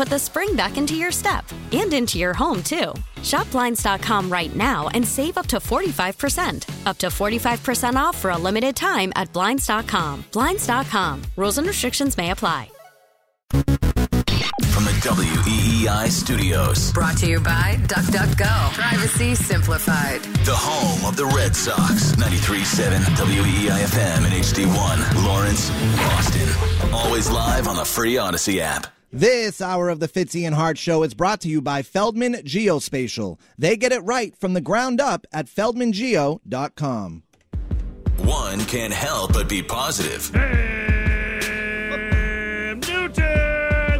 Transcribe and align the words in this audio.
put 0.00 0.08
the 0.08 0.18
spring 0.18 0.56
back 0.56 0.78
into 0.78 0.94
your 0.94 1.12
step 1.12 1.44
and 1.72 1.92
into 1.92 2.18
your 2.18 2.32
home, 2.32 2.62
too. 2.62 2.94
Shop 3.22 3.46
Blinds.com 3.50 4.32
right 4.32 4.56
now 4.56 4.88
and 4.94 5.06
save 5.06 5.36
up 5.36 5.46
to 5.48 5.58
45%. 5.58 6.86
Up 6.86 6.96
to 6.96 7.08
45% 7.08 7.96
off 7.96 8.16
for 8.16 8.30
a 8.30 8.38
limited 8.38 8.74
time 8.74 9.12
at 9.14 9.30
Blinds.com. 9.34 10.24
Blinds.com. 10.32 11.20
Rules 11.36 11.58
and 11.58 11.66
restrictions 11.66 12.16
may 12.16 12.30
apply. 12.30 12.70
From 13.50 14.84
the 14.84 14.96
WEEI 15.02 16.08
studios, 16.08 16.92
Brought 16.94 17.18
to 17.18 17.26
you 17.26 17.38
by 17.38 17.76
DuckDuckGo. 17.82 18.72
Privacy 18.72 19.34
simplified. 19.34 20.22
the 20.46 20.56
home 20.56 21.06
of 21.06 21.16
the 21.18 21.26
Red 21.26 21.54
Sox, 21.54 22.12
93.7 22.12 23.04
WEEI 23.16 23.84
FM 23.84 24.24
and 24.24 24.32
HD1, 24.32 25.26
Lawrence, 25.26 25.68
Boston. 25.98 26.48
Always 26.94 27.28
live 27.28 27.68
on 27.68 27.76
the 27.76 27.84
free 27.84 28.16
Odyssey 28.16 28.62
app. 28.62 28.86
This 29.12 29.60
hour 29.60 29.88
of 29.88 29.98
the 29.98 30.06
Fitzy 30.06 30.46
and 30.46 30.54
Hart 30.54 30.78
Show 30.78 31.02
is 31.02 31.14
brought 31.14 31.40
to 31.40 31.48
you 31.48 31.60
by 31.60 31.82
Feldman 31.82 32.34
Geospatial. 32.34 33.40
They 33.58 33.76
get 33.76 33.90
it 33.90 34.04
right 34.04 34.36
from 34.36 34.52
the 34.52 34.60
ground 34.60 35.00
up 35.00 35.26
at 35.32 35.46
feldmangeo.com. 35.46 37.24
One 38.18 38.64
can't 38.66 38.92
help 38.92 39.32
but 39.32 39.48
be 39.48 39.64
positive. 39.64 40.79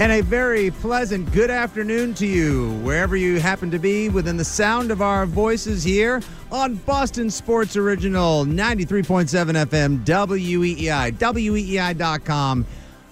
And 0.00 0.12
a 0.12 0.22
very 0.22 0.70
pleasant 0.70 1.30
good 1.30 1.50
afternoon 1.50 2.14
to 2.14 2.26
you, 2.26 2.72
wherever 2.82 3.16
you 3.16 3.38
happen 3.38 3.70
to 3.70 3.78
be 3.78 4.08
within 4.08 4.38
the 4.38 4.46
sound 4.46 4.90
of 4.90 5.02
our 5.02 5.26
voices 5.26 5.84
here 5.84 6.22
on 6.50 6.76
Boston 6.76 7.28
Sports 7.28 7.76
Original 7.76 8.46
93.7 8.46 9.28
FM, 9.66 10.02
WEEI, 10.06 11.12
WEEI.com, 11.12 12.64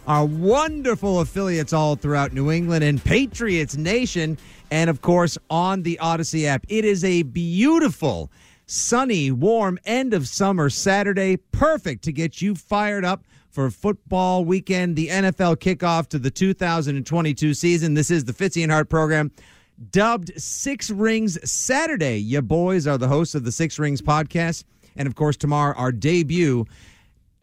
our 0.06 0.24
wonderful 0.24 1.20
affiliates 1.20 1.74
all 1.74 1.94
throughout 1.94 2.32
New 2.32 2.50
England 2.50 2.82
and 2.82 3.04
Patriots 3.04 3.76
Nation, 3.76 4.38
and 4.70 4.88
of 4.88 5.02
course 5.02 5.36
on 5.50 5.82
the 5.82 5.98
Odyssey 5.98 6.46
app. 6.46 6.64
It 6.70 6.86
is 6.86 7.04
a 7.04 7.22
beautiful, 7.22 8.30
sunny, 8.64 9.30
warm 9.30 9.78
end 9.84 10.14
of 10.14 10.26
summer 10.26 10.70
Saturday, 10.70 11.36
perfect 11.36 12.04
to 12.04 12.12
get 12.12 12.40
you 12.40 12.54
fired 12.54 13.04
up 13.04 13.24
for 13.58 13.70
football 13.70 14.44
weekend, 14.44 14.94
the 14.94 15.08
NFL 15.08 15.56
kickoff 15.56 16.06
to 16.10 16.20
the 16.20 16.30
2022 16.30 17.54
season. 17.54 17.94
This 17.94 18.08
is 18.08 18.24
the 18.24 18.32
Fitzy 18.32 18.62
and 18.62 18.70
Hart 18.70 18.88
program, 18.88 19.32
dubbed 19.90 20.30
Six 20.40 20.90
Rings 20.90 21.36
Saturday. 21.42 22.18
You 22.18 22.40
boys 22.40 22.86
are 22.86 22.96
the 22.96 23.08
hosts 23.08 23.34
of 23.34 23.42
the 23.42 23.50
Six 23.50 23.76
Rings 23.76 24.00
podcast. 24.00 24.62
And 24.94 25.08
of 25.08 25.16
course, 25.16 25.36
tomorrow, 25.36 25.74
our 25.76 25.90
debut 25.90 26.66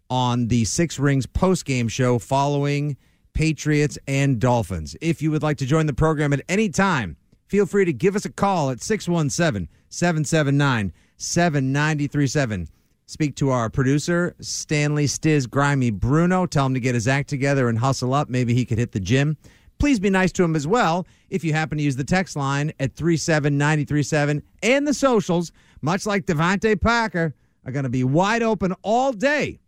on 0.10 0.48
the 0.48 0.64
Six 0.64 1.00
Rings 1.00 1.26
post-game 1.26 1.90
show 1.90 2.18
following 2.18 2.96
Patriots 3.34 3.98
and 4.08 4.40
Dolphins. 4.40 4.96
If 5.02 5.22
you 5.22 5.32
would 5.32 5.44
like 5.44 5.58
to 5.58 5.66
join 5.66 5.86
the 5.86 5.94
program 5.94 6.32
at 6.32 6.44
any 6.48 6.70
time, 6.70 7.18
feel 7.50 7.66
free 7.66 7.84
to 7.84 7.92
give 7.92 8.16
us 8.16 8.24
a 8.24 8.32
call 8.32 8.70
at 8.70 8.82
617 8.82 9.68
779 9.90 10.94
7937. 11.18 12.70
Speak 13.08 13.36
to 13.36 13.52
our 13.52 13.70
producer, 13.70 14.36
Stanley 14.40 15.06
Stiz 15.06 15.48
Grimy 15.48 15.92
Bruno. 15.92 16.48
Tell 16.48 16.66
him 16.66 16.74
to 16.74 16.80
get 16.80 16.96
his 16.96 17.08
act 17.08 17.30
together 17.30 17.70
and 17.70 17.78
hustle 17.78 18.14
up. 18.14 18.30
Maybe 18.30 18.56
he 18.56 18.66
could 18.66 18.80
hit 18.80 18.94
the 18.94 19.00
gym. 19.00 19.38
Please 19.78 20.00
be 20.00 20.10
nice 20.10 20.32
to 20.32 20.44
him 20.44 20.56
as 20.56 20.66
well 20.66 21.06
if 21.30 21.44
you 21.44 21.54
happen 21.54 21.78
to 21.78 21.84
use 21.84 21.96
the 21.96 22.04
text 22.04 22.36
line 22.36 22.72
at 22.80 22.96
37937. 22.96 24.42
And 24.64 24.88
the 24.88 24.94
socials, 24.94 25.52
much 25.82 26.06
like 26.06 26.26
DeVante 26.26 26.82
Parker, 26.82 27.36
are 27.66 27.72
going 27.72 27.84
to 27.84 27.90
be 27.90 28.04
wide 28.04 28.42
open 28.42 28.74
all 28.82 29.12
day. 29.12 29.60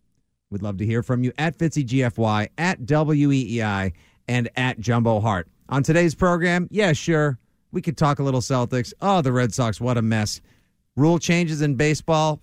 We'd 0.49 0.63
love 0.63 0.77
to 0.77 0.85
hear 0.85 1.03
from 1.03 1.23
you 1.23 1.31
at 1.37 1.57
FitzyGFY, 1.57 2.49
at 2.57 2.79
WEEI, 2.81 3.93
and 4.27 4.49
at 4.55 4.79
Jumbo 4.79 5.19
Hart. 5.19 5.47
On 5.69 5.83
today's 5.83 6.15
program, 6.15 6.67
yeah, 6.71 6.93
sure, 6.93 7.37
we 7.71 7.81
could 7.81 7.97
talk 7.97 8.19
a 8.19 8.23
little 8.23 8.41
Celtics. 8.41 8.93
Oh, 9.01 9.21
the 9.21 9.33
Red 9.33 9.53
Sox, 9.53 9.81
what 9.81 9.97
a 9.97 10.01
mess. 10.01 10.41
Rule 10.95 11.19
changes 11.19 11.61
in 11.61 11.75
baseball, 11.75 12.41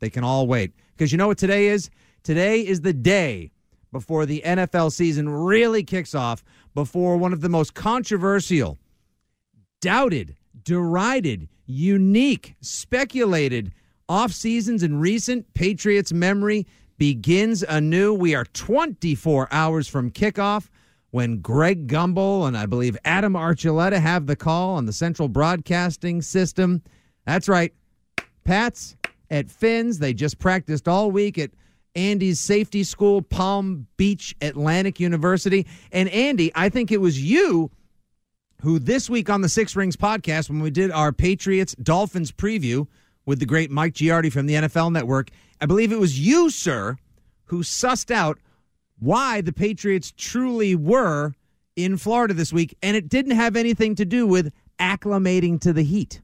they 0.00 0.10
can 0.10 0.24
all 0.24 0.46
wait. 0.46 0.72
Because 0.94 1.12
you 1.12 1.18
know 1.18 1.28
what 1.28 1.38
today 1.38 1.68
is? 1.68 1.90
Today 2.22 2.66
is 2.66 2.80
the 2.80 2.92
day 2.92 3.52
before 3.92 4.26
the 4.26 4.42
NFL 4.44 4.92
season 4.92 5.28
really 5.28 5.82
kicks 5.82 6.14
off, 6.14 6.44
before 6.74 7.16
one 7.16 7.32
of 7.32 7.40
the 7.40 7.48
most 7.48 7.74
controversial, 7.74 8.78
doubted, 9.80 10.36
derided, 10.64 11.48
unique, 11.66 12.56
speculated 12.60 13.72
off 14.08 14.32
seasons 14.32 14.82
in 14.82 14.98
recent 14.98 15.52
Patriots 15.54 16.12
memory 16.12 16.66
begins 16.98 17.62
anew. 17.62 18.12
We 18.14 18.34
are 18.34 18.44
24 18.44 19.48
hours 19.50 19.88
from 19.88 20.10
kickoff 20.10 20.68
when 21.10 21.38
Greg 21.38 21.86
Gumbel 21.88 22.46
and 22.46 22.56
I 22.56 22.66
believe 22.66 22.96
Adam 23.04 23.34
Archuleta 23.34 24.00
have 24.00 24.26
the 24.26 24.36
call 24.36 24.76
on 24.76 24.86
the 24.86 24.92
Central 24.92 25.28
Broadcasting 25.28 26.22
System. 26.22 26.82
That's 27.24 27.48
right. 27.48 27.72
Pats 28.44 28.95
at 29.30 29.50
Finn's. 29.50 29.98
They 29.98 30.12
just 30.12 30.38
practiced 30.38 30.88
all 30.88 31.10
week 31.10 31.38
at 31.38 31.50
Andy's 31.94 32.40
safety 32.40 32.84
school, 32.84 33.22
Palm 33.22 33.86
Beach 33.96 34.36
Atlantic 34.40 35.00
University. 35.00 35.66
And 35.92 36.08
Andy, 36.10 36.52
I 36.54 36.68
think 36.68 36.92
it 36.92 37.00
was 37.00 37.22
you 37.22 37.70
who 38.62 38.78
this 38.78 39.08
week 39.10 39.30
on 39.30 39.40
the 39.40 39.48
Six 39.48 39.74
Rings 39.74 39.96
podcast, 39.96 40.48
when 40.48 40.60
we 40.60 40.70
did 40.70 40.90
our 40.90 41.12
Patriots 41.12 41.74
Dolphins 41.82 42.32
preview 42.32 42.86
with 43.24 43.40
the 43.40 43.46
great 43.46 43.70
Mike 43.70 43.94
Giardi 43.94 44.30
from 44.30 44.46
the 44.46 44.54
NFL 44.54 44.92
Network, 44.92 45.30
I 45.60 45.66
believe 45.66 45.90
it 45.90 45.98
was 45.98 46.18
you, 46.18 46.50
sir, 46.50 46.96
who 47.46 47.62
sussed 47.62 48.10
out 48.10 48.38
why 48.98 49.40
the 49.40 49.52
Patriots 49.52 50.12
truly 50.16 50.74
were 50.74 51.32
in 51.76 51.96
Florida 51.96 52.34
this 52.34 52.52
week. 52.52 52.76
And 52.82 52.96
it 52.96 53.08
didn't 53.08 53.36
have 53.36 53.56
anything 53.56 53.94
to 53.96 54.04
do 54.04 54.26
with 54.26 54.52
acclimating 54.78 55.60
to 55.62 55.72
the 55.72 55.82
heat. 55.82 56.20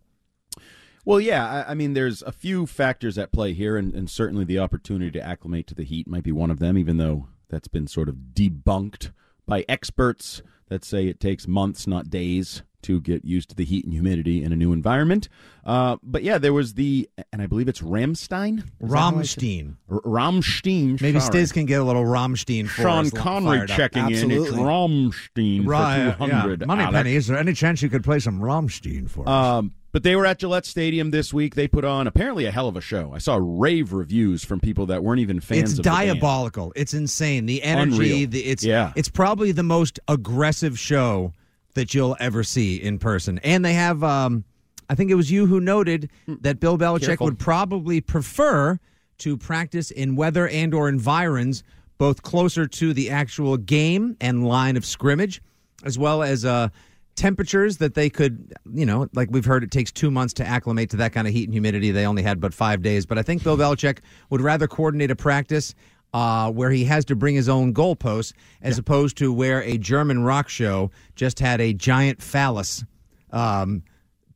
Well, 1.04 1.20
yeah, 1.20 1.64
I, 1.66 1.72
I 1.72 1.75
mean, 1.75 1.94
there's 1.94 2.22
a 2.22 2.32
few 2.32 2.66
factors 2.66 3.19
at 3.19 3.32
play 3.32 3.52
here, 3.54 3.76
and, 3.76 3.93
and 3.94 4.08
certainly 4.08 4.44
the 4.44 4.58
opportunity 4.60 5.10
to 5.12 5.20
acclimate 5.26 5.66
to 5.69 5.75
the 5.75 5.84
heat 5.84 6.06
might 6.06 6.22
be 6.22 6.32
one 6.32 6.50
of 6.50 6.58
them, 6.60 6.78
even 6.78 6.96
though 6.99 7.28
that's 7.49 7.69
been 7.69 7.87
sort 7.87 8.08
of 8.08 8.16
debunked 8.34 9.10
by 9.46 9.64
experts 9.69 10.43
that 10.69 10.84
say 10.84 11.08
it 11.08 11.19
takes 11.20 11.49
months, 11.49 11.87
not 11.87 12.08
days, 12.08 12.62
to 12.82 13.00
get 13.00 13.25
used 13.25 13.49
to 13.50 13.54
the 13.54 13.64
heat 13.64 13.84
and 13.84 13.93
humidity 13.93 14.43
in 14.43 14.52
a 14.52 14.56
new 14.56 14.72
environment. 14.72 15.28
Uh, 15.64 15.96
but 16.02 16.22
yeah, 16.22 16.38
there 16.38 16.52
was 16.52 16.75
the, 16.75 17.08
and 17.32 17.40
I 17.43 17.46
believe 17.46 17.69
it's 17.69 17.81
Rammstein. 17.81 18.64
Rammstein. 18.82 19.76
Rammstein. 19.88 21.00
Maybe 21.00 21.20
sorry. 21.20 21.43
Stiz 21.43 21.52
can 21.52 21.66
get 21.66 21.81
a 21.81 21.84
little 21.84 22.04
Rammstein 22.04 22.69
for 22.69 22.82
Sean 22.82 23.06
us 23.06 23.12
Connery 23.12 23.58
fired 23.58 23.70
up. 23.70 23.76
checking 23.76 24.06
in. 24.06 24.12
It's 24.12 24.22
Absolutely. 24.22 24.58
Rammstein 24.60 25.66
Right, 25.66 26.14
for 26.16 26.28
yeah. 26.28 26.66
Money 26.66 26.82
Alex. 26.82 26.96
Penny, 26.96 27.14
is 27.14 27.26
there 27.28 27.38
any 27.38 27.52
chance 27.52 27.82
you 27.82 27.88
could 27.88 28.04
play 28.04 28.19
some 28.19 28.40
Rammstein 28.40 29.08
for 29.08 29.22
us? 29.22 29.28
Um, 29.28 29.72
but 29.93 30.03
they 30.03 30.17
were 30.17 30.27
at 30.27 30.39
Gillette 30.39 30.67
Stadium 30.67 31.11
this 31.11 31.33
week. 31.33 31.55
They 31.55 31.69
put 31.69 31.85
on 31.85 32.06
apparently 32.06 32.47
a 32.47 32.50
hell 32.50 32.67
of 32.67 32.77
a 32.77 32.81
show. 32.81 33.12
I 33.15 33.19
saw 33.19 33.39
rave 33.41 33.93
reviews 33.93 34.44
from 34.44 34.59
people 34.59 34.87
that 34.87 35.05
weren't 35.05 35.21
even 35.21 35.39
fans 35.41 35.71
it's 35.71 35.73
of 35.73 35.77
the 35.79 35.83
band. 35.91 36.09
diabolical. 36.09 36.73
It's 36.75 36.94
insane. 36.94 37.47
The 37.47 37.62
energy. 37.62 38.25
The, 38.25 38.41
it's 38.41 38.65
Yeah. 38.65 38.93
It's 38.97 39.09
probably 39.09 39.53
the 39.53 39.62
most 39.62 40.00
aggressive 40.09 40.79
show 40.79 41.33
that 41.75 41.94
you'll 41.94 42.17
ever 42.19 42.43
see 42.43 42.77
in 42.77 42.99
person. 42.99 43.39
And 43.44 43.65
they 43.65 43.75
have. 43.75 44.03
Um, 44.03 44.44
I 44.89 44.94
think 44.94 45.11
it 45.11 45.15
was 45.15 45.31
you 45.31 45.47
who 45.47 45.61
noted 45.61 46.11
that 46.27 46.61
Bill 46.61 46.77
Belichick 46.77 47.06
Careful. 47.06 47.27
would 47.27 47.38
probably 47.38 48.00
prefer 48.00 48.79
to 49.19 49.37
practice 49.37 49.91
in 49.91 50.17
weather 50.17 50.49
and 50.49 50.75
or 50.75 50.88
environs 50.88 51.62
both 51.97 52.23
closer 52.23 52.67
to 52.67 52.93
the 52.93 53.09
actual 53.09 53.56
game 53.56 54.17
and 54.21 54.47
line 54.47 54.77
of 54.77 54.85
scrimmage, 54.85 55.41
as 55.85 55.99
well 55.99 56.23
as 56.23 56.45
uh, 56.45 56.69
temperatures 57.14 57.79
that 57.79 57.94
they 57.94 58.09
could, 58.09 58.53
you 58.73 58.87
know, 58.87 59.09
like 59.14 59.29
we've 59.31 59.44
heard, 59.44 59.62
it 59.64 59.70
takes 59.70 59.93
two 59.93 60.11
months 60.11 60.32
to 60.35 60.47
acclimate 60.47 60.91
to 60.91 60.97
that 60.99 61.12
kind 61.12 61.26
of 61.26 61.32
heat 61.32 61.44
and 61.44 61.55
humidity. 61.55 61.91
They 61.91 62.06
only 62.06 62.23
had 62.23 62.41
but 62.41 62.55
five 62.55 62.82
days. 62.82 63.06
But 63.06 63.19
I 63.19 63.23
think 63.23 63.44
Bill 63.44 63.56
Belichick 63.56 63.99
would 64.31 64.41
rather 64.41 64.67
coordinate 64.67 65.11
a 65.11 65.17
practice 65.17 65.75
uh, 66.14 66.50
where 66.50 66.70
he 66.70 66.85
has 66.85 67.05
to 67.06 67.17
bring 67.17 67.35
his 67.35 67.49
own 67.49 67.73
goalposts 67.73 68.32
as 68.61 68.79
opposed 68.79 69.17
to 69.19 69.32
where 69.32 69.62
a 69.62 69.79
German 69.79 70.23
rock 70.23 70.49
show 70.49 70.91
just 71.14 71.38
had 71.38 71.61
a 71.61 71.73
giant 71.73 72.23
phallus 72.23 72.85
um, 73.31 73.82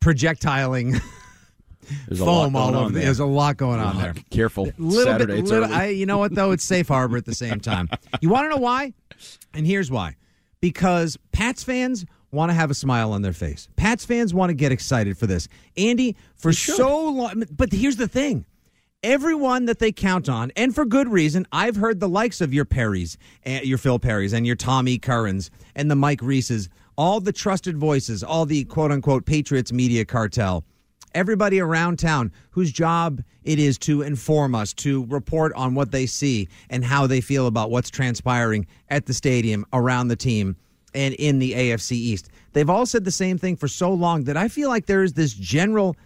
projectiling 0.01 1.01
There's 2.09 2.21
a 2.21 2.25
lot 2.25 2.45
foam 2.45 2.57
all 2.57 2.75
over. 2.75 2.91
there. 2.93 3.05
There's 3.05 3.21
a 3.21 3.27
lot 3.27 3.57
going 3.57 3.81
on 3.81 3.99
there. 3.99 4.15
Careful. 4.31 4.71
Little 4.79 5.05
Saturday, 5.05 5.37
bit, 5.37 5.45
little. 5.45 5.73
I, 5.73 5.87
you 5.87 6.07
know 6.07 6.19
what 6.19 6.35
though? 6.35 6.51
It's 6.53 6.65
safe 6.65 6.89
harbor 6.89 7.17
at 7.17 7.25
the 7.25 7.35
same 7.35 7.61
time. 7.61 7.89
You 8.21 8.31
want 8.31 8.47
to 8.47 8.49
know 8.51 8.61
why? 8.63 8.95
And 9.55 9.67
here's 9.67 9.91
why: 9.91 10.17
because 10.61 11.19
Pats 11.33 11.63
fans 11.63 12.07
want 12.31 12.51
to 12.51 12.55
have 12.55 12.71
a 12.71 12.75
smile 12.75 13.13
on 13.13 13.23
their 13.23 13.33
face. 13.33 13.69
Pats 13.77 14.05
fans 14.05 14.35
want 14.35 14.51
to 14.51 14.55
get 14.55 14.73
excited 14.73 15.17
for 15.17 15.27
this. 15.27 15.49
Andy, 15.77 16.17
for 16.35 16.53
so 16.53 17.09
long, 17.09 17.45
but 17.51 17.73
here's 17.73 17.97
the 17.97 18.09
thing. 18.09 18.45
Everyone 19.03 19.67
that 19.67 19.79
they 19.79 19.93
count 19.93 20.29
on, 20.29 20.51
and 20.57 20.75
for 20.75 20.85
good 20.85 21.09
reason, 21.09 21.47
I've 21.53 21.77
heard 21.77 22.01
the 22.01 22.09
likes 22.09 22.41
of 22.41 22.53
your 22.53 22.65
Perrys, 22.65 23.17
eh, 23.45 23.61
your 23.63 23.79
Phil 23.79 23.99
Perrys, 24.01 24.33
and 24.33 24.47
your 24.47 24.57
Tommy 24.57 24.99
Currans, 24.99 25.51
and 25.77 25.91
the 25.91 25.95
Mike 25.95 26.21
Reisses, 26.21 26.69
all 26.97 27.21
the 27.21 27.33
trusted 27.33 27.77
voices, 27.77 28.25
all 28.25 28.47
the 28.47 28.65
quote 28.65 28.91
unquote 28.91 29.27
Patriots 29.27 29.73
media 29.73 30.05
cartel 30.05 30.65
everybody 31.17 31.59
around 31.59 31.99
town 31.99 32.31
whose 32.51 32.71
job 32.71 33.23
it 33.43 33.59
is 33.59 33.79
to 33.79 34.03
inform 34.03 34.55
us, 34.55 34.75
to 34.75 35.07
report 35.07 35.53
on 35.55 35.75
what 35.75 35.91
they 35.91 36.05
see 36.05 36.47
and 36.69 36.85
how 36.85 37.07
they 37.07 37.23
feel 37.23 37.47
about 37.47 37.71
what's 37.71 37.89
transpiring 37.89 38.67
at 38.91 39.07
the 39.07 39.15
stadium, 39.15 39.65
around 39.73 40.09
the 40.09 40.17
team, 40.17 40.55
and 40.95 41.15
in 41.15 41.39
the 41.39 41.53
AFC 41.53 41.93
East. 41.93 42.29
They've 42.53 42.71
all 42.71 42.87
said 42.87 43.05
the 43.05 43.11
same 43.11 43.39
thing 43.39 43.57
for 43.57 43.69
so 43.69 43.93
long 43.93 44.25
that 44.25 44.37
I 44.37 44.49
feel 44.49 44.69
like 44.69 44.87
there 44.87 45.03
is 45.03 45.13
this 45.13 45.35
general. 45.35 45.97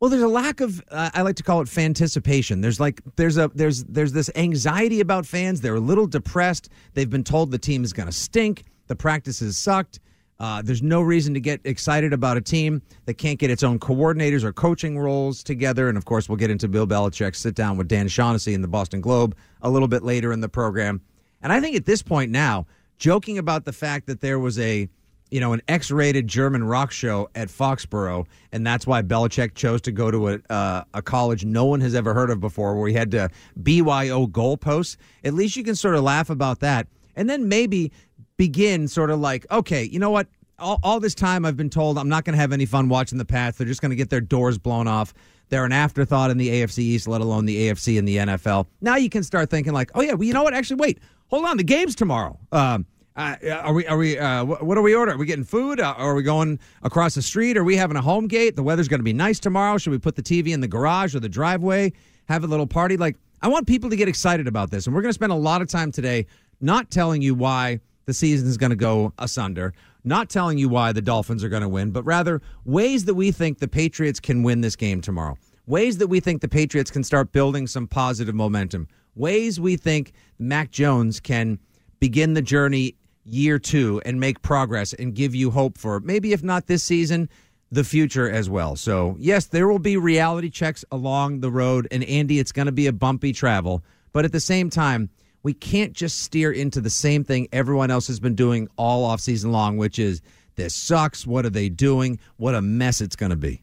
Well, 0.00 0.10
there's 0.10 0.22
a 0.22 0.28
lack 0.28 0.60
of 0.60 0.82
uh, 0.90 1.10
I 1.14 1.22
like 1.22 1.36
to 1.36 1.42
call 1.42 1.60
it 1.60 1.68
fanticipation. 1.68 2.60
There's 2.60 2.80
like 2.80 3.00
there's 3.16 3.36
a 3.36 3.50
there's 3.54 3.84
there's 3.84 4.12
this 4.12 4.30
anxiety 4.34 5.00
about 5.00 5.26
fans. 5.26 5.60
They're 5.60 5.74
a 5.74 5.80
little 5.80 6.06
depressed. 6.06 6.70
They've 6.94 7.10
been 7.10 7.24
told 7.24 7.50
the 7.50 7.58
team 7.58 7.84
is 7.84 7.92
going 7.92 8.08
to 8.08 8.12
stink. 8.12 8.64
The 8.86 8.96
practices 8.96 9.56
sucked. 9.56 10.00
Uh, 10.40 10.62
there's 10.62 10.82
no 10.82 11.02
reason 11.02 11.34
to 11.34 11.40
get 11.40 11.60
excited 11.64 12.14
about 12.14 12.38
a 12.38 12.40
team 12.40 12.80
that 13.04 13.14
can't 13.14 13.38
get 13.38 13.50
its 13.50 13.62
own 13.62 13.78
coordinators 13.78 14.42
or 14.42 14.54
coaching 14.54 14.98
roles 14.98 15.44
together. 15.44 15.90
And 15.90 15.98
of 15.98 16.06
course, 16.06 16.30
we'll 16.30 16.36
get 16.36 16.50
into 16.50 16.66
Bill 16.66 16.86
Belichick's 16.86 17.38
sit 17.38 17.54
down 17.54 17.76
with 17.76 17.88
Dan 17.88 18.08
Shaughnessy 18.08 18.54
in 18.54 18.62
the 18.62 18.68
Boston 18.68 19.02
Globe 19.02 19.36
a 19.60 19.68
little 19.68 19.86
bit 19.86 20.02
later 20.02 20.32
in 20.32 20.40
the 20.40 20.48
program. 20.48 21.02
And 21.42 21.52
I 21.52 21.60
think 21.60 21.76
at 21.76 21.84
this 21.84 22.02
point 22.02 22.30
now, 22.30 22.66
joking 23.00 23.38
about 23.38 23.64
the 23.64 23.72
fact 23.72 24.06
that 24.06 24.20
there 24.20 24.38
was 24.38 24.58
a 24.60 24.88
you 25.30 25.40
know 25.40 25.52
an 25.52 25.62
X-rated 25.66 26.28
German 26.28 26.62
rock 26.62 26.92
show 26.92 27.28
at 27.34 27.48
Foxborough, 27.48 28.26
and 28.52 28.64
that's 28.64 28.86
why 28.86 29.02
Belichick 29.02 29.54
chose 29.54 29.80
to 29.82 29.92
go 29.92 30.10
to 30.10 30.28
a 30.28 30.38
uh, 30.50 30.84
a 30.94 31.02
college 31.02 31.44
no 31.44 31.64
one 31.64 31.80
has 31.80 31.96
ever 31.96 32.14
heard 32.14 32.30
of 32.30 32.38
before, 32.38 32.76
where 32.78 32.88
he 32.88 32.94
had 32.94 33.10
to 33.12 33.30
BYO 33.60 34.26
goalposts. 34.28 34.96
At 35.24 35.34
least 35.34 35.56
you 35.56 35.64
can 35.64 35.74
sort 35.74 35.96
of 35.96 36.04
laugh 36.04 36.30
about 36.30 36.60
that, 36.60 36.86
and 37.16 37.28
then 37.28 37.48
maybe 37.48 37.90
begin 38.36 38.86
sort 38.86 39.10
of 39.10 39.18
like, 39.20 39.46
okay, 39.50 39.84
you 39.84 39.98
know 39.98 40.10
what? 40.10 40.28
All, 40.58 40.78
all 40.82 41.00
this 41.00 41.14
time 41.14 41.46
I've 41.46 41.56
been 41.56 41.70
told 41.70 41.96
I'm 41.96 42.08
not 42.08 42.24
going 42.24 42.34
to 42.34 42.40
have 42.40 42.52
any 42.52 42.66
fun 42.66 42.90
watching 42.90 43.16
the 43.16 43.24
Pats. 43.24 43.56
They're 43.56 43.66
just 43.66 43.80
going 43.80 43.90
to 43.90 43.96
get 43.96 44.10
their 44.10 44.20
doors 44.20 44.58
blown 44.58 44.86
off. 44.86 45.14
They're 45.50 45.64
an 45.64 45.72
afterthought 45.72 46.30
in 46.30 46.38
the 46.38 46.48
AFC 46.48 46.78
East, 46.78 47.06
let 47.06 47.20
alone 47.20 47.44
the 47.44 47.68
AFC 47.68 47.98
and 47.98 48.06
the 48.06 48.16
NFL. 48.16 48.66
Now 48.80 48.96
you 48.96 49.10
can 49.10 49.22
start 49.22 49.50
thinking 49.50 49.72
like, 49.72 49.90
oh 49.94 50.00
yeah, 50.00 50.14
well 50.14 50.24
you 50.24 50.32
know 50.32 50.44
what? 50.44 50.54
Actually, 50.54 50.76
wait, 50.76 51.00
hold 51.28 51.44
on, 51.44 51.56
the 51.56 51.64
game's 51.64 51.94
tomorrow. 51.94 52.38
Um, 52.52 52.86
uh, 53.16 53.36
are 53.62 53.74
we? 53.74 53.86
Are 53.86 53.98
we? 53.98 54.16
Uh, 54.16 54.44
what 54.44 54.78
are 54.78 54.82
we 54.82 54.94
ordering? 54.94 55.16
Are 55.16 55.18
we 55.18 55.26
getting 55.26 55.44
food? 55.44 55.80
Uh, 55.80 55.94
are 55.96 56.14
we 56.14 56.22
going 56.22 56.58
across 56.82 57.16
the 57.16 57.22
street? 57.22 57.56
Are 57.56 57.64
we 57.64 57.76
having 57.76 57.96
a 57.96 58.00
home 58.00 58.28
gate? 58.28 58.54
The 58.54 58.62
weather's 58.62 58.88
going 58.88 59.00
to 59.00 59.04
be 59.04 59.12
nice 59.12 59.40
tomorrow. 59.40 59.76
Should 59.76 59.90
we 59.90 59.98
put 59.98 60.14
the 60.14 60.22
TV 60.22 60.54
in 60.54 60.60
the 60.60 60.68
garage 60.68 61.14
or 61.14 61.20
the 61.20 61.28
driveway? 61.28 61.92
Have 62.28 62.44
a 62.44 62.46
little 62.46 62.68
party? 62.68 62.96
Like 62.96 63.16
I 63.42 63.48
want 63.48 63.66
people 63.66 63.90
to 63.90 63.96
get 63.96 64.08
excited 64.08 64.46
about 64.46 64.70
this, 64.70 64.86
and 64.86 64.94
we're 64.94 65.02
going 65.02 65.10
to 65.10 65.14
spend 65.14 65.32
a 65.32 65.36
lot 65.36 65.60
of 65.60 65.68
time 65.68 65.90
today 65.90 66.26
not 66.60 66.90
telling 66.90 67.20
you 67.20 67.34
why 67.34 67.80
the 68.10 68.14
season 68.14 68.48
is 68.48 68.56
going 68.56 68.70
to 68.70 68.76
go 68.76 69.12
asunder, 69.18 69.72
not 70.02 70.28
telling 70.28 70.58
you 70.58 70.68
why 70.68 70.90
the 70.90 71.00
Dolphins 71.00 71.44
are 71.44 71.48
going 71.48 71.62
to 71.62 71.68
win, 71.68 71.92
but 71.92 72.02
rather 72.02 72.42
ways 72.64 73.04
that 73.04 73.14
we 73.14 73.30
think 73.30 73.60
the 73.60 73.68
Patriots 73.68 74.18
can 74.18 74.42
win 74.42 74.62
this 74.62 74.74
game 74.74 75.00
tomorrow. 75.00 75.36
Ways 75.66 75.98
that 75.98 76.08
we 76.08 76.18
think 76.18 76.40
the 76.40 76.48
Patriots 76.48 76.90
can 76.90 77.04
start 77.04 77.30
building 77.30 77.68
some 77.68 77.86
positive 77.86 78.34
momentum. 78.34 78.88
Ways 79.14 79.60
we 79.60 79.76
think 79.76 80.12
Mac 80.40 80.72
Jones 80.72 81.20
can 81.20 81.60
begin 82.00 82.34
the 82.34 82.42
journey 82.42 82.96
year 83.24 83.60
two 83.60 84.02
and 84.04 84.18
make 84.18 84.42
progress 84.42 84.92
and 84.94 85.14
give 85.14 85.32
you 85.32 85.52
hope 85.52 85.78
for 85.78 86.00
maybe, 86.00 86.32
if 86.32 86.42
not 86.42 86.66
this 86.66 86.82
season, 86.82 87.28
the 87.70 87.84
future 87.84 88.28
as 88.28 88.50
well. 88.50 88.74
So, 88.74 89.14
yes, 89.20 89.46
there 89.46 89.68
will 89.68 89.78
be 89.78 89.96
reality 89.96 90.50
checks 90.50 90.84
along 90.90 91.40
the 91.40 91.50
road. 91.52 91.86
And, 91.92 92.02
Andy, 92.02 92.40
it's 92.40 92.50
going 92.50 92.66
to 92.66 92.72
be 92.72 92.88
a 92.88 92.92
bumpy 92.92 93.32
travel. 93.32 93.84
But 94.12 94.24
at 94.24 94.32
the 94.32 94.40
same 94.40 94.68
time, 94.68 95.10
we 95.42 95.54
can't 95.54 95.92
just 95.92 96.20
steer 96.22 96.52
into 96.52 96.80
the 96.80 96.90
same 96.90 97.24
thing 97.24 97.48
everyone 97.52 97.90
else 97.90 98.06
has 98.08 98.20
been 98.20 98.34
doing 98.34 98.68
all 98.76 99.04
off 99.04 99.20
season 99.20 99.52
long, 99.52 99.76
which 99.76 99.98
is 99.98 100.20
this 100.56 100.74
sucks. 100.74 101.26
What 101.26 101.46
are 101.46 101.50
they 101.50 101.68
doing? 101.68 102.18
What 102.36 102.54
a 102.54 102.60
mess 102.62 103.00
it's 103.00 103.16
going 103.16 103.30
to 103.30 103.36
be. 103.36 103.62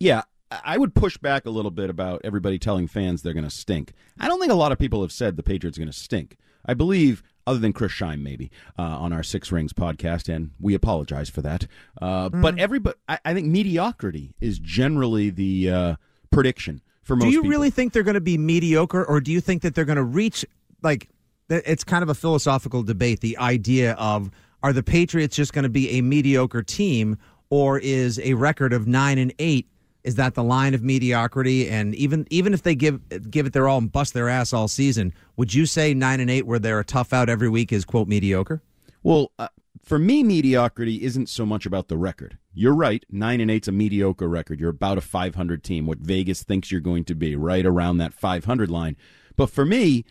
Yeah, 0.00 0.22
I 0.64 0.78
would 0.78 0.94
push 0.94 1.16
back 1.18 1.44
a 1.46 1.50
little 1.50 1.70
bit 1.70 1.90
about 1.90 2.22
everybody 2.24 2.58
telling 2.58 2.86
fans 2.88 3.22
they're 3.22 3.34
going 3.34 3.44
to 3.44 3.50
stink. 3.50 3.92
I 4.18 4.28
don't 4.28 4.40
think 4.40 4.52
a 4.52 4.56
lot 4.56 4.72
of 4.72 4.78
people 4.78 5.02
have 5.02 5.12
said 5.12 5.36
the 5.36 5.42
Patriots 5.42 5.76
are 5.76 5.80
going 5.80 5.92
to 5.92 5.98
stink. 5.98 6.36
I 6.64 6.74
believe, 6.74 7.22
other 7.46 7.58
than 7.58 7.72
Chris 7.72 7.92
Scheim, 7.92 8.20
maybe 8.20 8.50
uh, 8.78 8.82
on 8.82 9.12
our 9.12 9.22
Six 9.22 9.50
Rings 9.50 9.72
podcast, 9.72 10.32
and 10.32 10.50
we 10.60 10.74
apologize 10.74 11.30
for 11.30 11.42
that. 11.42 11.66
Uh, 12.00 12.28
Mm. 12.30 12.42
But 12.42 12.58
everybody, 12.58 12.96
I, 13.08 13.18
I 13.24 13.34
think 13.34 13.46
mediocrity 13.46 14.34
is 14.40 14.58
generally 14.58 15.30
the 15.30 15.70
uh, 15.70 15.96
prediction 16.30 16.82
for 17.02 17.16
most. 17.16 17.26
do 17.26 17.30
you 17.30 17.42
people. 17.42 17.50
really 17.50 17.70
think 17.70 17.92
they're 17.92 18.02
going 18.02 18.14
to 18.14 18.20
be 18.20 18.36
mediocre, 18.38 19.04
or 19.04 19.20
do 19.20 19.32
you 19.32 19.40
think 19.40 19.62
that 19.62 19.74
they're 19.74 19.84
going 19.84 19.96
to 19.96 20.04
reach 20.04 20.44
like? 20.82 21.08
It's 21.48 21.84
kind 21.84 22.02
of 22.02 22.08
a 22.08 22.14
philosophical 22.14 22.82
debate. 22.82 23.20
The 23.20 23.38
idea 23.38 23.92
of 23.94 24.30
are 24.62 24.72
the 24.72 24.82
Patriots 24.82 25.36
just 25.36 25.52
going 25.52 25.62
to 25.62 25.68
be 25.68 25.90
a 25.98 26.02
mediocre 26.02 26.62
team, 26.62 27.16
or 27.50 27.78
is 27.78 28.18
a 28.20 28.34
record 28.34 28.72
of 28.72 28.86
nine 28.86 29.18
and 29.18 29.32
eight? 29.38 29.66
Is 30.04 30.16
that 30.16 30.34
the 30.34 30.42
line 30.42 30.74
of 30.74 30.82
mediocrity? 30.82 31.68
And 31.68 31.94
even 31.94 32.26
even 32.30 32.54
if 32.54 32.62
they 32.62 32.74
give 32.74 33.30
give 33.30 33.46
it 33.46 33.52
their 33.52 33.68
all 33.68 33.78
and 33.78 33.90
bust 33.90 34.14
their 34.14 34.28
ass 34.28 34.52
all 34.52 34.68
season, 34.68 35.12
would 35.36 35.54
you 35.54 35.66
say 35.66 35.94
nine 35.94 36.20
and 36.20 36.30
eight, 36.30 36.46
where 36.46 36.58
they're 36.58 36.80
a 36.80 36.84
tough 36.84 37.12
out 37.12 37.28
every 37.28 37.48
week, 37.48 37.72
is 37.72 37.84
quote 37.84 38.08
mediocre? 38.08 38.62
Well, 39.02 39.32
uh, 39.38 39.48
for 39.82 39.98
me, 39.98 40.22
mediocrity 40.22 41.02
isn't 41.02 41.28
so 41.28 41.46
much 41.46 41.64
about 41.64 41.88
the 41.88 41.96
record. 41.96 42.36
You're 42.52 42.74
right. 42.74 43.04
Nine 43.10 43.40
and 43.40 43.50
eight's 43.50 43.68
a 43.68 43.72
mediocre 43.72 44.28
record. 44.28 44.60
You're 44.60 44.70
about 44.70 44.98
a 44.98 45.00
500 45.00 45.62
team. 45.62 45.86
What 45.86 45.98
Vegas 45.98 46.42
thinks 46.42 46.70
you're 46.70 46.80
going 46.80 47.04
to 47.04 47.14
be, 47.14 47.36
right 47.36 47.64
around 47.64 47.98
that 47.98 48.12
500 48.12 48.70
line. 48.70 48.96
But 49.36 49.48
for 49.48 49.64
me, 49.64 50.04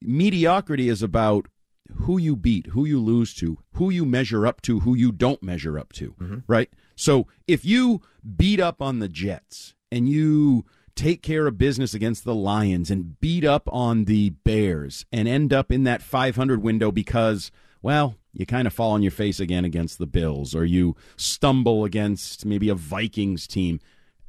mediocrity 0.00 0.88
is 0.88 1.02
about 1.02 1.48
who 2.02 2.18
you 2.18 2.36
beat, 2.36 2.68
who 2.68 2.84
you 2.84 3.00
lose 3.00 3.34
to, 3.34 3.58
who 3.72 3.90
you 3.90 4.04
measure 4.04 4.46
up 4.46 4.60
to, 4.62 4.80
who 4.80 4.94
you 4.94 5.12
don't 5.12 5.42
measure 5.42 5.78
up 5.78 5.92
to, 5.94 6.12
mm-hmm. 6.12 6.38
right? 6.46 6.70
So 6.96 7.26
if 7.46 7.64
you 7.64 8.02
beat 8.36 8.60
up 8.60 8.82
on 8.82 8.98
the 8.98 9.08
Jets 9.08 9.74
and 9.90 10.08
you 10.08 10.64
take 10.94 11.22
care 11.22 11.46
of 11.46 11.56
business 11.56 11.94
against 11.94 12.24
the 12.24 12.34
Lions 12.34 12.90
and 12.90 13.20
beat 13.20 13.44
up 13.44 13.68
on 13.72 14.04
the 14.04 14.30
Bears 14.30 15.06
and 15.12 15.28
end 15.28 15.52
up 15.52 15.70
in 15.70 15.84
that 15.84 16.02
500 16.02 16.62
window 16.62 16.90
because, 16.90 17.50
well, 17.80 18.16
you 18.32 18.44
kind 18.46 18.66
of 18.66 18.72
fall 18.72 18.92
on 18.92 19.02
your 19.02 19.12
face 19.12 19.40
again 19.40 19.64
against 19.64 19.98
the 19.98 20.06
Bills 20.06 20.54
or 20.54 20.64
you 20.64 20.96
stumble 21.16 21.84
against 21.84 22.44
maybe 22.44 22.68
a 22.68 22.74
Vikings 22.74 23.46
team. 23.46 23.80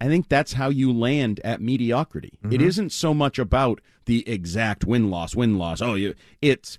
I 0.01 0.07
think 0.07 0.29
that's 0.29 0.53
how 0.53 0.69
you 0.69 0.93
land 0.93 1.39
at 1.43 1.61
mediocrity. 1.61 2.39
It 2.43 2.47
mm-hmm. 2.47 2.67
isn't 2.67 2.91
so 2.91 3.13
much 3.13 3.37
about 3.37 3.81
the 4.05 4.27
exact 4.27 4.85
win 4.85 5.09
loss, 5.09 5.35
win 5.35 5.57
loss. 5.57 5.81
Oh, 5.81 5.95
you 5.95 6.15
it's 6.41 6.77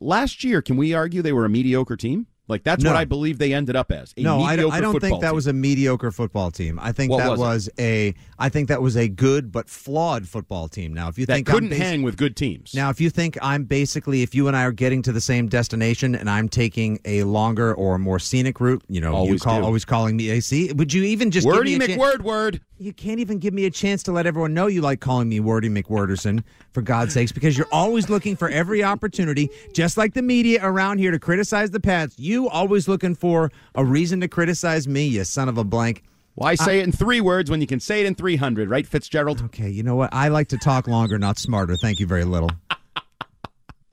last 0.00 0.44
year, 0.44 0.60
can 0.60 0.76
we 0.76 0.94
argue 0.94 1.22
they 1.22 1.32
were 1.32 1.44
a 1.44 1.50
mediocre 1.50 1.96
team? 1.96 2.26
Like 2.46 2.62
that's 2.62 2.84
No. 2.84 2.90
what 2.90 2.96
I 2.98 3.04
believe 3.06 3.38
they 3.38 3.54
ended 3.54 3.74
up 3.74 3.90
as. 3.90 4.12
A 4.18 4.22
no, 4.22 4.42
I, 4.42 4.54
don't- 4.56 4.70
I 4.70 4.80
don't 4.80 5.00
think 5.00 5.20
that 5.22 5.28
team. 5.28 5.34
was 5.34 5.46
a 5.46 5.52
mediocre 5.54 6.10
football 6.10 6.50
team. 6.50 6.78
I 6.82 6.92
think 6.92 7.10
What 7.10 7.18
that 7.18 7.30
was 7.30 7.38
was, 7.40 7.70
a. 7.78 8.14
I 8.38 8.50
think 8.50 8.68
that 8.68 8.82
was 8.82 8.96
a 8.98 9.08
good 9.08 9.50
but 9.50 9.68
flawed 9.70 10.28
football 10.28 10.68
team. 10.68 10.92
Now, 10.92 11.08
if 11.08 11.18
you 11.18 11.24
that 11.24 11.34
think 11.34 11.46
couldn't 11.46 11.72
I'm 11.72 11.78
basi- 11.78 11.82
hang 11.82 12.02
with 12.02 12.18
good 12.18 12.36
teams. 12.36 12.74
Now, 12.74 12.90
if 12.90 13.00
you 13.00 13.08
think 13.08 13.38
I'm 13.40 13.64
basically, 13.64 14.22
if 14.22 14.34
you 14.34 14.46
and 14.48 14.54
I 14.56 14.64
are 14.64 14.72
getting 14.72 15.00
to 15.02 15.12
the 15.12 15.22
same 15.22 15.48
destination 15.48 16.14
and 16.14 16.28
I'm 16.28 16.50
taking 16.50 16.98
a 17.06 17.22
longer 17.24 17.74
or 17.74 17.98
more 17.98 18.18
scenic 18.18 18.60
route, 18.60 18.82
you 18.88 19.00
know, 19.00 19.10
you 19.12 19.16
Always 19.16 19.42
call 19.42 19.60
do. 19.60 19.64
always 19.64 19.84
calling 19.86 20.14
me 20.16 20.28
AC. 20.30 20.70
Would 20.74 20.92
you 20.92 21.02
even 21.04 21.30
just 21.30 21.46
Wordy 21.46 21.78
give 21.78 21.88
me 21.88 21.94
a 21.94 21.98
McWord 21.98 22.20
word. 22.22 22.60
You 22.78 22.92
can't 22.92 23.20
even 23.20 23.38
give 23.38 23.54
me 23.54 23.66
a 23.66 23.70
chance 23.70 24.02
to 24.02 24.12
let 24.12 24.26
everyone 24.26 24.52
know 24.52 24.66
you 24.66 24.80
like 24.80 25.00
calling 25.00 25.28
me 25.28 25.38
Wordy 25.38 25.68
McWorderson, 25.68 26.42
for 26.72 26.82
God's 26.82 27.14
sakes, 27.14 27.30
because 27.30 27.56
you're 27.56 27.68
always 27.70 28.10
looking 28.10 28.34
for 28.34 28.48
every 28.48 28.82
opportunity, 28.82 29.48
just 29.72 29.96
like 29.96 30.14
the 30.14 30.22
media 30.22 30.58
around 30.60 30.98
here, 30.98 31.12
to 31.12 31.20
criticize 31.20 31.70
the 31.70 31.78
Pats. 31.78 32.18
You 32.18 32.48
always 32.48 32.88
looking 32.88 33.14
for 33.14 33.52
a 33.76 33.84
reason 33.84 34.20
to 34.22 34.28
criticize 34.28 34.88
me, 34.88 35.06
you 35.06 35.22
son 35.22 35.48
of 35.48 35.56
a 35.56 35.62
blank. 35.62 36.02
Why 36.34 36.56
say 36.56 36.80
it 36.80 36.82
in 36.82 36.90
three 36.90 37.20
words 37.20 37.48
when 37.48 37.60
you 37.60 37.66
can 37.68 37.78
say 37.78 38.00
it 38.00 38.06
in 38.06 38.16
300, 38.16 38.68
right, 38.68 38.84
Fitzgerald? 38.84 39.40
Okay, 39.44 39.70
you 39.70 39.84
know 39.84 39.94
what? 39.94 40.12
I 40.12 40.26
like 40.26 40.48
to 40.48 40.58
talk 40.58 40.88
longer, 40.88 41.16
not 41.16 41.38
smarter. 41.38 41.76
Thank 41.76 42.00
you 42.00 42.08
very 42.08 42.24
little. 42.24 42.50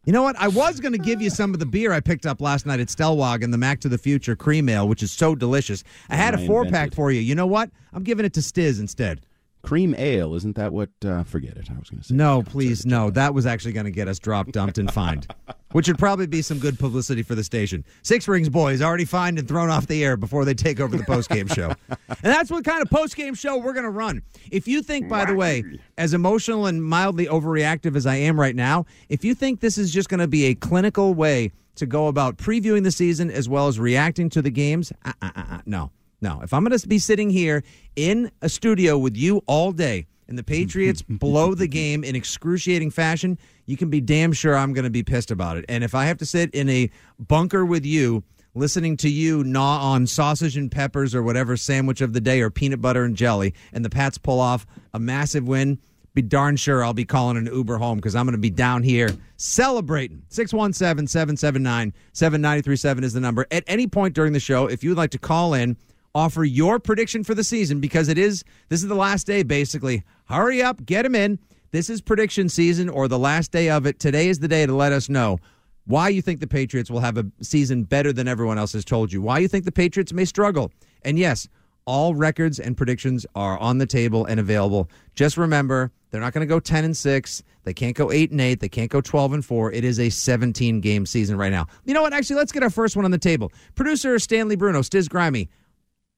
You 0.03 0.13
know 0.13 0.23
what? 0.23 0.35
I 0.39 0.47
was 0.47 0.79
going 0.79 0.93
to 0.93 0.97
give 0.97 1.21
you 1.21 1.29
some 1.29 1.53
of 1.53 1.59
the 1.59 1.65
beer 1.65 1.91
I 1.93 1.99
picked 1.99 2.25
up 2.25 2.41
last 2.41 2.65
night 2.65 2.79
at 2.79 2.87
Stellwagen, 2.87 3.51
the 3.51 3.57
Mac 3.57 3.81
to 3.81 3.89
the 3.89 3.99
Future 3.99 4.35
Cream 4.35 4.67
Ale, 4.67 4.87
which 4.87 5.03
is 5.03 5.11
so 5.11 5.35
delicious. 5.35 5.83
I 6.09 6.15
had 6.15 6.33
a 6.33 6.43
four 6.47 6.65
pack 6.65 6.95
for 6.95 7.11
you. 7.11 7.21
You 7.21 7.35
know 7.35 7.45
what? 7.45 7.69
I'm 7.93 8.03
giving 8.03 8.25
it 8.25 8.33
to 8.33 8.39
Stiz 8.39 8.79
instead. 8.79 9.21
Cream 9.61 9.93
ale, 9.97 10.33
isn't 10.35 10.55
that 10.55 10.73
what? 10.73 10.89
Uh, 11.05 11.23
forget 11.23 11.55
it. 11.55 11.69
I 11.69 11.77
was 11.77 11.89
going 11.89 12.01
to 12.01 12.07
say. 12.07 12.15
No, 12.15 12.41
please, 12.43 12.85
no. 12.85 13.09
That 13.11 13.33
was 13.33 13.45
actually 13.45 13.73
going 13.73 13.85
to 13.85 13.91
get 13.91 14.07
us 14.07 14.17
dropped, 14.17 14.51
dumped, 14.51 14.77
and 14.77 14.91
fined, 14.91 15.27
which 15.71 15.87
would 15.87 15.99
probably 15.99 16.25
be 16.25 16.41
some 16.41 16.57
good 16.57 16.79
publicity 16.79 17.21
for 17.21 17.35
the 17.35 17.43
station. 17.43 17.85
Six 18.01 18.27
Rings 18.27 18.49
boys 18.49 18.81
already 18.81 19.05
fined 19.05 19.37
and 19.37 19.47
thrown 19.47 19.69
off 19.69 19.87
the 19.87 20.03
air 20.03 20.17
before 20.17 20.45
they 20.45 20.53
take 20.55 20.79
over 20.79 20.97
the 20.97 21.03
postgame 21.03 21.53
show. 21.53 21.73
And 21.89 22.17
that's 22.21 22.49
what 22.49 22.65
kind 22.65 22.81
of 22.81 22.89
postgame 22.89 23.37
show 23.37 23.57
we're 23.57 23.73
going 23.73 23.85
to 23.85 23.91
run. 23.91 24.23
If 24.51 24.67
you 24.67 24.81
think, 24.81 25.07
by 25.07 25.25
the 25.25 25.35
way, 25.35 25.63
as 25.97 26.13
emotional 26.13 26.65
and 26.65 26.83
mildly 26.83 27.27
overreactive 27.27 27.95
as 27.95 28.05
I 28.05 28.15
am 28.15 28.39
right 28.39 28.55
now, 28.55 28.85
if 29.09 29.23
you 29.23 29.35
think 29.35 29.59
this 29.59 29.77
is 29.77 29.93
just 29.93 30.09
going 30.09 30.19
to 30.19 30.27
be 30.27 30.45
a 30.45 30.55
clinical 30.55 31.13
way 31.13 31.51
to 31.75 31.85
go 31.85 32.07
about 32.07 32.37
previewing 32.37 32.83
the 32.83 32.91
season 32.91 33.31
as 33.31 33.47
well 33.47 33.67
as 33.67 33.79
reacting 33.79 34.29
to 34.29 34.41
the 34.41 34.51
games, 34.51 34.91
uh, 35.05 35.13
uh, 35.21 35.31
uh, 35.35 35.43
uh, 35.51 35.61
no. 35.65 35.91
No, 36.21 36.39
if 36.43 36.53
I'm 36.53 36.63
going 36.63 36.77
to 36.77 36.87
be 36.87 36.99
sitting 36.99 37.31
here 37.31 37.63
in 37.95 38.31
a 38.43 38.49
studio 38.49 38.97
with 38.97 39.17
you 39.17 39.41
all 39.47 39.71
day 39.71 40.05
and 40.27 40.37
the 40.37 40.43
Patriots 40.43 41.01
blow 41.09 41.55
the 41.55 41.67
game 41.67 42.03
in 42.03 42.15
excruciating 42.15 42.91
fashion, 42.91 43.39
you 43.65 43.75
can 43.75 43.89
be 43.89 43.99
damn 43.99 44.31
sure 44.31 44.55
I'm 44.55 44.71
going 44.73 44.83
to 44.83 44.91
be 44.91 45.03
pissed 45.03 45.31
about 45.31 45.57
it. 45.57 45.65
And 45.67 45.83
if 45.83 45.95
I 45.95 46.05
have 46.05 46.19
to 46.19 46.25
sit 46.25 46.53
in 46.53 46.69
a 46.69 46.91
bunker 47.17 47.65
with 47.65 47.85
you, 47.85 48.23
listening 48.53 48.97
to 48.97 49.09
you 49.09 49.43
gnaw 49.43 49.79
on 49.93 50.05
sausage 50.05 50.57
and 50.57 50.71
peppers 50.71 51.15
or 51.15 51.23
whatever 51.23 51.57
sandwich 51.57 52.01
of 52.01 52.13
the 52.13 52.21
day 52.21 52.41
or 52.41 52.51
peanut 52.51 52.81
butter 52.81 53.03
and 53.03 53.15
jelly, 53.15 53.55
and 53.73 53.83
the 53.83 53.89
Pats 53.89 54.19
pull 54.19 54.39
off 54.39 54.67
a 54.93 54.99
massive 54.99 55.47
win, 55.47 55.79
be 56.13 56.21
darn 56.21 56.55
sure 56.57 56.83
I'll 56.83 56.93
be 56.93 57.05
calling 57.05 57.37
an 57.37 57.45
Uber 57.45 57.77
home 57.77 57.97
because 57.97 58.15
I'm 58.15 58.25
going 58.25 58.33
to 58.33 58.37
be 58.37 58.49
down 58.49 58.83
here 58.83 59.09
celebrating. 59.37 60.23
617 60.27 61.07
779 61.07 61.93
7937 62.13 63.03
is 63.03 63.13
the 63.13 63.21
number. 63.21 63.47
At 63.49 63.63
any 63.65 63.87
point 63.87 64.13
during 64.13 64.33
the 64.33 64.39
show, 64.39 64.67
if 64.67 64.83
you 64.83 64.91
would 64.91 64.97
like 64.97 65.11
to 65.11 65.19
call 65.19 65.53
in, 65.53 65.77
offer 66.13 66.43
your 66.43 66.79
prediction 66.79 67.23
for 67.23 67.33
the 67.33 67.43
season 67.43 67.79
because 67.79 68.07
it 68.07 68.17
is, 68.17 68.43
this 68.69 68.81
is 68.81 68.89
the 68.89 68.95
last 68.95 69.27
day 69.27 69.43
basically. 69.43 70.03
Hurry 70.25 70.61
up, 70.61 70.85
get 70.85 71.03
them 71.03 71.15
in. 71.15 71.39
This 71.71 71.89
is 71.89 72.01
prediction 72.01 72.49
season 72.49 72.89
or 72.89 73.07
the 73.07 73.19
last 73.19 73.51
day 73.51 73.69
of 73.69 73.85
it. 73.85 73.99
Today 73.99 74.27
is 74.27 74.39
the 74.39 74.47
day 74.47 74.65
to 74.65 74.75
let 74.75 74.91
us 74.91 75.07
know 75.07 75.39
why 75.85 76.09
you 76.09 76.21
think 76.21 76.39
the 76.39 76.47
Patriots 76.47 76.91
will 76.91 76.99
have 76.99 77.17
a 77.17 77.25
season 77.41 77.83
better 77.83 78.13
than 78.13 78.27
everyone 78.27 78.57
else 78.57 78.73
has 78.73 78.85
told 78.85 79.11
you, 79.11 79.21
why 79.21 79.39
you 79.39 79.47
think 79.47 79.65
the 79.65 79.71
Patriots 79.71 80.13
may 80.13 80.25
struggle. 80.25 80.71
And 81.03 81.17
yes, 81.17 81.47
all 81.85 82.13
records 82.13 82.59
and 82.59 82.77
predictions 82.77 83.25
are 83.35 83.57
on 83.57 83.77
the 83.77 83.85
table 83.85 84.25
and 84.25 84.39
available. 84.39 84.89
Just 85.15 85.37
remember, 85.37 85.91
they're 86.09 86.21
not 86.21 86.33
going 86.33 86.47
to 86.47 86.49
go 86.49 86.59
10 86.59 86.85
and 86.85 86.95
6. 86.95 87.43
They 87.63 87.73
can't 87.73 87.95
go 87.95 88.11
8 88.11 88.31
and 88.31 88.41
8. 88.41 88.59
They 88.59 88.69
can't 88.69 88.91
go 88.91 89.01
12 89.01 89.33
and 89.33 89.45
4. 89.45 89.71
It 89.71 89.83
is 89.83 89.99
a 89.99 90.09
17 90.09 90.81
game 90.81 91.05
season 91.05 91.37
right 91.37 91.51
now. 91.51 91.67
You 91.85 91.93
know 91.93 92.01
what? 92.01 92.13
Actually, 92.13 92.37
let's 92.37 92.51
get 92.51 92.63
our 92.63 92.69
first 92.69 92.95
one 92.95 93.05
on 93.05 93.11
the 93.11 93.17
table. 93.17 93.51
Producer 93.75 94.19
Stanley 94.19 94.55
Bruno, 94.55 94.81
Stiz 94.81 95.09
Grimy. 95.09 95.49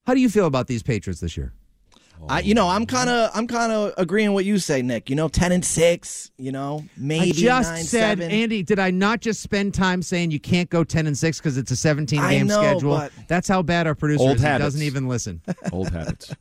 How 0.05 0.13
do 0.13 0.19
you 0.19 0.29
feel 0.29 0.45
about 0.45 0.67
these 0.67 0.83
Patriots 0.83 1.19
this 1.21 1.37
year? 1.37 1.53
I, 2.29 2.39
you 2.39 2.53
know, 2.53 2.69
I'm 2.69 2.85
kind 2.85 3.09
of, 3.09 3.31
I'm 3.33 3.47
kind 3.47 3.71
of 3.71 3.93
agreeing 3.97 4.31
what 4.33 4.45
you 4.45 4.57
say, 4.57 4.81
Nick. 4.81 5.09
You 5.09 5.15
know, 5.15 5.27
ten 5.27 5.51
and 5.51 5.65
six. 5.65 6.31
You 6.37 6.53
know, 6.53 6.85
maybe 6.95 7.29
I 7.29 7.31
just 7.33 7.71
nine, 7.71 7.83
said, 7.83 8.19
seven. 8.19 8.31
Andy, 8.31 8.63
did 8.63 8.79
I 8.79 8.91
not 8.91 9.19
just 9.19 9.41
spend 9.41 9.73
time 9.73 10.01
saying 10.01 10.31
you 10.31 10.39
can't 10.39 10.69
go 10.69 10.85
10 10.85 11.07
and 11.07 11.17
6 11.17 11.37
because 11.39 11.57
it's 11.57 11.71
a 11.71 11.75
17 11.75 12.21
game 12.21 12.47
know, 12.47 12.61
schedule? 12.61 12.91
but- 12.91 13.11
That's 13.27 13.47
how 13.47 13.61
bad 13.61 13.87
our 13.87 13.95
producer 13.95 14.23
Old 14.23 14.37
is. 14.37 14.41
He 14.41 14.47
doesn't 14.47 14.81
even 14.83 15.09
listen. 15.09 15.41
Old 15.73 15.89
habits. 15.91 16.33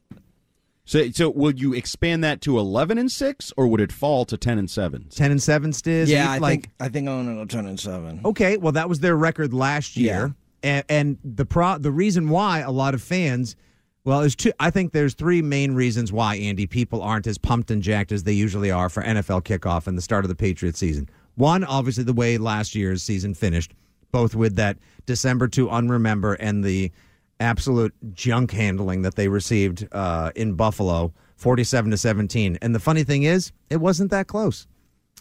So, 0.84 1.10
so 1.10 1.30
will 1.30 1.54
you 1.54 1.74
expand 1.74 2.22
that 2.22 2.40
to 2.42 2.58
eleven 2.58 2.98
and 2.98 3.10
six, 3.10 3.52
or 3.56 3.66
would 3.68 3.80
it 3.80 3.92
fall 3.92 4.24
to 4.26 4.36
ten 4.36 4.58
and 4.58 4.68
seven? 4.70 5.06
10 5.10 5.30
and 5.30 5.42
7 5.42 5.70
Stiz. 5.70 6.08
yeah, 6.08 6.30
I 6.30 6.38
like, 6.38 6.62
think, 6.62 6.70
I 6.80 6.88
think 6.88 7.08
I'm 7.08 7.24
gonna 7.24 7.36
go 7.36 7.44
ten 7.44 7.66
and 7.66 7.78
seven. 7.80 8.20
Okay, 8.24 8.56
well, 8.56 8.72
that 8.72 8.88
was 8.88 9.00
their 9.00 9.16
record 9.16 9.54
last 9.54 9.96
year, 9.96 10.34
and, 10.62 10.84
and 10.88 11.18
the 11.24 11.44
pro 11.44 11.78
the 11.78 11.90
reason 11.90 12.28
why 12.28 12.60
a 12.60 12.70
lot 12.70 12.94
of 12.94 13.02
fans, 13.02 13.56
well, 14.04 14.20
there's 14.20 14.36
two. 14.36 14.52
I 14.58 14.70
think 14.70 14.92
there's 14.92 15.14
three 15.14 15.42
main 15.42 15.74
reasons 15.74 16.12
why 16.12 16.36
Andy 16.36 16.66
people 16.66 17.02
aren't 17.02 17.26
as 17.26 17.38
pumped 17.38 17.70
and 17.70 17.82
jacked 17.82 18.12
as 18.12 18.24
they 18.24 18.32
usually 18.32 18.70
are 18.70 18.88
for 18.88 19.02
NFL 19.02 19.42
kickoff 19.42 19.86
and 19.86 19.96
the 19.96 20.02
start 20.02 20.24
of 20.24 20.28
the 20.28 20.34
Patriots 20.34 20.78
season. 20.78 21.08
One, 21.34 21.64
obviously, 21.64 22.04
the 22.04 22.12
way 22.12 22.38
last 22.38 22.74
year's 22.74 23.02
season 23.02 23.34
finished, 23.34 23.72
both 24.10 24.34
with 24.34 24.56
that 24.56 24.78
December 25.06 25.48
to 25.48 25.68
unremember 25.68 26.36
and 26.38 26.62
the 26.64 26.92
absolute 27.40 27.94
junk 28.12 28.52
handling 28.52 29.02
that 29.02 29.14
they 29.14 29.28
received 29.28 29.88
uh, 29.92 30.30
in 30.36 30.54
Buffalo, 30.54 31.12
forty-seven 31.36 31.90
to 31.90 31.96
seventeen. 31.96 32.58
And 32.60 32.74
the 32.74 32.80
funny 32.80 33.04
thing 33.04 33.22
is, 33.22 33.52
it 33.70 33.78
wasn't 33.78 34.10
that 34.10 34.26
close. 34.26 34.66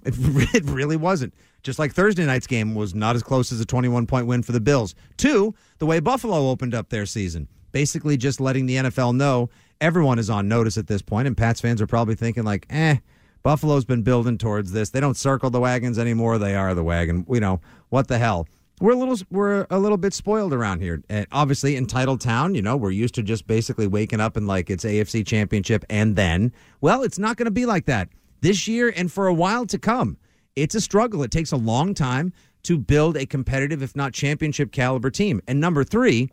It, 0.05 0.15
it 0.55 0.65
really 0.65 0.97
wasn't. 0.97 1.33
Just 1.63 1.79
like 1.79 1.93
Thursday 1.93 2.25
night's 2.25 2.47
game 2.47 2.73
was 2.73 2.95
not 2.95 3.15
as 3.15 3.23
close 3.23 3.51
as 3.51 3.59
a 3.59 3.65
21 3.65 4.07
point 4.07 4.27
win 4.27 4.41
for 4.43 4.51
the 4.51 4.59
Bills. 4.59 4.95
Two, 5.17 5.53
the 5.77 5.85
way 5.85 5.99
Buffalo 5.99 6.49
opened 6.49 6.73
up 6.73 6.89
their 6.89 7.05
season, 7.05 7.47
basically 7.71 8.17
just 8.17 8.39
letting 8.41 8.65
the 8.65 8.77
NFL 8.77 9.15
know 9.15 9.49
everyone 9.79 10.19
is 10.19 10.29
on 10.29 10.47
notice 10.47 10.77
at 10.77 10.87
this 10.87 11.01
point, 11.01 11.27
and 11.27 11.37
Pats 11.37 11.61
fans 11.61 11.81
are 11.81 11.87
probably 11.87 12.15
thinking 12.15 12.43
like, 12.43 12.65
eh. 12.69 12.97
Buffalo's 13.43 13.85
been 13.85 14.03
building 14.03 14.37
towards 14.37 14.71
this. 14.71 14.91
They 14.91 14.99
don't 14.99 15.17
circle 15.17 15.49
the 15.49 15.59
wagons 15.59 15.97
anymore. 15.97 16.37
They 16.37 16.55
are 16.55 16.75
the 16.75 16.83
wagon. 16.83 17.25
You 17.27 17.39
know 17.39 17.59
what 17.89 18.07
the 18.07 18.19
hell? 18.19 18.47
We're 18.79 18.93
a 18.93 18.95
little 18.95 19.17
we're 19.31 19.65
a 19.69 19.79
little 19.79 19.97
bit 19.97 20.13
spoiled 20.13 20.53
around 20.53 20.81
here. 20.81 21.01
And 21.09 21.25
obviously, 21.31 21.75
entitled 21.75 22.21
town. 22.21 22.53
You 22.53 22.61
know, 22.61 22.77
we're 22.77 22.91
used 22.91 23.15
to 23.15 23.23
just 23.23 23.47
basically 23.47 23.87
waking 23.87 24.19
up 24.19 24.37
and 24.37 24.47
like 24.47 24.69
it's 24.69 24.85
AFC 24.85 25.25
Championship, 25.25 25.85
and 25.89 26.15
then 26.15 26.51
well, 26.81 27.01
it's 27.01 27.17
not 27.17 27.37
going 27.37 27.45
to 27.45 27.51
be 27.51 27.65
like 27.65 27.85
that 27.85 28.09
this 28.41 28.67
year 28.67 28.93
and 28.95 29.11
for 29.11 29.25
a 29.25 29.33
while 29.33 29.65
to 29.67 29.79
come. 29.79 30.17
It's 30.55 30.75
a 30.75 30.81
struggle. 30.81 31.23
It 31.23 31.31
takes 31.31 31.51
a 31.51 31.57
long 31.57 31.93
time 31.93 32.33
to 32.63 32.77
build 32.77 33.17
a 33.17 33.25
competitive, 33.25 33.81
if 33.81 33.95
not 33.95 34.13
championship 34.13 34.71
caliber 34.71 35.09
team. 35.09 35.41
And 35.47 35.59
number 35.59 35.83
three 35.83 36.29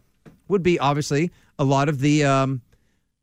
would 0.49 0.63
be 0.63 0.79
obviously 0.79 1.31
a 1.59 1.65
lot 1.65 1.89
of 1.89 2.01
the 2.01 2.25
um, 2.25 2.63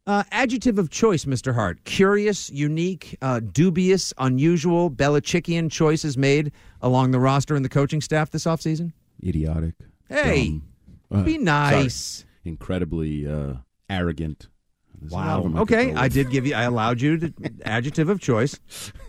uh, 0.07 0.23
adjective 0.31 0.79
of 0.79 0.89
choice, 0.89 1.25
Mr. 1.25 1.53
Hart. 1.53 1.83
Curious, 1.83 2.49
unique, 2.49 3.17
uh, 3.21 3.39
dubious, 3.39 4.13
unusual, 4.17 4.89
Belichickian 4.89 5.71
choices 5.71 6.17
made 6.17 6.51
along 6.81 7.11
the 7.11 7.19
roster 7.19 7.55
and 7.55 7.65
the 7.65 7.69
coaching 7.69 8.01
staff 8.01 8.31
this 8.31 8.45
offseason? 8.45 8.93
Idiotic. 9.25 9.75
Hey, 10.09 10.61
uh, 11.11 11.23
be 11.23 11.37
nice. 11.37 11.95
sorry, 11.95 12.29
incredibly 12.45 13.27
uh, 13.27 13.55
arrogant. 13.89 14.47
There's 14.99 15.11
a 15.11 15.15
lot 15.15 15.37
of 15.37 15.43
them 15.43 15.55
I 15.55 15.59
could 15.59 15.73
Okay, 15.73 15.93
I 15.93 16.07
did 16.07 16.29
give 16.29 16.45
you. 16.45 16.55
I 16.55 16.63
allowed 16.63 17.01
you 17.01 17.17
the 17.17 17.33
adjective 17.63 18.09
of 18.09 18.19
choice. 18.19 18.59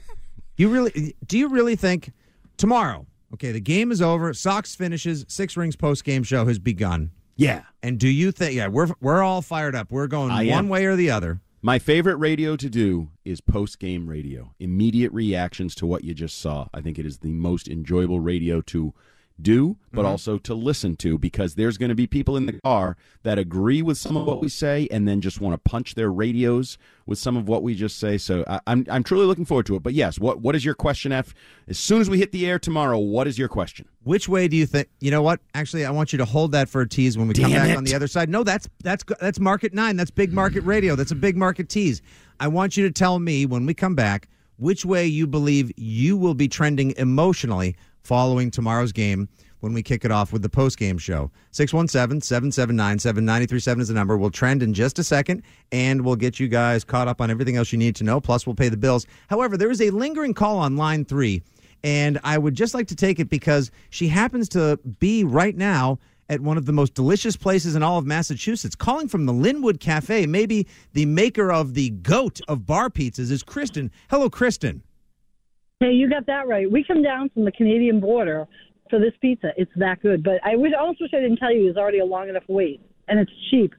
You 0.56 0.68
really? 0.68 1.14
Do 1.26 1.38
you 1.38 1.48
really 1.48 1.76
think 1.76 2.12
tomorrow? 2.56 3.06
Okay, 3.34 3.52
the 3.52 3.60
game 3.60 3.90
is 3.92 4.00
over. 4.00 4.32
Sox 4.32 4.74
finishes. 4.74 5.24
Six 5.28 5.56
Rings 5.56 5.76
post 5.76 6.04
game 6.04 6.22
show 6.22 6.46
has 6.46 6.58
begun. 6.58 7.10
Yeah. 7.36 7.62
And 7.82 7.98
do 7.98 8.08
you 8.08 8.32
think? 8.32 8.54
Yeah, 8.54 8.68
we're 8.68 8.88
we're 9.00 9.22
all 9.22 9.42
fired 9.42 9.74
up. 9.74 9.90
We're 9.90 10.06
going 10.06 10.30
I 10.30 10.46
one 10.46 10.64
am. 10.64 10.68
way 10.68 10.86
or 10.86 10.96
the 10.96 11.10
other. 11.10 11.40
My 11.62 11.78
favorite 11.78 12.16
radio 12.16 12.54
to 12.56 12.68
do 12.70 13.10
is 13.24 13.40
post 13.40 13.78
game 13.78 14.08
radio. 14.08 14.54
Immediate 14.60 15.12
reactions 15.12 15.74
to 15.76 15.86
what 15.86 16.04
you 16.04 16.14
just 16.14 16.38
saw. 16.38 16.68
I 16.72 16.80
think 16.80 16.98
it 16.98 17.04
is 17.06 17.18
the 17.18 17.32
most 17.32 17.68
enjoyable 17.68 18.20
radio 18.20 18.60
to 18.62 18.94
do, 19.40 19.76
but 19.92 20.02
Mm-hmm. 20.02 20.10
also 20.10 20.38
to 20.38 20.54
listen 20.54 20.94
to 20.96 21.18
because 21.18 21.54
there's 21.54 21.78
going 21.78 21.88
to 21.88 21.94
be 21.94 22.06
people 22.06 22.36
in 22.36 22.46
the 22.46 22.52
car 22.60 22.96
that 23.22 23.38
agree 23.38 23.80
with 23.82 23.96
some 23.98 24.16
of 24.16 24.26
what 24.26 24.40
we 24.42 24.48
say 24.48 24.88
and 24.90 25.08
then 25.08 25.20
just 25.20 25.40
want 25.40 25.54
to 25.54 25.70
punch 25.70 25.94
their 25.94 26.10
radios 26.10 26.76
with 27.06 27.18
some 27.18 27.36
of 27.36 27.48
what 27.48 27.62
we 27.62 27.74
just 27.74 27.98
say. 27.98 28.18
So 28.18 28.44
I, 28.46 28.60
I'm 28.66 28.86
I'm 28.90 29.02
truly 29.02 29.26
looking 29.26 29.44
forward 29.44 29.66
to 29.66 29.76
it. 29.76 29.82
But 29.82 29.94
yes, 29.94 30.18
what 30.18 30.40
what 30.40 30.54
is 30.54 30.64
your 30.64 30.74
question? 30.74 31.12
F 31.12 31.34
as 31.68 31.78
soon 31.78 32.00
as 32.00 32.10
we 32.10 32.18
hit 32.18 32.32
the 32.32 32.46
air 32.46 32.58
tomorrow, 32.58 32.98
what 32.98 33.26
is 33.26 33.38
your 33.38 33.48
question? 33.48 33.88
Which 34.04 34.28
way 34.28 34.48
do 34.48 34.56
you 34.56 34.66
think? 34.66 34.88
You 35.00 35.10
know 35.10 35.22
what? 35.22 35.40
Actually, 35.54 35.84
I 35.86 35.90
want 35.90 36.12
you 36.12 36.18
to 36.18 36.24
hold 36.24 36.52
that 36.52 36.68
for 36.68 36.82
a 36.82 36.88
tease 36.88 37.16
when 37.16 37.28
we 37.28 37.34
come 37.34 37.50
back 37.52 37.70
it. 37.70 37.76
on 37.76 37.84
the 37.84 37.94
other 37.94 38.06
side. 38.08 38.28
No, 38.28 38.44
that's 38.44 38.68
that's 38.82 39.04
that's 39.20 39.40
market 39.40 39.72
nine. 39.74 39.96
That's 39.96 40.10
big 40.10 40.32
market 40.32 40.60
radio. 40.64 40.94
That's 40.94 41.12
a 41.12 41.16
big 41.16 41.36
market 41.36 41.68
tease. 41.68 42.02
I 42.38 42.48
want 42.48 42.76
you 42.76 42.84
to 42.86 42.92
tell 42.92 43.18
me 43.18 43.46
when 43.46 43.64
we 43.66 43.72
come 43.74 43.94
back 43.94 44.28
which 44.58 44.84
way 44.84 45.06
you 45.06 45.26
believe 45.26 45.70
you 45.76 46.16
will 46.16 46.34
be 46.34 46.48
trending 46.48 46.94
emotionally 46.96 47.76
following 48.06 48.50
tomorrow's 48.50 48.92
game 48.92 49.28
when 49.60 49.72
we 49.72 49.82
kick 49.82 50.04
it 50.04 50.12
off 50.12 50.32
with 50.32 50.42
the 50.42 50.48
post 50.48 50.78
game 50.78 50.96
show. 50.96 51.30
617 51.50 52.20
779 52.20 52.98
7937 53.00 53.80
is 53.82 53.88
the 53.88 53.94
number. 53.94 54.16
We'll 54.16 54.30
trend 54.30 54.62
in 54.62 54.72
just 54.72 54.98
a 54.98 55.04
second 55.04 55.42
and 55.72 56.04
we'll 56.04 56.16
get 56.16 56.38
you 56.38 56.46
guys 56.46 56.84
caught 56.84 57.08
up 57.08 57.20
on 57.20 57.30
everything 57.30 57.56
else 57.56 57.72
you 57.72 57.78
need 57.78 57.96
to 57.96 58.04
know. 58.04 58.20
Plus, 58.20 58.46
we'll 58.46 58.54
pay 58.54 58.68
the 58.68 58.76
bills. 58.76 59.06
However, 59.28 59.56
there 59.56 59.70
is 59.70 59.80
a 59.82 59.90
lingering 59.90 60.34
call 60.34 60.58
on 60.58 60.76
line 60.76 61.04
three, 61.04 61.42
and 61.82 62.20
I 62.22 62.38
would 62.38 62.54
just 62.54 62.74
like 62.74 62.86
to 62.88 62.96
take 62.96 63.18
it 63.18 63.28
because 63.28 63.70
she 63.90 64.08
happens 64.08 64.48
to 64.50 64.78
be 65.00 65.24
right 65.24 65.56
now 65.56 65.98
at 66.28 66.40
one 66.40 66.56
of 66.56 66.66
the 66.66 66.72
most 66.72 66.94
delicious 66.94 67.36
places 67.36 67.76
in 67.76 67.82
all 67.82 67.98
of 67.98 68.06
Massachusetts. 68.06 68.74
Calling 68.74 69.08
from 69.08 69.26
the 69.26 69.32
Lynwood 69.32 69.80
Cafe, 69.80 70.26
maybe 70.26 70.66
the 70.92 71.06
maker 71.06 71.52
of 71.52 71.74
the 71.74 71.90
goat 71.90 72.40
of 72.48 72.66
bar 72.66 72.90
pizzas 72.90 73.30
is 73.30 73.42
Kristen. 73.42 73.90
Hello, 74.10 74.28
Kristen. 74.28 74.82
Hey, 75.80 75.92
you 75.92 76.08
got 76.08 76.24
that 76.26 76.48
right. 76.48 76.70
We 76.70 76.84
come 76.84 77.02
down 77.02 77.28
from 77.28 77.44
the 77.44 77.52
Canadian 77.52 78.00
border 78.00 78.46
for 78.88 78.98
this 78.98 79.12
pizza. 79.20 79.52
It's 79.58 79.70
that 79.76 80.00
good. 80.00 80.22
But 80.22 80.40
I 80.42 80.56
would 80.56 80.72
almost 80.72 81.02
wish 81.02 81.10
I 81.12 81.20
didn't 81.20 81.36
tell 81.36 81.52
you 81.52 81.68
it's 81.68 81.76
already 81.76 81.98
a 81.98 82.04
long 82.04 82.30
enough 82.30 82.44
wait, 82.48 82.80
and 83.08 83.20
it's 83.20 83.32
cheap. 83.50 83.74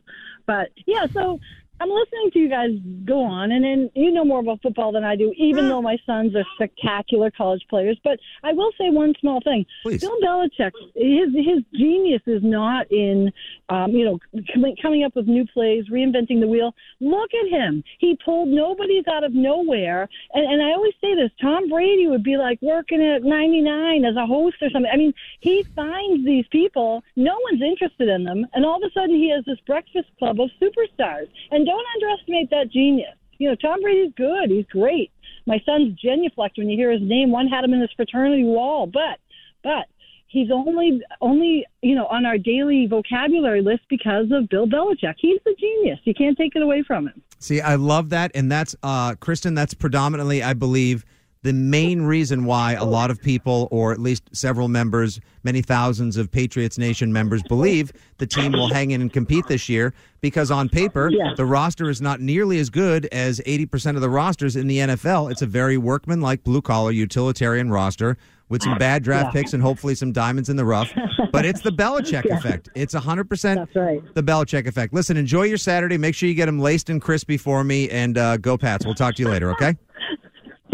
But 0.46 0.70
yeah, 0.86 1.08
so 1.12 1.40
I'm 1.80 1.90
listening 1.90 2.32
to 2.34 2.40
you 2.40 2.50
guys 2.50 2.72
go 3.06 3.24
on, 3.24 3.52
and 3.52 3.64
then 3.64 3.92
you 3.94 4.12
know 4.12 4.26
more 4.26 4.40
about 4.40 4.62
football 4.62 4.92
than 4.92 5.04
I 5.04 5.16
do, 5.16 5.32
even 5.38 5.70
though 5.70 5.82
my 5.82 5.98
sons 6.06 6.36
are 6.36 6.46
spectacular 6.56 7.30
college 7.30 7.64
players. 7.70 8.00
But 8.04 8.20
I 8.44 8.54
will 8.54 8.72
say 8.80 8.90
one 8.90 9.14
small 9.20 9.42
thing: 9.42 9.66
Please. 9.84 10.02
Bill 10.02 10.18
Belichick, 10.24 10.72
his 10.96 11.34
his 11.34 11.64
genius 11.74 12.22
is 12.26 12.42
not 12.44 12.92
in, 12.92 13.32
um, 13.70 13.92
you 13.92 14.06
know, 14.06 14.20
coming 14.54 14.76
coming 14.82 15.04
up 15.04 15.16
with 15.16 15.28
new 15.28 15.46
plays, 15.46 15.86
reinventing 15.92 16.40
the 16.40 16.48
wheel. 16.48 16.74
Look 17.00 17.32
at 17.34 17.50
him; 17.50 17.84
he 18.00 18.18
pulled 18.26 18.50
nobody's 18.50 19.06
out 19.08 19.24
of 19.24 19.34
nowhere. 19.34 20.10
And, 20.34 20.52
and 20.52 20.64
I 20.64 20.72
always 20.72 20.94
say 21.00 21.14
this: 21.14 21.30
Tom 21.40 21.70
Brady 21.70 22.08
would 22.08 22.24
be 22.24 22.38
like 22.38 22.60
working 22.62 23.04
at 23.04 23.24
99 23.24 24.04
as 24.04 24.16
a 24.16 24.26
host 24.26 24.56
or 24.62 24.70
something. 24.72 24.92
I 24.92 24.98
mean, 24.98 25.14
he 25.42 25.64
finds 25.76 26.26
these 26.26 26.46
people, 26.52 27.04
no 27.16 27.38
one's 27.52 27.62
interested 27.62 28.10
in 28.10 28.24
them, 28.24 28.48
and 28.54 28.66
all 28.66 28.78
of 28.78 28.90
a 28.90 28.92
sudden 28.94 29.16
he 29.16 29.30
has 29.30 29.46
this 29.46 29.60
breakfast 29.68 30.08
club 30.18 30.40
of 30.42 30.50
superstars. 30.60 31.28
And 31.52 31.67
don't 31.68 31.86
underestimate 31.96 32.50
that 32.50 32.72
genius. 32.72 33.16
You 33.38 33.50
know, 33.50 33.56
Tom 33.56 33.82
Brady's 33.82 34.14
good. 34.16 34.50
He's 34.50 34.66
great. 34.66 35.12
My 35.46 35.62
son's 35.66 35.94
genuflect 36.00 36.58
when 36.58 36.70
you 36.70 36.78
hear 36.78 36.92
his 36.92 37.02
name. 37.02 37.32
One 37.32 37.48
had 37.48 37.64
him 37.64 37.74
in 37.74 37.82
his 37.82 37.92
fraternity 37.96 38.44
wall, 38.44 38.88
but 38.88 39.20
but 39.64 39.86
he's 40.28 40.50
only 40.52 41.02
only 41.22 41.66
you 41.82 41.96
know 41.96 42.08
on 42.08 42.26
our 42.26 42.38
daily 42.38 42.88
vocabulary 42.88 43.62
list 43.62 43.84
because 43.90 44.26
of 44.32 44.50
Bill 44.50 44.68
Belichick. 44.68 45.16
He's 45.18 45.40
the 45.46 45.56
genius. 45.60 46.00
You 46.04 46.14
can't 46.14 46.38
take 46.38 46.56
it 46.56 46.62
away 46.62 46.84
from 46.84 47.08
him. 47.08 47.22
See, 47.40 47.62
I 47.62 47.76
love 47.76 48.10
that. 48.10 48.32
And 48.34 48.52
that's, 48.52 48.76
uh, 48.82 49.16
Kristen, 49.16 49.54
that's 49.54 49.74
predominantly, 49.74 50.42
I 50.42 50.54
believe, 50.54 51.06
the 51.48 51.54
main 51.54 52.02
reason 52.02 52.44
why 52.44 52.74
a 52.74 52.84
lot 52.84 53.10
of 53.10 53.22
people, 53.22 53.70
or 53.72 53.94
at 53.94 54.00
least 54.00 54.24
several 54.34 54.68
members, 54.68 55.22
many 55.44 55.62
thousands 55.62 56.18
of 56.18 56.30
Patriots 56.30 56.78
Nation 56.78 57.14
members, 57.14 57.42
believe 57.44 57.94
the 58.18 58.28
team 58.28 58.52
will 58.52 58.68
hang 58.68 58.92
in 58.92 59.00
and 59.00 59.14
compete 59.14 59.48
this 59.48 59.70
year 59.70 59.94
because 60.20 60.52
on 60.52 60.68
paper, 60.68 61.10
Yeah. 61.10 61.34
the 61.38 61.46
roster 61.46 61.90
is 61.90 62.02
not 62.02 62.20
nearly 62.20 62.60
as 62.60 62.70
good 62.70 63.06
as 63.14 63.40
80% 63.46 63.96
of 63.96 64.02
the 64.02 64.10
rosters 64.10 64.58
in 64.58 64.68
the 64.68 64.80
NFL. 64.80 65.30
It's 65.32 65.42
a 65.42 65.46
very 65.46 65.78
workmanlike, 65.78 66.44
blue 66.44 66.62
collar, 66.62 66.92
utilitarian 66.92 67.70
roster 67.72 68.18
with 68.50 68.62
some 68.64 68.78
bad 68.78 69.04
draft 69.04 69.28
Yeah. 69.28 69.42
picks 69.42 69.54
and 69.54 69.64
hopefully 69.64 69.96
some 69.96 70.12
diamonds 70.12 70.50
in 70.50 70.58
the 70.58 70.66
rough. 70.66 70.92
But 71.30 71.46
it's 71.46 71.62
the 71.62 71.72
Belichick 71.72 72.26
effect. 72.26 72.70
It's 72.74 72.96
100% 72.96 73.56
That's 73.56 73.76
right. 73.76 74.02
the 74.16 74.24
Belichick 74.24 74.66
effect. 74.66 74.92
Listen, 74.94 75.18
enjoy 75.18 75.44
your 75.44 75.58
Saturday. 75.58 75.98
Make 75.98 76.16
sure 76.16 76.28
you 76.30 76.34
get 76.36 76.46
them 76.48 76.58
laced 76.60 76.90
and 76.90 77.00
crispy 77.02 77.38
for 77.38 77.64
me, 77.64 77.90
and 77.90 78.18
uh, 78.18 78.38
go 78.38 78.58
Pats. 78.58 78.86
We'll 78.86 78.96
talk 78.96 79.14
to 79.16 79.22
you 79.24 79.30
later, 79.30 79.52
okay? 79.52 79.76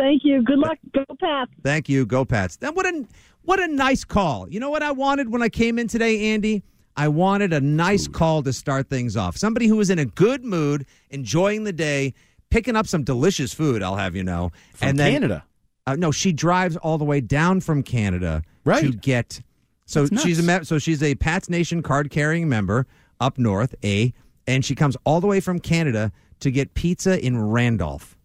Thank 0.03 0.25
you. 0.25 0.43
Good 0.43 0.59
luck. 0.59 0.77
Go 0.93 1.05
Pats. 1.17 1.51
Thank 1.63 1.87
you. 1.87 2.05
Go 2.05 2.25
Pats. 2.25 2.57
Then 2.57 2.73
what 2.75 2.85
a 2.85 3.05
what 3.43 3.61
a 3.61 3.67
nice 3.67 4.03
call. 4.03 4.49
You 4.49 4.59
know 4.59 4.69
what 4.69 4.83
I 4.83 4.91
wanted 4.91 5.31
when 5.31 5.41
I 5.41 5.47
came 5.47 5.79
in 5.79 5.87
today, 5.87 6.33
Andy? 6.33 6.61
I 6.97 7.07
wanted 7.07 7.53
a 7.53 7.61
nice 7.61 8.05
call 8.07 8.43
to 8.43 8.51
start 8.51 8.89
things 8.89 9.15
off. 9.15 9.37
Somebody 9.37 9.67
who 9.67 9.77
was 9.77 9.89
in 9.89 9.99
a 9.99 10.05
good 10.05 10.43
mood, 10.43 10.85
enjoying 11.09 11.63
the 11.63 11.71
day, 11.71 12.13
picking 12.49 12.75
up 12.75 12.85
some 12.85 13.03
delicious 13.05 13.53
food. 13.53 13.81
I'll 13.81 13.95
have 13.95 14.13
you 14.13 14.23
know. 14.25 14.51
From 14.73 14.89
and 14.89 14.99
then, 14.99 15.13
Canada. 15.13 15.45
Uh, 15.87 15.95
no, 15.95 16.11
she 16.11 16.33
drives 16.33 16.75
all 16.77 16.97
the 16.97 17.05
way 17.05 17.21
down 17.21 17.61
from 17.61 17.81
Canada 17.81 18.43
Right. 18.65 18.81
to 18.83 18.91
get. 18.91 19.41
So 19.85 20.05
she's 20.05 20.45
a 20.45 20.65
so 20.65 20.79
she's 20.79 21.01
a 21.01 21.15
Pats 21.15 21.49
Nation 21.49 21.81
card 21.81 22.09
carrying 22.09 22.49
member 22.49 22.87
up 23.21 23.37
north, 23.37 23.73
a, 23.85 24.13
and 24.47 24.65
she 24.65 24.75
comes 24.75 24.97
all 25.05 25.21
the 25.21 25.27
way 25.27 25.39
from 25.39 25.59
Canada 25.59 26.11
to 26.41 26.51
get 26.51 26.73
pizza 26.73 27.25
in 27.25 27.41
Randolph. 27.41 28.17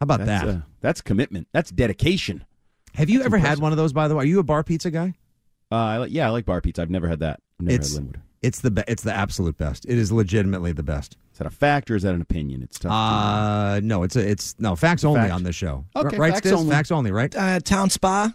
How 0.00 0.04
about 0.04 0.26
That's, 0.26 0.44
that? 0.44 0.56
uh, 0.56 0.60
that's 0.86 1.00
commitment. 1.00 1.48
That's 1.52 1.70
dedication. 1.70 2.44
Have 2.94 3.10
you 3.10 3.18
that's 3.18 3.26
ever 3.26 3.38
had 3.38 3.58
one 3.58 3.72
of 3.72 3.78
those? 3.78 3.92
By 3.92 4.06
the 4.08 4.14
way, 4.14 4.22
are 4.22 4.26
you 4.26 4.38
a 4.38 4.44
bar 4.44 4.62
pizza 4.62 4.90
guy? 4.90 5.14
Uh, 5.72 5.74
I 5.74 6.04
yeah, 6.06 6.26
I 6.26 6.30
like 6.30 6.44
bar 6.46 6.60
pizza. 6.60 6.80
I've 6.82 6.90
never 6.90 7.08
had 7.08 7.18
that. 7.20 7.40
I've 7.60 7.66
never 7.66 7.74
it's 7.76 7.94
had 7.96 8.04
Lynwood. 8.04 8.16
it's 8.42 8.60
the 8.60 8.70
be- 8.70 8.84
it's 8.86 9.02
the 9.02 9.12
absolute 9.12 9.56
best. 9.58 9.84
It 9.86 9.98
is 9.98 10.12
legitimately 10.12 10.70
the 10.72 10.84
best. 10.84 11.16
Is 11.32 11.38
that 11.38 11.46
a 11.46 11.50
fact 11.50 11.90
or 11.90 11.96
is 11.96 12.04
that 12.04 12.14
an 12.14 12.22
opinion? 12.22 12.62
It's 12.62 12.78
tough. 12.78 12.90
to- 12.90 12.94
Uh 12.94 13.80
no, 13.82 14.04
it's 14.04 14.14
a, 14.16 14.26
it's 14.30 14.54
no 14.60 14.76
facts 14.76 15.04
only 15.04 15.20
Fact. 15.20 15.32
on 15.32 15.42
this 15.42 15.56
show. 15.56 15.84
Okay, 15.96 16.16
right? 16.16 16.32
facts 16.34 16.46
Stiz? 16.46 16.52
only. 16.56 16.70
Facts 16.70 16.90
only, 16.92 17.10
right? 17.10 17.34
Uh, 17.36 17.58
Town 17.60 17.90
Spa. 17.90 18.32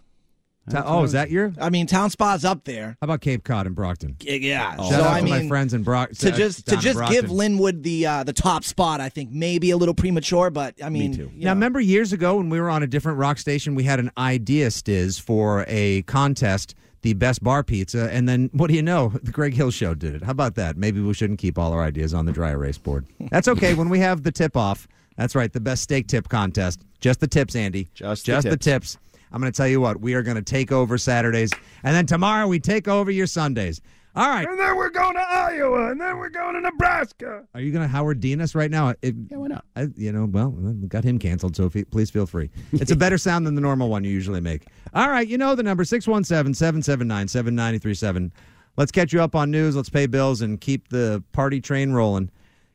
Ta- 0.69 0.83
oh, 0.85 1.03
is 1.03 1.11
that 1.13 1.31
your? 1.31 1.53
I 1.59 1.69
mean, 1.71 1.87
Town 1.87 2.09
Spa's 2.11 2.45
up 2.45 2.63
there. 2.65 2.95
How 3.01 3.05
about 3.05 3.21
Cape 3.21 3.43
Cod 3.43 3.65
and 3.65 3.75
Brockton? 3.75 4.15
Yeah. 4.21 4.75
Shout 4.75 4.89
so 4.89 4.95
out 5.03 5.07
I 5.07 5.19
to 5.19 5.25
mean, 5.25 5.33
my 5.43 5.47
friends 5.47 5.73
in 5.73 5.81
Brock. 5.83 6.11
to 6.11 6.31
uh, 6.31 6.35
just 6.35 6.65
to 6.67 6.71
down 6.71 6.77
in 6.77 6.81
just 6.83 6.99
give 7.11 7.25
Brockton. 7.25 7.57
Lynwood 7.57 7.83
the 7.83 8.05
uh, 8.05 8.23
the 8.23 8.33
top 8.33 8.63
spot, 8.63 9.01
I 9.01 9.09
think 9.09 9.31
maybe 9.31 9.71
a 9.71 9.77
little 9.77 9.95
premature, 9.95 10.49
but 10.51 10.75
I 10.83 10.89
mean, 10.89 11.15
too. 11.15 11.31
you 11.35 11.45
Now, 11.45 11.51
know. 11.51 11.53
remember 11.55 11.79
years 11.79 12.13
ago 12.13 12.37
when 12.37 12.49
we 12.49 12.59
were 12.59 12.69
on 12.69 12.83
a 12.83 12.87
different 12.87 13.17
rock 13.17 13.39
station, 13.39 13.73
we 13.73 13.83
had 13.83 13.99
an 13.99 14.11
idea, 14.17 14.67
Stiz, 14.67 15.19
for 15.19 15.65
a 15.67 16.03
contest, 16.03 16.75
the 17.01 17.13
best 17.13 17.43
bar 17.43 17.63
pizza, 17.63 18.09
and 18.13 18.29
then 18.29 18.49
what 18.53 18.67
do 18.67 18.75
you 18.75 18.83
know? 18.83 19.09
The 19.23 19.31
Greg 19.31 19.55
Hill 19.55 19.71
Show 19.71 19.95
did 19.95 20.13
it. 20.13 20.23
How 20.23 20.31
about 20.31 20.53
that? 20.55 20.77
Maybe 20.77 21.01
we 21.01 21.13
shouldn't 21.15 21.39
keep 21.39 21.57
all 21.57 21.73
our 21.73 21.81
ideas 21.83 22.13
on 22.13 22.25
the 22.25 22.31
dry 22.31 22.51
erase 22.51 22.77
board. 22.77 23.05
That's 23.31 23.47
okay. 23.47 23.73
when 23.73 23.89
we 23.89 23.99
have 23.99 24.21
the 24.21 24.31
tip 24.31 24.55
off, 24.55 24.87
that's 25.17 25.33
right, 25.35 25.51
the 25.51 25.59
best 25.59 25.81
steak 25.81 26.07
tip 26.07 26.29
contest. 26.29 26.81
Just 26.99 27.19
the 27.19 27.27
tips, 27.27 27.55
Andy. 27.55 27.89
Just 27.95 28.27
the 28.27 28.31
just 28.33 28.47
the 28.49 28.57
tips. 28.57 28.99
Tips. 29.31 29.35
I'm 29.35 29.41
going 29.41 29.51
to 29.51 29.57
tell 29.57 29.67
you 29.67 29.81
what, 29.81 30.01
we 30.01 30.13
are 30.13 30.23
going 30.23 30.37
to 30.37 30.41
take 30.41 30.71
over 30.71 30.97
Saturdays, 30.97 31.51
and 31.83 31.95
then 31.95 32.05
tomorrow 32.05 32.47
we 32.47 32.59
take 32.59 32.87
over 32.87 33.11
your 33.11 33.27
Sundays. 33.27 33.81
All 34.13 34.27
right. 34.27 34.45
And 34.45 34.59
then 34.59 34.75
we're 34.75 34.89
going 34.89 35.13
to 35.13 35.21
Iowa, 35.21 35.91
and 35.91 36.01
then 36.01 36.17
we're 36.17 36.29
going 36.29 36.55
to 36.55 36.61
Nebraska. 36.61 37.43
Are 37.53 37.61
you 37.61 37.71
going 37.71 37.83
to 37.83 37.87
Howard 37.87 38.19
Dean 38.19 38.41
us 38.41 38.55
right 38.55 38.69
now? 38.69 38.89
It, 39.01 39.15
yeah, 39.29 39.37
why 39.37 39.47
not? 39.47 39.65
I, 39.77 39.87
you 39.95 40.11
know, 40.11 40.25
well, 40.25 40.49
we 40.49 40.73
got 40.87 41.05
him 41.05 41.17
canceled, 41.17 41.55
so 41.55 41.69
fe- 41.69 41.85
please 41.85 42.09
feel 42.09 42.25
free. 42.25 42.49
It's 42.73 42.91
a 42.91 42.95
better 42.95 43.17
sound 43.17 43.47
than 43.47 43.55
the 43.55 43.61
normal 43.61 43.87
one 43.87 44.03
you 44.03 44.11
usually 44.11 44.41
make. 44.41 44.67
All 44.93 45.09
right, 45.09 45.25
you 45.25 45.37
know 45.37 45.55
the 45.55 45.63
number 45.63 45.85
617 45.85 46.53
779 46.53 47.29
7937. 47.29 48.33
Let's 48.75 48.91
catch 48.91 49.13
you 49.13 49.21
up 49.21 49.33
on 49.33 49.49
news. 49.49 49.77
Let's 49.77 49.89
pay 49.89 50.07
bills 50.07 50.41
and 50.41 50.59
keep 50.59 50.89
the 50.89 51.23
party 51.31 51.61
train 51.61 51.93
rolling. 51.93 52.31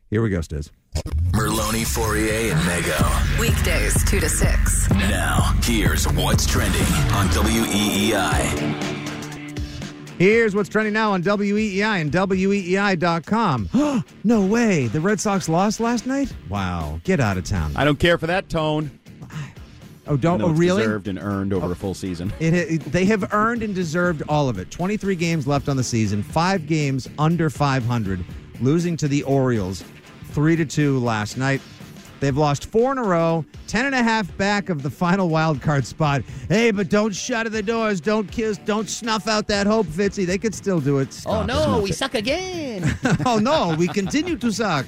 Here 0.09 0.23
we 0.23 0.29
go, 0.29 0.39
Stiz. 0.39 0.71
Merloni, 1.31 1.85
Fauria, 1.85 2.51
and 2.51 2.59
Mego. 2.61 3.39
Weekdays 3.39 4.03
2 4.09 4.19
to 4.19 4.29
6. 4.29 4.89
Now, 4.91 5.55
here's 5.63 6.07
what's 6.07 6.45
trending 6.45 6.81
on 7.13 7.27
E 7.27 8.11
WEEI. 8.11 8.97
Here's 10.17 10.55
what's 10.55 10.67
trending 10.67 10.93
now 10.93 11.11
on 11.11 11.21
WEEI 11.21 12.01
and 12.01 12.13
E 12.13 12.17
WEEI.com. 12.17 13.69
no 14.23 14.45
way. 14.45 14.87
The 14.87 14.99
Red 14.99 15.19
Sox 15.19 15.47
lost 15.47 15.79
last 15.79 16.07
night? 16.07 16.33
Wow. 16.49 16.99
Get 17.03 17.19
out 17.19 17.37
of 17.37 17.43
town. 17.43 17.71
I 17.75 17.85
don't 17.85 17.99
care 17.99 18.17
for 18.17 18.25
that 18.25 18.49
tone. 18.49 18.89
oh, 20.07 20.17
don't. 20.17 20.41
Oh, 20.41 20.49
really? 20.49 20.81
Deserved 20.81 21.07
and 21.07 21.19
earned 21.19 21.53
over 21.53 21.67
a 21.67 21.69
oh. 21.69 21.75
full 21.75 21.93
season. 21.93 22.33
It, 22.39 22.53
it, 22.55 22.81
they 22.85 23.05
have 23.05 23.31
earned 23.31 23.61
and 23.61 23.75
deserved 23.75 24.23
all 24.27 24.49
of 24.49 24.57
it. 24.57 24.71
23 24.71 25.15
games 25.15 25.45
left 25.45 25.69
on 25.69 25.77
the 25.77 25.83
season, 25.83 26.23
five 26.23 26.65
games 26.65 27.07
under 27.19 27.51
500, 27.51 28.25
losing 28.59 28.97
to 28.97 29.07
the 29.07 29.21
Orioles 29.21 29.83
3 30.37 30.55
to 30.55 30.65
2 30.65 30.99
last 30.99 31.35
night. 31.35 31.59
They've 32.19 32.37
lost 32.37 32.67
four 32.67 32.91
in 32.91 32.99
a 32.99 33.03
row, 33.03 33.43
10 33.65 33.87
and 33.87 33.95
a 33.95 34.03
half 34.03 34.37
back 34.37 34.69
of 34.69 34.83
the 34.83 34.89
final 34.91 35.29
wild 35.29 35.63
card 35.63 35.83
spot. 35.83 36.21
Hey, 36.47 36.69
but 36.69 36.89
don't 36.89 37.15
shut 37.15 37.51
the 37.51 37.63
doors. 37.63 37.99
Don't 37.99 38.31
kiss. 38.31 38.59
Don't 38.59 38.87
snuff 38.87 39.27
out 39.27 39.47
that 39.47 39.65
hope, 39.65 39.87
Fitzy. 39.87 40.27
They 40.27 40.37
could 40.37 40.53
still 40.53 40.79
do 40.79 40.99
it. 40.99 41.07
Oh, 41.07 41.11
Stop 41.11 41.41
oh 41.41 41.45
no, 41.47 41.81
we 41.81 41.89
it. 41.89 41.95
suck 41.95 42.13
again. 42.13 42.99
oh 43.25 43.39
no, 43.39 43.75
we 43.79 43.87
continue 43.87 44.37
to 44.37 44.51
suck. 44.51 44.85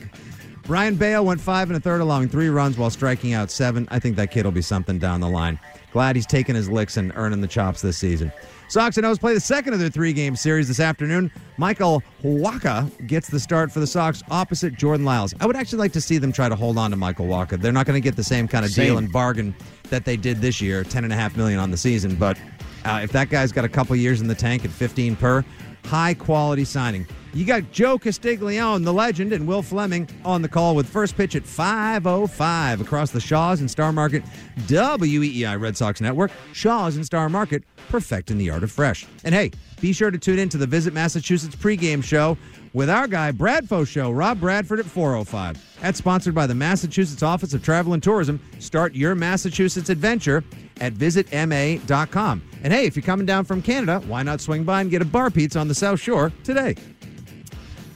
Brayan 0.67 0.95
Bello 0.95 1.23
went 1.23 1.41
five 1.41 1.71
and 1.71 1.77
a 1.77 1.79
third, 1.79 2.01
allowing 2.01 2.29
three 2.29 2.49
runs 2.49 2.77
while 2.77 2.91
striking 2.91 3.33
out 3.33 3.49
seven. 3.49 3.87
I 3.89 3.97
think 3.97 4.17
that 4.17 4.29
kid 4.29 4.45
will 4.45 4.51
be 4.51 4.61
something 4.61 4.99
down 4.99 5.19
the 5.19 5.29
line. 5.29 5.59
Glad 5.91 6.15
he's 6.15 6.27
taking 6.27 6.53
his 6.53 6.69
licks 6.69 6.97
and 6.97 7.11
earning 7.15 7.41
the 7.41 7.47
chops 7.47 7.81
this 7.81 7.97
season. 7.97 8.31
Sox 8.69 8.97
and 8.97 9.05
O's 9.05 9.17
play 9.17 9.33
the 9.33 9.39
second 9.39 9.73
of 9.73 9.79
their 9.79 9.89
three-game 9.89 10.35
series 10.35 10.67
this 10.67 10.79
afternoon. 10.79 11.31
Michael 11.57 12.03
Wacha 12.23 13.07
gets 13.07 13.27
the 13.27 13.39
start 13.39 13.71
for 13.71 13.79
the 13.79 13.87
Sox 13.87 14.21
opposite 14.29 14.75
Jordan 14.75 15.03
Lyles. 15.03 15.33
I 15.39 15.47
would 15.47 15.55
actually 15.55 15.79
like 15.79 15.91
to 15.93 16.01
see 16.01 16.19
them 16.19 16.31
try 16.31 16.47
to 16.47 16.55
hold 16.55 16.77
on 16.77 16.91
to 16.91 16.97
Michael 16.97 17.25
Wacha. 17.25 17.59
They're 17.59 17.71
not 17.71 17.87
going 17.87 17.99
to 17.99 18.03
get 18.03 18.15
the 18.15 18.23
same 18.23 18.47
kind 18.47 18.63
of 18.63 18.71
deal 18.71 18.99
and 18.99 19.11
bargain 19.11 19.55
that 19.89 20.05
they 20.05 20.15
did 20.15 20.37
this 20.37 20.61
year, 20.61 20.83
ten 20.83 21.03
and 21.03 21.11
a 21.11 21.15
half 21.15 21.35
million 21.35 21.59
on 21.59 21.71
the 21.71 21.77
season. 21.77 22.15
But 22.15 22.39
uh, 22.85 23.01
if 23.03 23.11
that 23.11 23.29
guy's 23.29 23.51
got 23.51 23.65
a 23.65 23.69
couple 23.69 23.95
years 23.95 24.21
in 24.21 24.27
the 24.27 24.35
tank 24.35 24.63
at 24.65 24.71
15 24.71 25.15
per, 25.15 25.43
high 25.89 26.13
quality 26.13 26.63
signing. 26.63 27.07
You 27.33 27.45
got 27.45 27.71
Joe 27.71 27.97
Castiglione, 27.97 28.83
the 28.83 28.93
legend, 28.93 29.33
and 29.33 29.47
Will 29.47 29.63
Fleming 29.63 30.07
on 30.23 30.43
the 30.43 30.47
call 30.47 30.75
with 30.75 30.87
first 30.87 31.17
pitch 31.17 31.35
at 31.35 31.43
5.05 31.43 32.81
across 32.81 33.09
the 33.09 33.19
Shaws 33.19 33.59
and 33.59 33.69
Star 33.69 33.91
Market 33.91 34.23
WEEI 34.67 35.59
Red 35.59 35.75
Sox 35.75 35.99
Network. 35.99 36.31
Shaws 36.53 36.95
and 36.95 37.05
Star 37.05 37.27
Market, 37.27 37.63
perfecting 37.89 38.37
the 38.37 38.51
art 38.51 38.63
of 38.63 38.71
fresh. 38.71 39.07
And 39.23 39.33
hey, 39.33 39.51
be 39.81 39.91
sure 39.91 40.11
to 40.11 40.17
tune 40.17 40.37
in 40.37 40.49
to 40.49 40.57
the 40.57 40.67
Visit 40.67 40.93
Massachusetts 40.93 41.55
pregame 41.55 42.03
show 42.03 42.37
with 42.73 42.89
our 42.89 43.07
guy, 43.07 43.31
Bradfo 43.31 43.87
Show, 43.87 44.11
Rob 44.11 44.39
Bradford 44.39 44.79
at 44.79 44.85
4.05. 44.85 45.57
That's 45.81 45.97
sponsored 45.97 46.35
by 46.35 46.47
the 46.47 46.55
Massachusetts 46.55 47.23
Office 47.23 47.53
of 47.53 47.63
Travel 47.63 47.93
and 47.93 48.03
Tourism. 48.03 48.39
Start 48.59 48.93
your 48.93 49.15
Massachusetts 49.15 49.89
adventure 49.89 50.43
at 50.79 50.93
visitma.com. 50.93 52.43
And 52.63 52.73
hey, 52.73 52.85
if 52.85 52.95
you're 52.95 53.03
coming 53.03 53.25
down 53.25 53.45
from 53.45 53.61
Canada, 53.61 54.01
why 54.07 54.23
not 54.23 54.41
swing 54.41 54.63
by 54.63 54.81
and 54.81 54.91
get 54.91 55.01
a 55.01 55.05
bar 55.05 55.29
pizza 55.29 55.59
on 55.59 55.67
the 55.67 55.75
South 55.75 55.99
Shore 55.99 56.31
today? 56.43 56.75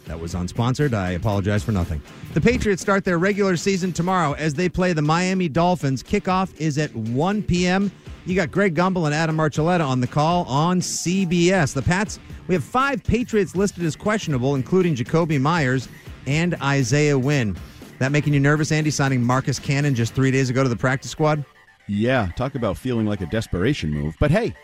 That 0.06 0.20
was 0.20 0.34
unsponsored. 0.34 0.94
I 0.94 1.12
apologize 1.12 1.64
for 1.64 1.72
nothing. 1.72 2.02
The 2.34 2.42
Patriots 2.42 2.82
start 2.82 3.06
their 3.06 3.20
regular 3.20 3.56
season 3.56 3.94
tomorrow 3.94 4.34
as 4.34 4.54
they 4.54 4.68
play 4.68 4.94
the 4.94 5.02
Miami 5.02 5.48
Dolphins. 5.48 6.04
Kickoff 6.04 6.60
is 6.60 6.78
at 6.78 6.94
1 6.96 7.44
p.m. 7.44 7.92
You 8.26 8.36
got 8.36 8.52
Greg 8.52 8.74
Gumbel 8.74 9.06
and 9.06 9.14
Adam 9.14 9.38
Archuleta 9.38 9.86
on 9.86 10.00
the 10.00 10.08
call 10.08 10.46
on 10.46 10.80
CBS. 10.80 11.74
The 11.74 11.82
Pats, 11.82 12.20
we 12.48 12.56
have 12.56 12.64
five 12.64 13.04
Patriots 13.04 13.54
listed 13.54 13.84
as 13.84 13.98
questionable, 13.98 14.56
including 14.56 14.96
Jakobi 14.96 15.42
Meyers 15.42 15.90
and 16.26 16.56
Isaiah 16.62 17.20
Wynn. 17.20 17.58
That 18.00 18.14
making 18.14 18.34
you 18.34 18.40
nervous, 18.40 18.72
Andy, 18.72 18.92
signing 18.92 19.22
Marcus 19.22 19.60
Cannon 19.60 19.94
just 19.94 20.14
three 20.14 20.32
days 20.32 20.50
ago 20.50 20.64
to 20.64 20.70
the 20.70 20.76
practice 20.76 21.12
squad? 21.12 21.44
Yeah, 21.88 22.32
talk 22.38 22.56
about 22.56 22.78
feeling 22.78 23.06
like 23.06 23.20
a 23.20 23.26
desperation 23.26 23.92
move. 23.92 24.16
But 24.22 24.32
hey, 24.32 24.56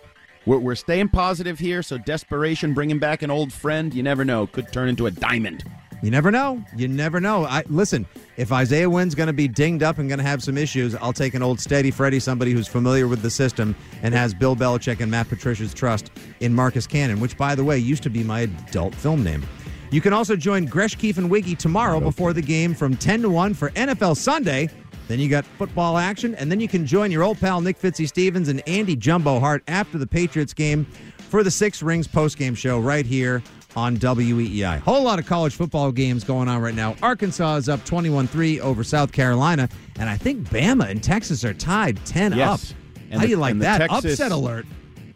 we're, 0.45 0.59
we're 0.59 0.75
staying 0.75 1.09
positive 1.09 1.59
here, 1.59 1.83
so 1.83 1.97
desperation, 1.97 2.73
bringing 2.73 2.97
back 2.97 3.23
an 3.23 3.29
old 3.29 3.51
friend, 3.51 3.93
you 3.93 4.03
never 4.03 4.23
know, 4.23 4.47
could 4.47 4.71
turn 4.71 4.87
into 4.87 5.05
a 5.07 5.11
diamond. 5.11 5.65
You 6.01 6.11
never 6.11 6.31
know. 6.31 6.63
You 6.77 6.87
never 6.87 7.19
know. 7.19 7.45
I 7.45 7.63
listen. 7.67 8.05
If 8.37 8.53
Isaiah 8.53 8.89
Wynn's 8.89 9.15
going 9.15 9.27
to 9.27 9.33
be 9.33 9.49
dinged 9.49 9.83
up 9.83 9.97
and 9.97 10.07
going 10.07 10.19
to 10.19 10.25
have 10.25 10.41
some 10.41 10.57
issues, 10.57 10.95
I'll 10.95 11.11
take 11.11 11.33
an 11.33 11.43
old 11.43 11.59
steady 11.59 11.91
Freddy, 11.91 12.21
somebody 12.21 12.53
who's 12.53 12.67
familiar 12.67 13.07
with 13.07 13.21
the 13.21 13.29
system 13.29 13.75
and 14.01 14.13
has 14.13 14.33
Bill 14.33 14.55
Belichick 14.55 15.01
and 15.01 15.11
Matt 15.11 15.27
Patricia's 15.27 15.73
trust 15.73 16.11
in 16.39 16.53
Marcus 16.53 16.87
Cannon, 16.87 17.19
which, 17.19 17.37
by 17.37 17.53
the 17.53 17.63
way, 17.63 17.77
used 17.77 18.03
to 18.03 18.09
be 18.09 18.23
my 18.23 18.41
adult 18.41 18.95
film 18.95 19.23
name. 19.23 19.43
You 19.91 19.99
can 19.99 20.13
also 20.13 20.35
join 20.35 20.65
Gresh, 20.65 20.95
Keefe, 20.95 21.17
and 21.17 21.29
Wiggy 21.29 21.55
tomorrow 21.55 21.99
before 21.99 22.31
the 22.31 22.41
game 22.41 22.73
from 22.73 22.95
10 22.95 23.23
to 23.23 23.29
1 23.29 23.53
for 23.53 23.71
NFL 23.71 24.15
Sunday. 24.15 24.69
Then 25.09 25.19
you 25.19 25.27
got 25.27 25.43
football 25.43 25.97
action, 25.97 26.35
and 26.35 26.51
then 26.51 26.59
you 26.59 26.67
can 26.67 26.85
join 26.85 27.11
your 27.11 27.23
old 27.23 27.39
pal 27.39 27.59
Nick 27.59 27.79
Fitzy 27.79 28.07
Stevens 28.07 28.47
and 28.47 28.61
Andy 28.67 28.95
Jumbo 28.95 29.39
Hart 29.39 29.63
after 29.67 29.97
the 29.97 30.07
Patriots 30.07 30.53
game 30.53 30.85
for 31.17 31.43
the 31.43 31.51
Six 31.51 31.81
Rings 31.81 32.07
postgame 32.07 32.55
show 32.55 32.79
right 32.79 33.05
here 33.05 33.43
on 33.75 33.97
WEEI. 33.97 34.79
Whole 34.79 35.03
lot 35.03 35.19
of 35.19 35.25
college 35.25 35.55
football 35.55 35.91
games 35.91 36.23
going 36.23 36.47
on 36.47 36.61
right 36.61 36.73
now. 36.75 36.95
Arkansas 37.01 37.55
is 37.57 37.69
up 37.69 37.79
21-3 37.85 38.59
over 38.59 38.83
South 38.83 39.11
Carolina, 39.11 39.69
and 39.99 40.09
I 40.09 40.17
think 40.17 40.49
Bama 40.49 40.89
and 40.89 41.01
Texas 41.03 41.43
are 41.45 41.53
tied 41.53 42.03
10 42.05 42.33
Yes. 42.33 42.71
up. 42.71 42.77
And 43.11 43.13
How 43.13 43.19
the- 43.19 43.25
do 43.27 43.29
you 43.31 43.37
like 43.37 43.59
that? 43.59 43.77
Texas- 43.79 44.13
Upset 44.13 44.31
alert. 44.31 44.65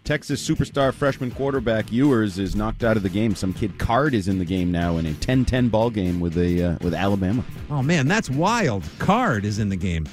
Texas 0.04 0.46
superstar 0.46 0.94
freshman 0.94 1.32
quarterback 1.32 1.89
Ewers 1.89 2.38
is 2.38 2.58
knocked 2.58 2.84
out 2.84 2.98
of 2.98 3.04
the 3.04 3.10
game. 3.10 3.36
Some 3.36 3.54
kid 3.54 3.78
Card 3.80 4.13
is 4.13 4.28
in 4.28 4.38
the 4.38 4.44
game 4.44 4.70
now 4.70 4.98
in 4.98 5.06
a 5.06 5.13
10-10 5.13 5.70
ball 5.70 5.89
game 5.89 6.20
with 6.20 6.38
a 6.38 6.62
uh, 6.62 6.78
with 6.82 6.94
Alabama. 6.94 7.42
Oh 7.72 7.82
man, 7.82 8.06
that's 8.10 8.30
wild. 8.30 8.84
Card 9.00 9.46
is 9.46 9.60
in 9.60 9.70
the 9.70 9.78
game. 9.78 10.06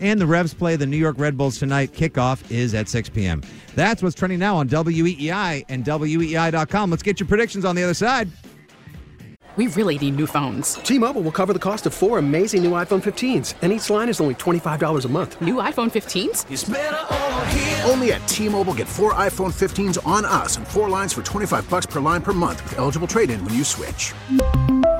And 0.00 0.20
the 0.20 0.26
Revs 0.26 0.54
play 0.54 0.76
the 0.76 0.86
New 0.86 0.96
York 0.96 1.18
Red 1.18 1.36
Bulls 1.36 1.58
tonight. 1.58 1.92
Kickoff 1.92 2.50
is 2.50 2.74
at 2.74 2.88
6 2.88 3.10
p.m. 3.10 3.42
That's 3.74 4.02
what's 4.02 4.14
trending 4.14 4.38
now 4.38 4.56
on 4.56 4.68
WEEI 4.68 5.64
and 5.68 5.86
E 5.86 5.90
WEEI.com. 5.90 6.90
Let's 6.90 7.02
get 7.02 7.20
your 7.20 7.28
predictions 7.28 7.64
on 7.64 7.76
the 7.76 7.82
other 7.82 7.94
side. 7.94 8.30
We 9.56 9.66
really 9.66 9.98
need 9.98 10.16
new 10.16 10.26
phones. 10.28 10.74
T-Mobile 10.74 11.22
will 11.22 11.32
cover 11.32 11.52
the 11.52 11.58
cost 11.58 11.84
of 11.84 11.92
four 11.92 12.18
amazing 12.18 12.62
new 12.62 12.70
iPhone 12.70 13.02
15s, 13.02 13.54
and 13.62 13.72
each 13.72 13.90
line 13.90 14.08
is 14.08 14.20
only 14.20 14.36
$25 14.36 15.04
a 15.04 15.08
month. 15.08 15.40
New 15.42 15.56
iPhone 15.56 15.90
15s? 15.90 17.84
Only 17.90 18.12
at 18.12 18.26
T-Mobile 18.28 18.74
get 18.74 18.86
four 18.86 19.12
iPhone 19.14 19.52
15s 19.52 19.98
on 20.06 20.24
us 20.24 20.56
and 20.56 20.66
four 20.66 20.88
lines 20.88 21.12
for 21.12 21.22
25 21.22 21.68
bucks 21.68 21.84
per 21.84 21.98
line 21.98 22.22
per 22.22 22.32
month 22.32 22.62
with 22.62 22.78
eligible 22.78 23.08
trade-in 23.08 23.44
when 23.44 23.54
you 23.54 23.64
switch. 23.64 24.14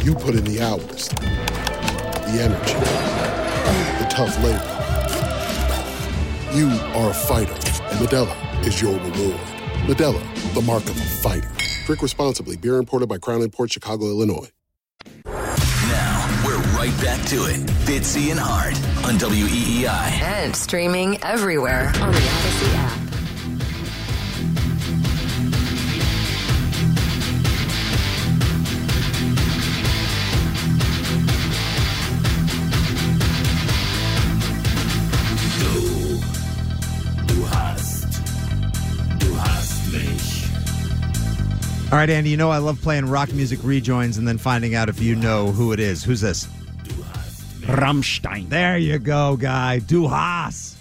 You 0.00 0.14
put 0.14 0.34
in 0.34 0.44
the 0.44 0.60
hours, 0.60 1.08
the 1.08 2.38
energy, 2.40 2.74
the 3.98 4.06
tough 4.10 4.36
labor. 4.42 4.78
You 6.52 6.68
are 6.98 7.10
a 7.10 7.14
fighter, 7.14 7.52
and 7.52 7.98
Modelo 8.06 8.66
is 8.66 8.80
your 8.82 8.94
reward. 8.94 9.40
Modelo, 9.86 10.54
the 10.54 10.62
mark 10.62 10.84
of 10.84 10.96
a 10.96 11.04
fighter. 11.04 11.50
Drink 11.86 12.02
responsibly. 12.02 12.56
Beer 12.56 12.76
imported 12.76 13.08
by 13.08 13.18
Crown 13.18 13.48
Port 13.50 13.72
Chicago, 13.72 14.06
Illinois. 14.06 14.48
Now, 15.24 16.42
we're 16.46 16.58
right 16.76 16.94
back 17.02 17.24
to 17.28 17.46
it. 17.46 17.60
Fitzy 17.86 18.30
and 18.30 18.40
Hart 18.40 18.74
on 19.04 19.18
WEEI. 19.18 19.86
And 20.22 20.54
streaming 20.54 21.22
everywhere 21.22 21.86
on 21.86 22.12
the 22.12 22.18
Odyssey 22.18 22.74
app. 22.74 23.01
All 41.92 41.98
right, 41.98 42.08
Andy, 42.08 42.30
you 42.30 42.38
know 42.38 42.50
I 42.50 42.56
love 42.56 42.80
playing 42.80 43.06
rock 43.10 43.30
music 43.34 43.58
rejoins 43.62 44.16
and 44.16 44.26
then 44.26 44.38
finding 44.38 44.74
out 44.74 44.88
if 44.88 44.98
you 44.98 45.14
know 45.14 45.48
who 45.52 45.72
it 45.72 45.78
is. 45.80 46.02
Who's 46.02 46.22
this? 46.22 46.46
Rammstein. 47.66 48.48
There 48.48 48.78
you 48.78 48.98
go, 48.98 49.36
guy. 49.36 49.80
Du 49.80 50.08
hast. 50.08 50.78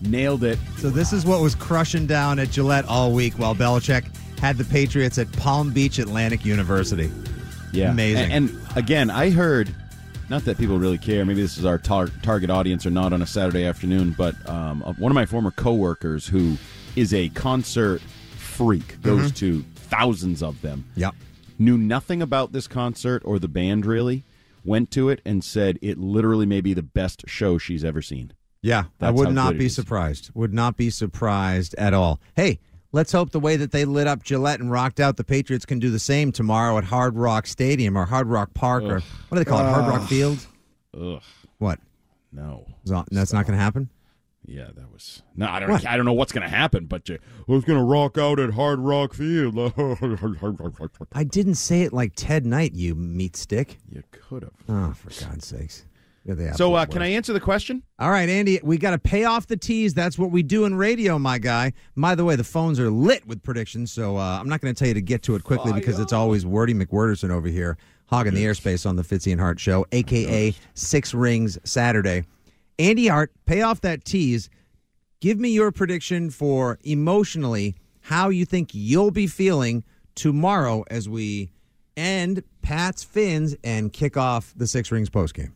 Nailed 0.00 0.42
it. 0.42 0.58
So 0.78 0.90
this 0.90 1.12
is 1.12 1.24
what 1.24 1.40
was 1.40 1.54
crushing 1.54 2.06
down 2.08 2.40
at 2.40 2.50
Gillette 2.50 2.84
all 2.86 3.12
week 3.12 3.34
while 3.34 3.54
Belichick 3.54 4.04
had 4.40 4.58
the 4.58 4.64
Patriots 4.64 5.18
at 5.18 5.30
Palm 5.34 5.72
Beach 5.72 6.00
Atlantic 6.00 6.44
University. 6.44 7.08
Yeah, 7.72 7.92
Amazing. 7.92 8.32
And, 8.32 8.50
and 8.50 8.60
again, 8.76 9.08
I 9.08 9.30
heard, 9.30 9.72
not 10.28 10.44
that 10.46 10.58
people 10.58 10.80
really 10.80 10.98
care. 10.98 11.24
Maybe 11.24 11.40
this 11.42 11.56
is 11.58 11.64
our 11.64 11.78
tar- 11.78 12.08
target 12.22 12.50
audience 12.50 12.84
or 12.84 12.90
not 12.90 13.12
on 13.12 13.22
a 13.22 13.26
Saturday 13.26 13.64
afternoon, 13.64 14.16
but 14.18 14.34
um, 14.48 14.82
uh, 14.82 14.94
one 14.94 15.12
of 15.12 15.14
my 15.14 15.26
former 15.26 15.52
coworkers 15.52 16.26
who 16.26 16.56
is 16.96 17.14
a 17.14 17.28
concert 17.28 18.02
freak 18.36 19.00
goes 19.02 19.30
Mhm. 19.30 19.36
to 19.36 19.64
thousands 19.92 20.42
of 20.42 20.60
them. 20.62 20.84
Yep. 20.96 21.14
knew 21.58 21.76
nothing 21.76 22.22
about 22.22 22.52
this 22.52 22.66
concert 22.66 23.22
or 23.24 23.38
the 23.38 23.48
band 23.48 23.86
really, 23.86 24.22
went 24.64 24.90
to 24.92 25.08
it 25.08 25.20
and 25.24 25.44
said 25.44 25.78
it 25.82 25.98
literally 25.98 26.46
may 26.46 26.60
be 26.60 26.74
the 26.74 26.82
best 26.82 27.24
show 27.26 27.58
she's 27.58 27.84
ever 27.84 28.00
seen. 28.00 28.32
Yeah, 28.62 28.84
I 29.00 29.10
would 29.10 29.34
not 29.34 29.58
be 29.58 29.66
is. 29.66 29.74
surprised. 29.74 30.30
Would 30.34 30.54
not 30.54 30.76
be 30.76 30.88
surprised 30.88 31.74
at 31.74 31.92
all. 31.92 32.20
Hey, 32.36 32.60
let's 32.92 33.10
hope 33.10 33.30
the 33.30 33.40
way 33.40 33.56
that 33.56 33.72
they 33.72 33.84
lit 33.84 34.06
up 34.06 34.22
Gillette 34.22 34.60
and 34.60 34.70
rocked 34.70 35.00
out 35.00 35.16
the 35.16 35.24
Patriots 35.24 35.66
can 35.66 35.80
do 35.80 35.90
the 35.90 35.98
same 35.98 36.30
tomorrow 36.30 36.78
at 36.78 36.84
Hard 36.84 37.16
Rock 37.16 37.46
Stadium 37.46 37.98
or 37.98 38.04
Hard 38.04 38.28
Rock 38.28 38.54
Park 38.54 38.84
or 38.84 39.00
what 39.00 39.36
do 39.36 39.38
they 39.38 39.44
call 39.44 39.60
it? 39.60 39.70
Hard 39.70 39.88
Rock 39.88 40.08
Field? 40.08 40.46
Ugh. 40.96 41.20
What? 41.58 41.80
No. 42.32 42.66
That's 42.84 43.32
not 43.32 43.46
going 43.46 43.58
to 43.58 43.62
happen? 43.62 43.90
Yeah, 44.44 44.68
that 44.74 44.92
was 44.92 45.22
no. 45.36 45.46
I 45.46 45.60
don't. 45.60 45.70
What? 45.70 45.86
I 45.86 45.96
don't 45.96 46.04
know 46.04 46.12
what's 46.12 46.32
going 46.32 46.42
to 46.42 46.54
happen, 46.54 46.86
but 46.86 47.08
I 47.08 47.18
going 47.46 47.62
to 47.64 47.82
rock 47.82 48.18
out 48.18 48.40
at 48.40 48.50
Hard 48.50 48.80
Rock 48.80 49.14
Field. 49.14 49.56
I 51.12 51.24
didn't 51.24 51.54
say 51.54 51.82
it 51.82 51.92
like 51.92 52.12
Ted 52.16 52.44
Knight, 52.44 52.74
you 52.74 52.94
meat 52.94 53.36
stick. 53.36 53.78
You 53.88 54.02
could 54.10 54.42
have. 54.42 54.52
Oh, 54.68 54.92
for 54.94 55.24
God's 55.24 55.46
sakes. 55.46 55.84
So, 56.54 56.74
uh, 56.74 56.86
can 56.86 57.02
I 57.02 57.08
answer 57.08 57.32
the 57.32 57.40
question? 57.40 57.82
All 57.98 58.10
right, 58.10 58.28
Andy, 58.28 58.60
we 58.62 58.78
got 58.78 58.92
to 58.92 58.98
pay 58.98 59.24
off 59.24 59.48
the 59.48 59.56
teas. 59.56 59.92
That's 59.92 60.16
what 60.16 60.30
we 60.30 60.44
do 60.44 60.64
in 60.66 60.76
radio, 60.76 61.18
my 61.18 61.38
guy. 61.38 61.72
By 61.96 62.14
the 62.14 62.24
way, 62.24 62.36
the 62.36 62.44
phones 62.44 62.78
are 62.78 62.90
lit 62.90 63.26
with 63.26 63.42
predictions, 63.42 63.90
so 63.90 64.16
uh, 64.16 64.38
I'm 64.40 64.48
not 64.48 64.60
going 64.60 64.72
to 64.72 64.78
tell 64.78 64.86
you 64.86 64.94
to 64.94 65.02
get 65.02 65.24
to 65.24 65.34
it 65.34 65.42
quickly 65.42 65.72
because 65.72 65.98
it's 65.98 66.12
always 66.12 66.46
Wordy 66.46 66.74
McWorderson 66.74 67.30
over 67.30 67.48
here 67.48 67.76
hogging 68.06 68.34
the 68.34 68.44
airspace 68.44 68.86
on 68.86 68.94
the 68.94 69.02
Fitzy 69.02 69.32
and 69.32 69.40
Hart 69.40 69.58
show, 69.58 69.84
aka 69.90 70.54
Six 70.74 71.12
Rings 71.12 71.58
Saturday. 71.64 72.24
Andy 72.82 73.06
Hart, 73.06 73.32
pay 73.46 73.62
off 73.62 73.80
that 73.82 74.04
tease. 74.04 74.50
Give 75.20 75.38
me 75.38 75.50
your 75.50 75.70
prediction 75.70 76.30
for 76.30 76.80
emotionally 76.82 77.76
how 78.00 78.28
you 78.28 78.44
think 78.44 78.70
you'll 78.72 79.12
be 79.12 79.28
feeling 79.28 79.84
tomorrow 80.16 80.84
as 80.90 81.08
we 81.08 81.52
end 81.96 82.42
Pat's 82.60 83.04
Fins 83.04 83.54
and 83.62 83.92
kick 83.92 84.16
off 84.16 84.52
the 84.56 84.66
Six 84.66 84.90
Rings 84.90 85.08
postgame. 85.08 85.52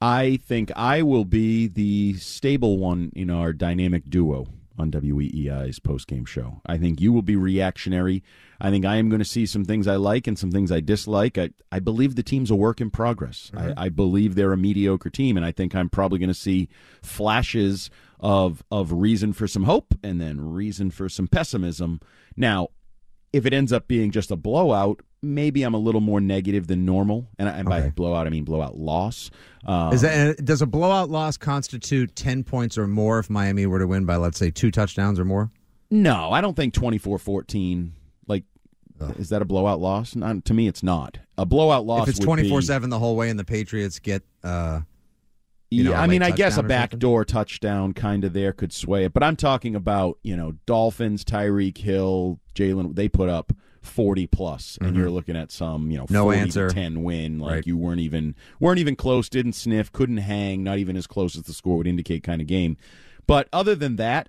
I 0.00 0.36
think 0.36 0.70
I 0.76 1.02
will 1.02 1.24
be 1.24 1.66
the 1.66 2.14
stable 2.14 2.78
one 2.78 3.10
in 3.16 3.28
our 3.28 3.52
dynamic 3.52 4.08
duo 4.08 4.46
on 4.78 4.90
WEEI's 4.90 5.78
postgame 5.78 6.26
show. 6.26 6.60
I 6.66 6.78
think 6.78 7.00
you 7.00 7.12
will 7.12 7.22
be 7.22 7.36
reactionary. 7.36 8.22
I 8.60 8.70
think 8.70 8.84
I 8.84 8.96
am 8.96 9.08
going 9.08 9.20
to 9.20 9.24
see 9.24 9.46
some 9.46 9.64
things 9.64 9.86
I 9.86 9.96
like 9.96 10.26
and 10.26 10.38
some 10.38 10.50
things 10.50 10.72
I 10.72 10.80
dislike. 10.80 11.38
I, 11.38 11.50
I 11.70 11.78
believe 11.78 12.14
the 12.14 12.22
team's 12.22 12.50
a 12.50 12.56
work 12.56 12.80
in 12.80 12.90
progress. 12.90 13.50
I, 13.54 13.60
mm-hmm. 13.60 13.78
I 13.78 13.88
believe 13.88 14.34
they're 14.34 14.52
a 14.52 14.56
mediocre 14.56 15.10
team, 15.10 15.36
and 15.36 15.44
I 15.44 15.52
think 15.52 15.74
I'm 15.74 15.88
probably 15.88 16.18
going 16.18 16.28
to 16.28 16.34
see 16.34 16.68
flashes 17.02 17.90
of 18.20 18.64
of 18.70 18.90
reason 18.92 19.32
for 19.32 19.46
some 19.46 19.62
hope 19.62 19.94
and 20.02 20.20
then 20.20 20.40
reason 20.40 20.90
for 20.90 21.08
some 21.08 21.28
pessimism. 21.28 22.00
Now, 22.36 22.68
if 23.32 23.46
it 23.46 23.52
ends 23.52 23.72
up 23.72 23.88
being 23.88 24.10
just 24.10 24.30
a 24.30 24.36
blowout, 24.36 25.00
maybe 25.22 25.62
I'm 25.62 25.74
a 25.74 25.78
little 25.78 26.00
more 26.00 26.20
negative 26.20 26.66
than 26.66 26.84
normal. 26.84 27.28
And, 27.38 27.48
and 27.48 27.68
by 27.68 27.90
blowout, 27.90 28.26
I 28.26 28.30
mean 28.30 28.44
blowout 28.44 28.76
loss. 28.76 29.30
Um, 29.66 29.92
Is 29.92 30.02
that, 30.02 30.44
does 30.44 30.62
a 30.62 30.66
blowout 30.66 31.10
loss 31.10 31.36
constitute 31.36 32.14
10 32.16 32.44
points 32.44 32.78
or 32.78 32.86
more 32.86 33.18
if 33.18 33.28
Miami 33.28 33.66
were 33.66 33.78
to 33.78 33.86
win 33.86 34.04
by, 34.04 34.16
let's 34.16 34.38
say, 34.38 34.50
two 34.50 34.70
touchdowns 34.70 35.18
or 35.18 35.24
more? 35.24 35.50
No, 35.90 36.30
I 36.32 36.40
don't 36.40 36.54
think 36.54 36.74
24-14 36.74 37.90
like 38.26 38.44
is 39.18 39.28
that 39.28 39.42
a 39.42 39.44
blowout 39.44 39.80
loss? 39.80 40.16
Not, 40.16 40.44
to 40.46 40.54
me 40.54 40.68
it's 40.68 40.82
not. 40.82 41.18
A 41.36 41.46
blowout 41.46 41.86
loss 41.86 42.08
if 42.08 42.16
it's 42.16 42.24
twenty 42.24 42.48
four 42.48 42.60
seven 42.60 42.90
the 42.90 42.98
whole 42.98 43.14
way 43.16 43.30
and 43.30 43.38
the 43.38 43.44
Patriots 43.44 43.98
get. 43.98 44.22
Uh, 44.42 44.80
you 45.70 45.84
Yeah, 45.84 45.90
know, 45.90 45.96
a 45.96 46.00
I 46.00 46.06
mean, 46.06 46.22
I 46.22 46.30
guess 46.30 46.56
a 46.56 46.62
backdoor 46.62 47.24
touchdown 47.24 47.92
kind 47.92 48.24
of 48.24 48.32
there 48.32 48.52
could 48.52 48.72
sway 48.72 49.04
it, 49.04 49.12
but 49.12 49.22
I'm 49.22 49.36
talking 49.36 49.74
about 49.74 50.18
you 50.22 50.36
know 50.36 50.52
Dolphins, 50.66 51.24
Tyreek 51.24 51.78
Hill, 51.78 52.40
Jalen. 52.54 52.94
They 52.94 53.08
put 53.08 53.28
up 53.28 53.52
40 53.82 54.26
plus, 54.26 54.76
and 54.80 54.94
Mhm. 54.94 54.98
you're 54.98 55.10
looking 55.10 55.36
at 55.36 55.50
some 55.52 55.90
you 55.90 55.98
know 55.98 56.06
No 56.10 56.24
40 56.24 56.36
to 56.38 56.42
answer. 56.42 56.68
10 56.70 57.02
win. 57.02 57.38
Like 57.38 57.52
Right. 57.54 57.66
you 57.66 57.76
weren't 57.76 58.00
even 58.00 58.34
weren't 58.60 58.78
even 58.80 58.96
close, 58.96 59.28
didn't 59.28 59.52
sniff, 59.54 59.92
couldn't 59.92 60.18
hang, 60.18 60.62
not 60.64 60.78
even 60.78 60.96
as 60.96 61.06
close 61.06 61.36
as 61.36 61.42
the 61.42 61.52
score 61.52 61.76
would 61.78 61.86
indicate 61.86 62.22
kind 62.22 62.40
of 62.40 62.46
game. 62.46 62.76
But 63.26 63.48
other 63.52 63.74
than 63.74 63.96
that, 63.96 64.28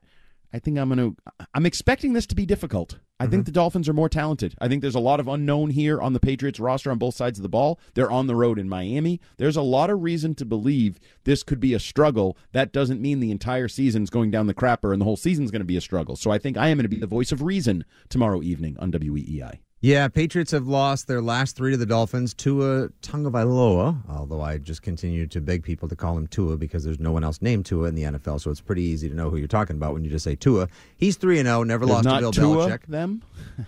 I 0.54 0.60
think 0.60 0.78
I'm 0.78 0.90
going 0.94 1.16
to. 1.16 1.46
I'm 1.54 1.66
expecting 1.66 2.14
this 2.14 2.26
to 2.28 2.36
be 2.36 2.46
difficult. 2.46 3.00
I 3.20 3.26
Mm-hmm. 3.26 3.32
think 3.32 3.46
the 3.46 3.52
Dolphins 3.52 3.90
are 3.90 3.94
more 3.94 4.08
talented. 4.08 4.56
I 4.62 4.68
think 4.70 4.82
there's 4.82 4.96
a 4.96 5.00
lot 5.00 5.20
of 5.20 5.28
unknown 5.28 5.72
here 5.72 6.00
on 6.00 6.14
the 6.14 6.20
Patriots 6.22 6.60
roster 6.60 6.90
on 6.90 6.98
both 6.98 7.16
sides 7.16 7.38
of 7.38 7.44
the 7.44 7.50
ball. 7.50 7.78
They're 7.94 8.10
on 8.10 8.28
the 8.28 8.36
road 8.36 8.58
in 8.58 8.70
Miami. 8.70 9.20
There's 9.38 9.58
a 9.58 9.62
lot 9.62 9.90
of 9.90 10.02
reason 10.02 10.36
to 10.36 10.46
believe 10.46 11.00
this 11.26 11.44
could 11.44 11.60
be 11.60 11.74
a 11.74 11.80
struggle. 11.80 12.38
That 12.54 12.72
doesn't 12.72 13.02
mean 13.02 13.20
the 13.20 13.32
entire 13.32 13.68
season's 13.68 14.10
going 14.10 14.32
down 14.32 14.48
the 14.48 14.54
crapper 14.54 14.94
and 14.94 15.02
the 15.02 15.06
whole 15.06 15.18
season's 15.18 15.52
going 15.52 15.60
to 15.62 15.66
be 15.66 15.78
a 15.78 15.82
struggle. 15.82 16.16
So 16.16 16.32
I 16.32 16.38
think 16.38 16.56
I 16.58 16.70
am 16.70 16.78
going 16.78 16.84
to 16.84 16.90
be 16.90 16.98
the 17.00 17.08
voice 17.08 17.32
of 17.34 17.42
reason 17.42 17.84
tomorrow 18.08 18.42
evening 18.42 18.78
on 18.80 18.92
WEEI. 18.92 19.60
Yeah, 19.82 20.10
Patriots 20.10 20.52
have 20.52 20.68
lost 20.68 21.08
their 21.08 21.22
last 21.22 21.56
three 21.56 21.72
to 21.72 21.78
the 21.78 21.86
Dolphins. 21.86 22.34
Tua 22.34 22.90
Tagovailoa, 23.02 23.98
although 24.10 24.42
I 24.42 24.58
just 24.58 24.82
continue 24.82 25.26
to 25.28 25.40
beg 25.40 25.64
people 25.64 25.88
to 25.88 25.96
call 25.96 26.18
him 26.18 26.28
Tua 26.28 26.58
because 26.58 26.84
there's 26.84 27.00
no 27.00 27.14
one 27.14 27.24
else 27.24 27.42
named 27.42 27.66
Tua 27.66 27.88
in 27.88 27.96
the 27.96 28.04
NFL, 28.04 28.42
so 28.42 28.52
it's 28.52 28.60
pretty 28.60 28.82
easy 28.84 29.08
to 29.08 29.16
know 29.16 29.30
who 29.30 29.38
you're 29.38 29.48
talking 29.48 29.78
about 29.78 29.94
when 29.94 30.04
you 30.04 30.10
just 30.10 30.26
say 30.26 30.36
Tua. 30.36 30.68
He's 30.98 31.16
three 31.16 31.40
and 31.40 31.48
zero, 31.48 31.64
never 31.64 31.86
There's 31.86 32.04
lost 32.06 32.10
to 32.10 32.20
Bill 32.20 32.32
Tua 32.34 32.68
Belichick. 32.70 32.86
them. 32.88 33.22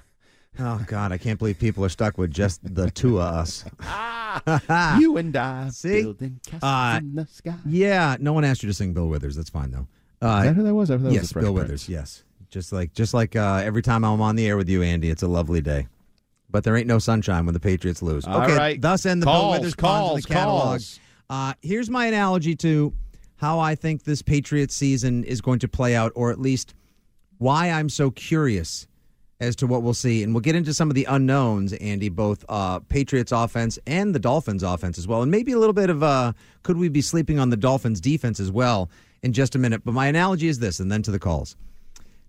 Oh 0.59 0.83
God, 0.85 1.13
I 1.13 1.17
can't 1.17 1.39
believe 1.39 1.57
people 1.57 1.85
are 1.85 1.89
stuck 1.89 2.17
with 2.17 2.29
just 2.29 2.59
the 2.75 2.91
Tua 2.91 3.21
us. 3.21 3.63
you 4.99 5.15
and 5.15 5.33
I 5.33 5.69
See? 5.71 6.01
building 6.01 6.41
castles 6.45 6.61
Uh, 6.61 6.99
in 7.01 7.15
the 7.15 7.25
sky. 7.25 7.55
Yeah, 7.65 8.17
no 8.19 8.33
one 8.33 8.43
asked 8.43 8.61
you 8.61 8.67
to 8.67 8.73
sing 8.73 8.91
Bill 8.91 9.07
Withers. 9.07 9.37
That's 9.37 9.49
fine 9.49 9.71
though. 9.71 9.87
Uh, 10.21 10.39
Is 10.39 10.43
that 10.49 10.53
who 10.57 10.63
that 10.63 10.73
was? 10.75 10.91
I 10.91 10.97
that 10.97 11.13
yes, 11.13 11.31
Fresh 11.31 11.43
Bill 11.43 11.53
Prince. 11.53 11.63
Withers. 11.69 11.89
Yes, 11.89 12.23
just 12.49 12.73
like 12.73 12.93
just 12.93 13.13
like 13.13 13.37
uh, 13.37 13.61
every 13.63 13.81
time 13.81 14.03
I'm 14.03 14.19
on 14.19 14.35
the 14.35 14.45
air 14.45 14.57
with 14.57 14.67
you, 14.67 14.83
Andy, 14.83 15.09
it's 15.09 15.23
a 15.23 15.27
lovely 15.27 15.61
day. 15.61 15.87
But 16.51 16.63
there 16.63 16.75
ain't 16.75 16.87
no 16.87 16.99
sunshine 16.99 17.45
when 17.45 17.53
the 17.53 17.59
Patriots 17.59 18.01
lose. 18.01 18.25
All 18.25 18.41
okay, 18.41 18.55
right. 18.55 18.81
thus 18.81 19.05
end 19.05 19.21
the 19.21 19.25
Bill 19.25 19.33
Calls, 19.33 19.57
Withers 19.59 19.75
puns 19.75 19.99
calls, 19.99 20.21
the 20.21 20.27
catalog. 20.27 20.63
calls. 20.63 20.99
Uh, 21.29 21.53
here's 21.61 21.89
my 21.89 22.07
analogy 22.07 22.55
to 22.57 22.93
how 23.37 23.59
I 23.59 23.75
think 23.75 24.03
this 24.03 24.21
Patriots 24.21 24.75
season 24.75 25.23
is 25.23 25.41
going 25.41 25.59
to 25.59 25.67
play 25.67 25.95
out, 25.95 26.11
or 26.15 26.29
at 26.29 26.39
least 26.39 26.75
why 27.37 27.71
I'm 27.71 27.89
so 27.89 28.11
curious 28.11 28.87
as 29.39 29.55
to 29.55 29.67
what 29.67 29.81
we'll 29.81 29.95
see. 29.95 30.21
And 30.23 30.33
we'll 30.33 30.41
get 30.41 30.55
into 30.55 30.73
some 30.73 30.89
of 30.89 30.95
the 30.95 31.05
unknowns, 31.05 31.73
Andy, 31.73 32.09
both 32.09 32.45
uh, 32.47 32.79
Patriots 32.81 33.31
offense 33.31 33.79
and 33.87 34.13
the 34.13 34.19
Dolphins 34.19 34.61
offense 34.61 34.99
as 34.99 35.07
well. 35.07 35.23
And 35.23 35.31
maybe 35.31 35.51
a 35.51 35.57
little 35.57 35.73
bit 35.73 35.89
of 35.89 36.03
uh, 36.03 36.33
could 36.61 36.77
we 36.77 36.87
be 36.87 37.01
sleeping 37.01 37.39
on 37.39 37.49
the 37.49 37.57
Dolphins 37.57 37.99
defense 37.99 38.39
as 38.39 38.51
well 38.51 38.89
in 39.23 39.33
just 39.33 39.55
a 39.55 39.59
minute. 39.59 39.81
But 39.83 39.93
my 39.93 40.07
analogy 40.07 40.47
is 40.47 40.59
this, 40.59 40.79
and 40.79 40.91
then 40.91 41.01
to 41.01 41.11
the 41.11 41.19
calls. 41.19 41.55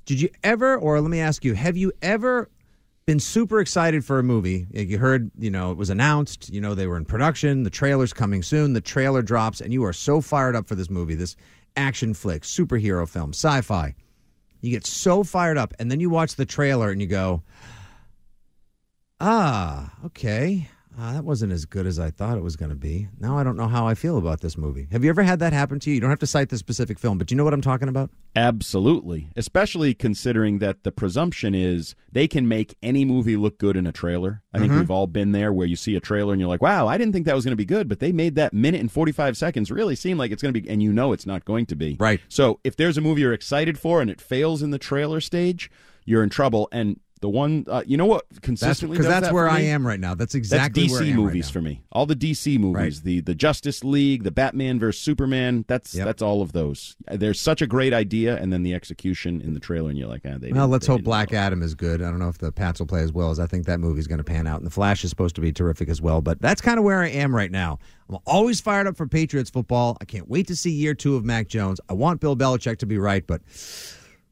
Did 0.07 0.21
you 0.21 0.31
ever, 0.43 0.77
or 0.77 1.01
let 1.01 1.11
me 1.11 1.21
ask 1.21 1.45
you, 1.45 1.55
have 1.55 1.77
you 1.77 1.93
ever 2.01 2.49
been 3.07 3.21
super 3.21 3.61
excited 3.61 4.05
for 4.05 4.19
a 4.19 4.23
movie? 4.23 4.67
You 4.73 4.99
heard, 4.99 5.31
you 5.39 5.51
know, 5.51 5.71
it 5.71 5.77
was 5.77 5.91
announced, 5.91 6.51
you 6.51 6.61
know, 6.61 6.75
they 6.75 6.87
were 6.87 6.97
in 6.97 7.05
production, 7.05 7.63
the 7.63 7.71
trailer's 7.71 8.13
coming 8.13 8.43
soon, 8.43 8.73
the 8.73 8.81
trailer 8.81 9.23
drops, 9.23 9.61
and 9.61 9.73
you 9.73 9.85
are 9.85 9.93
so 9.93 10.21
fired 10.21 10.57
up 10.57 10.67
for 10.69 10.75
this 10.75 10.91
movie, 10.91 11.15
this 11.15 11.37
action 11.77 12.15
flick, 12.15 12.43
superhero 12.43 13.09
film, 13.09 13.31
sci 13.31 13.61
fi. 13.63 13.95
You 14.61 14.71
get 14.71 14.87
so 14.87 15.25
fired 15.25 15.59
up, 15.59 15.75
and 15.79 15.91
then 15.91 15.99
you 15.99 16.09
watch 16.09 16.37
the 16.37 16.47
trailer 16.47 16.91
and 16.91 17.01
you 17.01 17.09
go, 17.09 17.43
ah, 19.21 19.93
okay. 20.07 20.69
Uh, 20.99 21.15
that 21.15 21.25
wasn't 21.25 21.53
as 21.53 21.65
good 21.65 21.87
as 21.87 21.99
I 21.99 22.11
thought 22.11 22.37
it 22.37 22.43
was 22.43 22.55
going 22.57 22.69
to 22.69 22.75
be. 22.77 23.09
Now 23.19 23.39
I 23.39 23.45
don't 23.45 23.57
know 23.57 23.69
how 23.69 23.87
I 23.89 23.95
feel 23.95 24.19
about 24.19 24.41
this 24.43 24.59
movie. 24.59 24.89
Have 24.93 25.03
you 25.05 25.11
ever 25.11 25.23
had 25.23 25.39
that 25.39 25.53
happen 25.53 25.81
to 25.81 25.91
you? 25.91 25.95
You 25.95 26.01
don't 26.01 26.11
have 26.11 26.19
to 26.19 26.27
cite 26.27 26.51
the 26.51 26.59
specific 26.59 26.99
film, 26.99 27.17
but 27.19 27.31
you 27.31 27.37
know 27.37 27.45
what 27.45 27.55
I'm 27.55 27.63
talking 27.63 27.89
about? 27.89 28.11
Absolutely. 28.37 29.31
Especially 29.37 29.95
considering 29.95 30.59
that 30.59 30.85
the 30.85 30.93
presumption 30.93 31.55
is 31.55 31.95
they 32.13 32.29
can 32.29 32.47
make 32.47 32.77
any 32.83 33.05
movie 33.05 33.37
look 33.37 33.59
good 33.59 33.77
in 33.77 33.87
a 33.87 33.93
trailer. 33.93 34.43
I 34.53 34.59
think 34.59 34.73
Mhm. 34.73 34.81
we've 34.81 34.91
all 34.91 35.07
been 35.07 35.33
there 35.33 35.53
where 35.53 35.67
you 35.67 35.77
see 35.77 35.97
a 35.97 36.01
trailer 36.01 36.33
and 36.33 36.41
you're 36.41 36.49
like, 36.49 36.63
wow, 36.63 36.87
I 36.87 36.99
didn't 36.99 37.13
think 37.15 37.25
that 37.27 37.35
was 37.35 37.45
going 37.45 37.53
to 37.53 37.57
be 37.57 37.65
good, 37.65 37.89
but 37.89 37.99
they 38.01 38.13
made 38.13 38.35
that 38.35 38.53
minute 38.53 38.81
and 38.81 38.93
45 38.93 39.37
seconds 39.37 39.71
really 39.71 39.97
seem 39.97 40.19
like 40.19 40.31
it's 40.31 40.43
going 40.43 40.53
to 40.53 40.61
be, 40.61 40.69
and 40.69 40.83
you 40.83 40.93
know 40.93 41.13
it's 41.13 41.27
not 41.27 41.45
going 41.45 41.67
to 41.67 41.77
be. 41.77 41.97
Right. 41.99 42.21
So 42.29 42.61
if 42.65 42.77
there's 42.77 42.99
a 42.99 43.01
movie 43.01 43.23
you're 43.23 43.33
excited 43.33 43.79
for 43.79 44.01
and 44.03 44.11
it 44.11 44.21
fails 44.21 44.63
in 44.63 44.71
the 44.71 44.79
trailer 44.79 45.21
stage, 45.21 45.71
you're 46.05 46.23
in 46.23 46.29
trouble. 46.29 46.69
And 46.73 47.01
the 47.23 47.29
one, 47.31 47.65
uh, 47.69 47.83
you 47.87 47.97
know 47.97 48.05
what 48.05 48.27
consistently 48.43 48.97
because 48.97 49.07
does 49.07 49.15
that's 49.15 49.27
that 49.29 49.33
where 49.35 49.49
I 49.49 49.61
am 49.61 49.87
right 49.87 49.99
now. 49.99 50.15
That's 50.15 50.35
exactly 50.35 50.83
that's 50.83 50.93
where 50.93 51.03
I 51.03 51.07
DC 51.07 51.09
right 51.09 51.17
movies 51.17 51.47
now. 51.47 51.53
for 51.53 51.61
me. 51.63 51.83
All 51.91 52.05
the 52.05 52.15
DC 52.17 52.59
movies, 52.59 52.99
Right. 52.99 53.05
the 53.05 53.21
the 53.21 53.35
Justice 53.35 53.83
League, 53.83 54.25
the 54.25 54.31
Batman 54.31 54.79
versus 54.79 55.01
Superman. 55.03 55.65
That's 55.69 55.95
Yep. 55.95 56.05
that's 56.05 56.21
all 56.23 56.43
of 56.43 56.53
those. 56.53 56.95
There's 57.11 57.41
such 57.41 57.63
a 57.63 57.67
great 57.67 57.95
idea, 57.95 58.37
and 58.37 58.53
then 58.53 58.63
the 58.63 58.75
execution 58.75 59.41
in 59.41 59.55
the 59.55 59.61
trailer, 59.61 59.89
and 59.89 59.99
you're 59.99 60.09
like, 60.09 60.23
ah, 60.27 60.37
they. 60.39 60.53
Well, 60.53 60.69
let's 60.69 60.87
they 60.87 60.93
hope 60.93 61.05
Black 61.05 61.33
Adam 61.33 61.63
is 61.63 61.75
good. 61.75 62.03
I 62.03 62.11
don't 62.11 62.19
know 62.19 62.29
if 62.29 62.39
the 62.39 62.53
Pats 62.53 62.81
will 62.81 62.87
play 62.89 63.03
as 63.03 63.13
well 63.13 63.31
as 63.31 63.39
I 63.41 63.47
think 63.47 63.65
that 63.67 63.81
movie's 63.81 64.07
going 64.07 64.19
to 64.19 64.25
pan 64.25 64.47
out. 64.47 64.59
And 64.59 64.67
The 64.67 64.71
Flash 64.71 65.03
is 65.05 65.11
supposed 65.11 65.35
to 65.37 65.41
be 65.41 65.53
terrific 65.53 65.89
as 65.89 66.03
well. 66.03 66.21
But 66.21 66.41
that's 66.43 66.61
kind 66.61 66.79
of 66.79 66.85
where 66.85 67.01
I 67.03 67.09
am 67.09 67.35
right 67.35 67.51
now. 67.51 67.79
I'm 68.11 68.19
always 68.27 68.61
fired 68.61 68.87
up 68.89 68.97
for 68.97 69.07
Patriots 69.07 69.49
football. 69.49 69.97
I 70.01 70.05
can't 70.05 70.29
wait 70.29 70.49
to 70.49 70.57
see 70.57 70.71
year 70.71 70.93
two 70.93 71.15
of 71.17 71.25
Mac 71.25 71.47
Jones. 71.49 71.81
I 71.89 71.93
want 71.95 72.21
Bill 72.21 72.37
Belichick 72.37 72.79
to 72.79 72.87
be 72.87 72.99
right, 72.99 73.25
but 73.27 73.41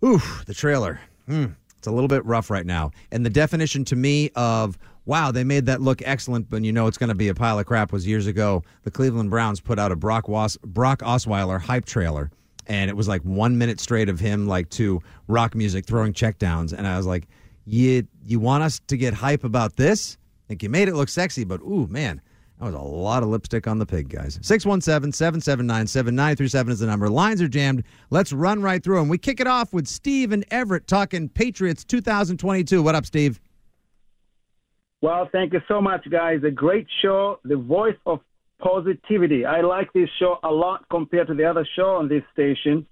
ooh, 0.04 0.20
the 0.46 0.54
trailer. 0.54 1.00
Hmm, 1.26 1.46
it's 1.80 1.88
a 1.88 1.90
little 1.90 2.08
bit 2.08 2.24
rough 2.24 2.50
right 2.50 2.64
now. 2.64 2.92
And 3.10 3.26
the 3.26 3.30
definition 3.30 3.84
to 3.86 3.96
me 3.96 4.30
of 4.36 4.78
wow, 5.06 5.32
they 5.32 5.42
made 5.42 5.66
that 5.66 5.80
look 5.80 6.02
excellent, 6.04 6.48
but 6.48 6.62
you 6.62 6.70
know 6.70 6.86
it's 6.86 6.98
going 6.98 7.08
to 7.08 7.16
be 7.16 7.28
a 7.28 7.34
pile 7.34 7.58
of 7.58 7.66
crap 7.66 7.90
was 7.90 8.06
years 8.06 8.28
ago. 8.28 8.62
The 8.84 8.92
Cleveland 8.92 9.30
Browns 9.30 9.60
put 9.60 9.78
out 9.78 9.90
a 9.90 9.96
Brock, 9.96 10.28
Was- 10.28 10.58
Brock 10.58 11.00
Osweiler 11.00 11.60
hype 11.60 11.84
trailer 11.84 12.30
and 12.66 12.90
it 12.90 12.96
was 12.96 13.08
like 13.08 13.22
one 13.22 13.58
minute 13.58 13.80
straight 13.80 14.08
of 14.08 14.20
him 14.20 14.46
like 14.46 14.68
to 14.68 15.00
rock 15.26 15.54
music 15.54 15.86
throwing 15.86 16.12
checkdowns 16.12 16.74
and 16.74 16.86
i 16.86 16.98
was 16.98 17.06
like 17.06 17.26
you 17.64 18.06
you 18.22 18.38
want 18.38 18.62
us 18.62 18.80
to 18.86 18.98
get 18.98 19.14
hype 19.14 19.44
about 19.44 19.76
this 19.76 20.18
think 20.50 20.64
you 20.64 20.68
made 20.68 20.88
it 20.88 20.96
look 20.96 21.08
sexy, 21.08 21.44
but 21.44 21.60
ooh, 21.60 21.86
man, 21.86 22.20
that 22.60 22.66
was 22.66 22.74
a 22.74 22.78
lot 22.78 23.22
of 23.22 23.30
lipstick 23.30 23.66
on 23.66 23.78
the 23.78 23.86
pig, 23.86 24.10
guys. 24.10 24.38
617 24.42 25.12
779 25.12 25.86
7937 25.86 26.72
is 26.72 26.78
the 26.80 26.86
number. 26.86 27.08
Lines 27.08 27.40
are 27.40 27.48
jammed. 27.48 27.84
Let's 28.10 28.34
run 28.34 28.60
right 28.60 28.84
through 28.84 28.98
them. 28.98 29.08
We 29.08 29.16
kick 29.16 29.40
it 29.40 29.46
off 29.46 29.72
with 29.72 29.86
Steve 29.86 30.30
and 30.30 30.44
Everett 30.50 30.86
talking 30.86 31.30
Patriots 31.30 31.84
2022. 31.84 32.82
What 32.82 32.94
up, 32.94 33.06
Steve? 33.06 33.40
Well, 35.00 35.26
thank 35.32 35.54
you 35.54 35.60
so 35.68 35.80
much, 35.80 36.06
guys. 36.10 36.40
A 36.46 36.50
great 36.50 36.86
show, 37.00 37.40
the 37.44 37.56
voice 37.56 37.96
of 38.04 38.20
positivity. 38.60 39.46
I 39.46 39.62
like 39.62 39.90
this 39.94 40.10
show 40.18 40.36
a 40.44 40.50
lot 40.50 40.84
compared 40.90 41.28
to 41.28 41.34
the 41.34 41.46
other 41.46 41.66
show 41.74 41.96
on 41.96 42.08
this 42.08 42.22
station. 42.34 42.86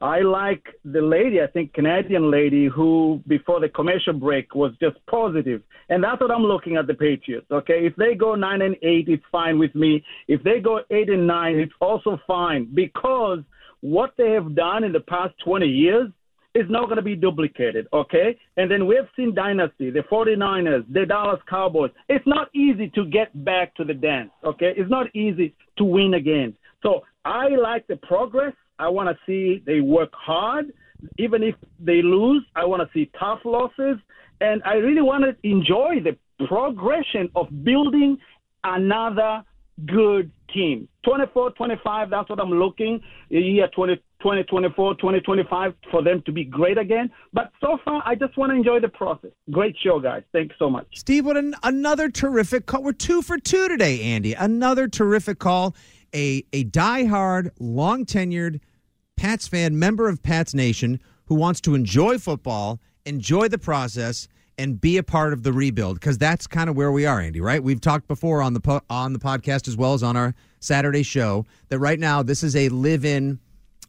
I 0.00 0.20
like 0.20 0.64
the 0.84 1.02
lady, 1.02 1.42
I 1.42 1.46
think 1.46 1.74
Canadian 1.74 2.30
lady, 2.30 2.68
who 2.68 3.22
before 3.28 3.60
the 3.60 3.68
commercial 3.68 4.14
break 4.14 4.54
was 4.54 4.72
just 4.80 4.96
positive, 5.06 5.62
and 5.90 6.02
that's 6.02 6.20
what 6.20 6.30
I'm 6.30 6.42
looking 6.42 6.76
at 6.76 6.86
the 6.86 6.94
Patriots. 6.94 7.46
Okay, 7.50 7.86
if 7.86 7.94
they 7.96 8.14
go 8.14 8.34
nine 8.34 8.62
and 8.62 8.76
eight, 8.82 9.08
it's 9.08 9.22
fine 9.30 9.58
with 9.58 9.74
me. 9.74 10.02
If 10.26 10.42
they 10.42 10.60
go 10.60 10.80
eight 10.90 11.10
and 11.10 11.26
nine, 11.26 11.56
it's 11.56 11.72
also 11.80 12.18
fine 12.26 12.70
because 12.72 13.40
what 13.82 14.14
they 14.16 14.30
have 14.30 14.54
done 14.54 14.84
in 14.84 14.92
the 14.92 15.00
past 15.00 15.34
20 15.44 15.66
years 15.66 16.10
is 16.54 16.64
not 16.68 16.86
going 16.86 16.96
to 16.96 17.02
be 17.02 17.14
duplicated, 17.14 17.86
okay? 17.92 18.36
And 18.56 18.70
then 18.70 18.86
we've 18.86 19.08
seen 19.16 19.34
dynasty, 19.34 19.90
the 19.90 20.02
49ers, 20.10 20.84
the 20.92 21.06
Dallas 21.06 21.40
Cowboys. 21.48 21.92
It's 22.08 22.26
not 22.26 22.48
easy 22.54 22.90
to 22.94 23.04
get 23.04 23.44
back 23.44 23.74
to 23.76 23.84
the 23.84 23.94
dance, 23.94 24.30
okay? 24.44 24.72
It's 24.76 24.90
not 24.90 25.14
easy 25.14 25.54
to 25.78 25.84
win 25.84 26.14
again. 26.14 26.56
So 26.82 27.02
I 27.24 27.48
like 27.48 27.86
the 27.86 27.96
progress. 27.96 28.52
I 28.80 28.88
want 28.88 29.08
to 29.08 29.16
see 29.26 29.62
they 29.66 29.80
work 29.80 30.10
hard. 30.12 30.72
Even 31.18 31.42
if 31.42 31.54
they 31.78 32.02
lose, 32.02 32.44
I 32.56 32.64
want 32.64 32.82
to 32.82 32.88
see 32.92 33.10
tough 33.18 33.40
losses. 33.44 33.96
And 34.40 34.62
I 34.64 34.74
really 34.74 35.02
want 35.02 35.24
to 35.24 35.48
enjoy 35.48 36.00
the 36.02 36.16
progression 36.46 37.30
of 37.34 37.46
building 37.64 38.18
another 38.64 39.44
good 39.86 40.30
team. 40.52 40.88
24, 41.04 41.52
25, 41.52 42.10
that's 42.10 42.28
what 42.28 42.40
I'm 42.40 42.50
looking. 42.50 43.00
Year 43.28 43.68
20, 43.74 43.96
2024, 43.96 44.94
2025 44.94 45.74
for 45.90 46.02
them 46.02 46.22
to 46.26 46.32
be 46.32 46.44
great 46.44 46.76
again. 46.76 47.10
But 47.32 47.50
so 47.60 47.78
far, 47.84 48.02
I 48.04 48.14
just 48.14 48.36
want 48.36 48.50
to 48.50 48.56
enjoy 48.56 48.80
the 48.80 48.88
process. 48.88 49.30
Great 49.50 49.76
show, 49.82 50.00
guys. 50.00 50.22
Thanks 50.32 50.54
so 50.58 50.68
much. 50.68 50.86
Steve, 50.94 51.24
what 51.24 51.36
an, 51.36 51.54
another 51.62 52.10
terrific 52.10 52.66
call. 52.66 52.82
We're 52.82 52.92
two 52.92 53.22
for 53.22 53.38
two 53.38 53.68
today, 53.68 54.02
Andy. 54.02 54.34
Another 54.34 54.88
terrific 54.88 55.38
call. 55.38 55.74
A, 56.12 56.44
a 56.52 56.64
diehard, 56.64 57.50
long 57.60 58.04
tenured 58.04 58.60
Pats 59.20 59.46
fan, 59.46 59.78
member 59.78 60.08
of 60.08 60.22
Pats 60.22 60.54
Nation, 60.54 60.98
who 61.26 61.34
wants 61.34 61.60
to 61.60 61.74
enjoy 61.74 62.16
football, 62.16 62.80
enjoy 63.04 63.48
the 63.48 63.58
process, 63.58 64.26
and 64.56 64.80
be 64.80 64.96
a 64.96 65.02
part 65.02 65.34
of 65.34 65.42
the 65.42 65.52
rebuild 65.52 66.00
because 66.00 66.16
that's 66.16 66.46
kind 66.46 66.70
of 66.70 66.76
where 66.76 66.90
we 66.90 67.04
are, 67.04 67.20
Andy. 67.20 67.38
Right? 67.38 67.62
We've 67.62 67.82
talked 67.82 68.08
before 68.08 68.40
on 68.40 68.54
the 68.54 68.60
po- 68.60 68.80
on 68.88 69.12
the 69.12 69.18
podcast 69.18 69.68
as 69.68 69.76
well 69.76 69.92
as 69.92 70.02
on 70.02 70.16
our 70.16 70.34
Saturday 70.60 71.02
show 71.02 71.44
that 71.68 71.78
right 71.78 72.00
now 72.00 72.22
this 72.22 72.42
is 72.42 72.56
a 72.56 72.70
live-in 72.70 73.38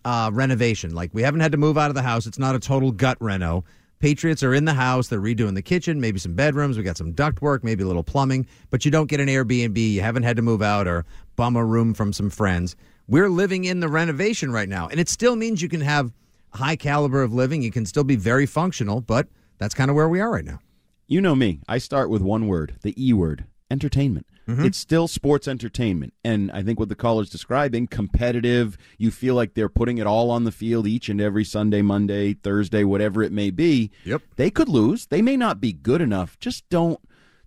uh, 0.03 0.31
renovation. 0.33 0.93
Like 0.93 1.11
we 1.13 1.21
haven't 1.21 1.39
had 1.39 1.53
to 1.53 1.57
move 1.57 1.77
out 1.77 1.87
of 1.87 1.95
the 1.95 2.01
house. 2.01 2.27
It's 2.27 2.39
not 2.39 2.53
a 2.53 2.59
total 2.59 2.91
gut 2.91 3.15
reno. 3.21 3.63
Patriots 3.99 4.43
are 4.43 4.53
in 4.53 4.65
the 4.65 4.73
house. 4.73 5.07
They're 5.07 5.21
redoing 5.21 5.55
the 5.55 5.61
kitchen, 5.61 6.01
maybe 6.01 6.19
some 6.19 6.33
bedrooms. 6.33 6.77
We 6.77 6.83
got 6.83 6.97
some 6.97 7.13
duct 7.13 7.41
work, 7.41 7.63
maybe 7.63 7.85
a 7.85 7.87
little 7.87 8.03
plumbing, 8.03 8.47
but 8.69 8.83
you 8.83 8.91
don't 8.91 9.07
get 9.07 9.21
an 9.21 9.27
Airbnb. 9.27 9.77
You 9.77 10.01
haven't 10.01 10.23
had 10.23 10.35
to 10.35 10.41
move 10.41 10.61
out 10.61 10.87
or 10.89 11.05
bum 11.37 11.55
a 11.55 11.63
room 11.63 11.93
from 11.93 12.11
some 12.11 12.29
friends. 12.29 12.75
We're 13.11 13.29
living 13.29 13.65
in 13.65 13.81
the 13.81 13.89
renovation 13.89 14.53
right 14.53 14.69
now, 14.69 14.87
and 14.87 14.97
it 14.97 15.09
still 15.09 15.35
means 15.35 15.61
you 15.61 15.67
can 15.67 15.81
have 15.81 16.13
high 16.53 16.77
caliber 16.77 17.21
of 17.21 17.33
living. 17.33 17.61
You 17.61 17.69
can 17.69 17.85
still 17.85 18.05
be 18.05 18.15
very 18.15 18.45
functional, 18.45 19.01
but 19.01 19.27
that's 19.57 19.75
kind 19.75 19.89
of 19.89 19.95
where 19.97 20.07
we 20.07 20.21
are 20.21 20.31
right 20.31 20.45
now. 20.45 20.59
You 21.07 21.19
know 21.19 21.35
me. 21.35 21.59
I 21.67 21.77
start 21.77 22.09
with 22.09 22.21
one 22.21 22.47
word, 22.47 22.75
the 22.83 22.95
E 22.97 23.11
word, 23.11 23.43
entertainment. 23.69 24.27
Mm-hmm. 24.47 24.63
It's 24.63 24.77
still 24.77 25.09
sports 25.09 25.45
entertainment. 25.45 26.13
And 26.23 26.53
I 26.53 26.63
think 26.63 26.79
what 26.79 26.87
the 26.87 26.95
caller's 26.95 27.29
describing, 27.29 27.87
competitive, 27.87 28.77
you 28.97 29.11
feel 29.11 29.35
like 29.35 29.55
they're 29.55 29.67
putting 29.67 29.97
it 29.97 30.07
all 30.07 30.31
on 30.31 30.45
the 30.45 30.51
field 30.53 30.87
each 30.87 31.09
and 31.09 31.19
every 31.19 31.43
Sunday, 31.43 31.81
Monday, 31.81 32.33
Thursday, 32.33 32.85
whatever 32.85 33.21
it 33.23 33.33
may 33.33 33.51
be. 33.51 33.91
Yep. 34.05 34.21
They 34.37 34.49
could 34.49 34.69
lose. 34.69 35.07
They 35.07 35.21
may 35.21 35.35
not 35.35 35.59
be 35.59 35.73
good 35.73 35.99
enough. 36.01 36.39
Just 36.39 36.67
don't 36.69 36.97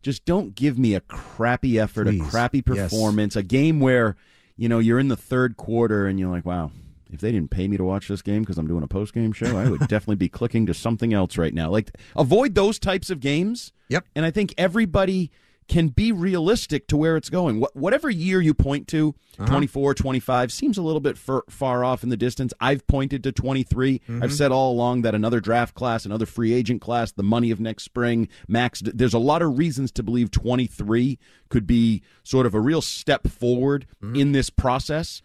just 0.03 0.27
don't 0.27 0.55
give 0.55 0.79
me 0.79 0.95
a 0.95 1.01
crappy 1.01 1.79
effort, 1.79 2.07
Please. 2.07 2.21
a 2.21 2.25
crappy 2.31 2.63
Yes. 2.67 2.91
performance, 2.91 3.35
a 3.35 3.43
game 3.43 3.81
where, 3.81 4.17
you 4.57 4.69
know, 4.69 4.79
you're 4.79 4.99
in 4.99 5.09
the 5.09 5.17
third 5.17 5.57
quarter 5.57 6.07
and 6.07 6.19
you're 6.19 6.31
like, 6.31 6.45
wow, 6.45 6.71
if 7.11 7.21
they 7.21 7.33
didn't 7.33 7.51
pay 7.51 7.69
me 7.69 7.77
to 7.77 7.85
watch 7.85 8.09
this 8.09 8.23
game 8.23 8.43
because 8.43 8.59
I'm 8.59 8.67
doing 8.67 8.83
a 8.83 8.89
post 8.89 9.15
game 9.15 9.33
show, 9.33 9.57
I 9.57 9.69
would 9.69 9.81
definitely 9.89 10.17
be 10.17 10.29
clicking 10.29 10.67
to 10.67 10.75
something 10.75 11.13
else 11.13 11.37
right 11.37 11.55
now. 11.55 11.71
Like, 11.71 11.97
avoid 12.17 12.55
those 12.55 12.79
types 12.79 13.11
of 13.11 13.21
games. 13.21 13.73
Yep. 13.89 14.07
And 14.15 14.25
I 14.25 14.31
think 14.31 14.55
everybody 14.59 15.31
can 15.67 15.89
be 15.89 16.13
realistic 16.13 16.87
to 16.89 16.97
where 16.97 17.17
it's 17.17 17.31
going. 17.31 17.61
Wh- 17.61 17.75
whatever 17.77 18.11
year 18.11 18.41
you 18.41 18.53
point 18.55 18.87
to, 18.89 19.15
Uh-huh. 19.39 19.47
24, 19.47 19.95
25, 19.95 20.53
seems 20.53 20.77
a 20.79 20.83
little 20.83 21.01
bit 21.01 21.17
far 21.19 21.85
off 21.85 22.03
in 22.05 22.09
the 22.11 22.17
distance. 22.17 22.53
I've 22.61 22.87
pointed 22.87 23.23
to 23.25 23.33
23. 23.33 24.01
Mhm. 24.09 24.23
I've 24.23 24.33
said 24.33 24.53
all 24.53 24.73
along 24.73 25.03
that 25.03 25.15
another 25.15 25.41
draft 25.41 25.75
class, 25.75 26.05
another 26.05 26.27
free 26.27 26.53
agent 26.53 26.81
class, 26.81 27.13
the 27.13 27.23
money 27.23 27.51
of 27.51 27.59
next 27.61 27.85
spring, 27.85 28.29
max. 28.47 28.83
There's 28.85 29.15
a 29.15 29.19
lot 29.19 29.43
of 29.43 29.59
reasons 29.59 29.91
to 29.93 30.03
believe 30.03 30.31
23 30.31 31.19
could 31.49 31.67
be 31.67 32.03
sort 32.23 32.47
of 32.47 32.55
a 32.55 32.61
real 32.61 32.81
step 32.83 33.27
forward 33.27 33.87
Mm-hmm. 34.03 34.17
in 34.17 34.33
this 34.33 34.51
process. 34.51 35.23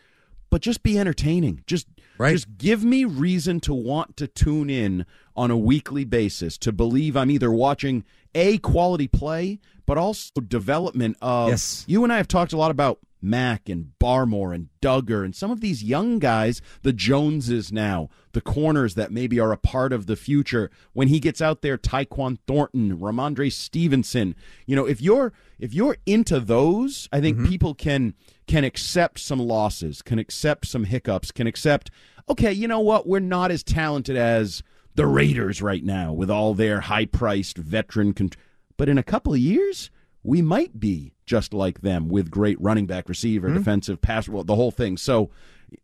But 0.50 0.62
just 0.62 0.82
be 0.82 0.98
entertaining. 0.98 1.62
Just 1.68 1.88
just 2.34 2.58
give 2.58 2.84
me 2.84 3.06
reason 3.06 3.60
to 3.62 3.74
want 3.74 4.18
to 4.18 4.28
tune 4.28 4.70
in 4.70 5.06
on 5.38 5.52
a 5.52 5.58
weekly 5.58 6.04
basis 6.04 6.58
to 6.58 6.72
believe 6.74 7.16
I'm 7.16 7.32
either 7.32 7.50
watching 7.52 8.04
a 8.36 8.58
quality 8.60 9.08
play, 9.08 9.60
but 9.86 9.98
also 9.98 10.32
development 10.42 11.18
of. 11.22 11.50
Yes. 11.50 11.86
You 11.88 12.04
and 12.04 12.14
I 12.14 12.18
have 12.18 12.28
talked 12.28 12.54
a 12.54 12.58
lot 12.58 12.72
about 12.72 13.00
Mack 13.22 13.68
and 13.70 13.92
Barmore 14.00 14.56
and 14.56 14.70
Duggar 14.82 15.26
and 15.26 15.36
some 15.36 15.52
of 15.52 15.62
these 15.62 15.84
young 15.84 16.20
guys, 16.20 16.62
the 16.84 16.94
Joneses 16.94 17.72
now, 17.72 18.10
the 18.32 18.42
corners 18.42 18.96
that 18.96 19.12
maybe 19.12 19.40
are 19.40 19.52
a 19.52 19.58
part 19.58 19.92
of 19.92 20.06
the 20.06 20.16
future. 20.16 20.70
When 20.94 21.10
he 21.10 21.20
gets 21.20 21.42
out 21.42 21.62
there, 21.62 21.78
Tyquan 21.78 22.38
Thornton, 22.48 22.98
Rhamondre 22.98 23.52
Stevenson. 23.52 24.36
You 24.66 24.76
know, 24.76 24.86
if 24.86 25.02
you're 25.02 25.34
if 25.60 25.74
you're 25.74 25.98
into 26.06 26.40
those, 26.40 27.10
I 27.12 27.20
think 27.20 27.38
mm-hmm. 27.38 27.48
people 27.48 27.74
can 27.74 28.14
can 28.48 28.64
accept 28.64 29.20
some 29.20 29.40
losses, 29.40 30.02
can 30.02 30.20
accept 30.20 30.68
some 30.68 30.86
hiccups, 30.86 31.32
can 31.32 31.46
accept, 31.46 31.92
okay, 32.28 32.52
you 32.52 32.68
know 32.68 32.80
what, 32.80 33.08
we're 33.08 33.20
not 33.20 33.52
as 33.52 33.64
talented 33.64 34.18
as 34.18 34.64
the 35.00 35.08
Raiders 35.08 35.62
right 35.62 35.82
now 35.82 36.12
with 36.12 36.30
all 36.30 36.54
their 36.54 36.82
high 36.82 37.06
priced 37.06 37.58
veteran. 37.58 38.12
Con- 38.12 38.32
but 38.76 38.90
in 38.90 38.98
a 38.98 39.04
couple 39.04 39.32
of 39.32 39.40
years, 39.40 39.92
we 40.24 40.42
might 40.42 40.78
be 40.78 41.14
just 41.26 41.54
like 41.54 41.80
them 41.80 42.10
with 42.10 42.30
great 42.30 42.60
running 42.60 42.86
back, 42.86 43.08
receiver, 43.08 43.48
defensive, 43.54 44.02
pass, 44.02 44.28
well, 44.28 44.44
the 44.44 44.58
whole 44.58 44.72
thing. 44.72 44.98
So 44.98 45.30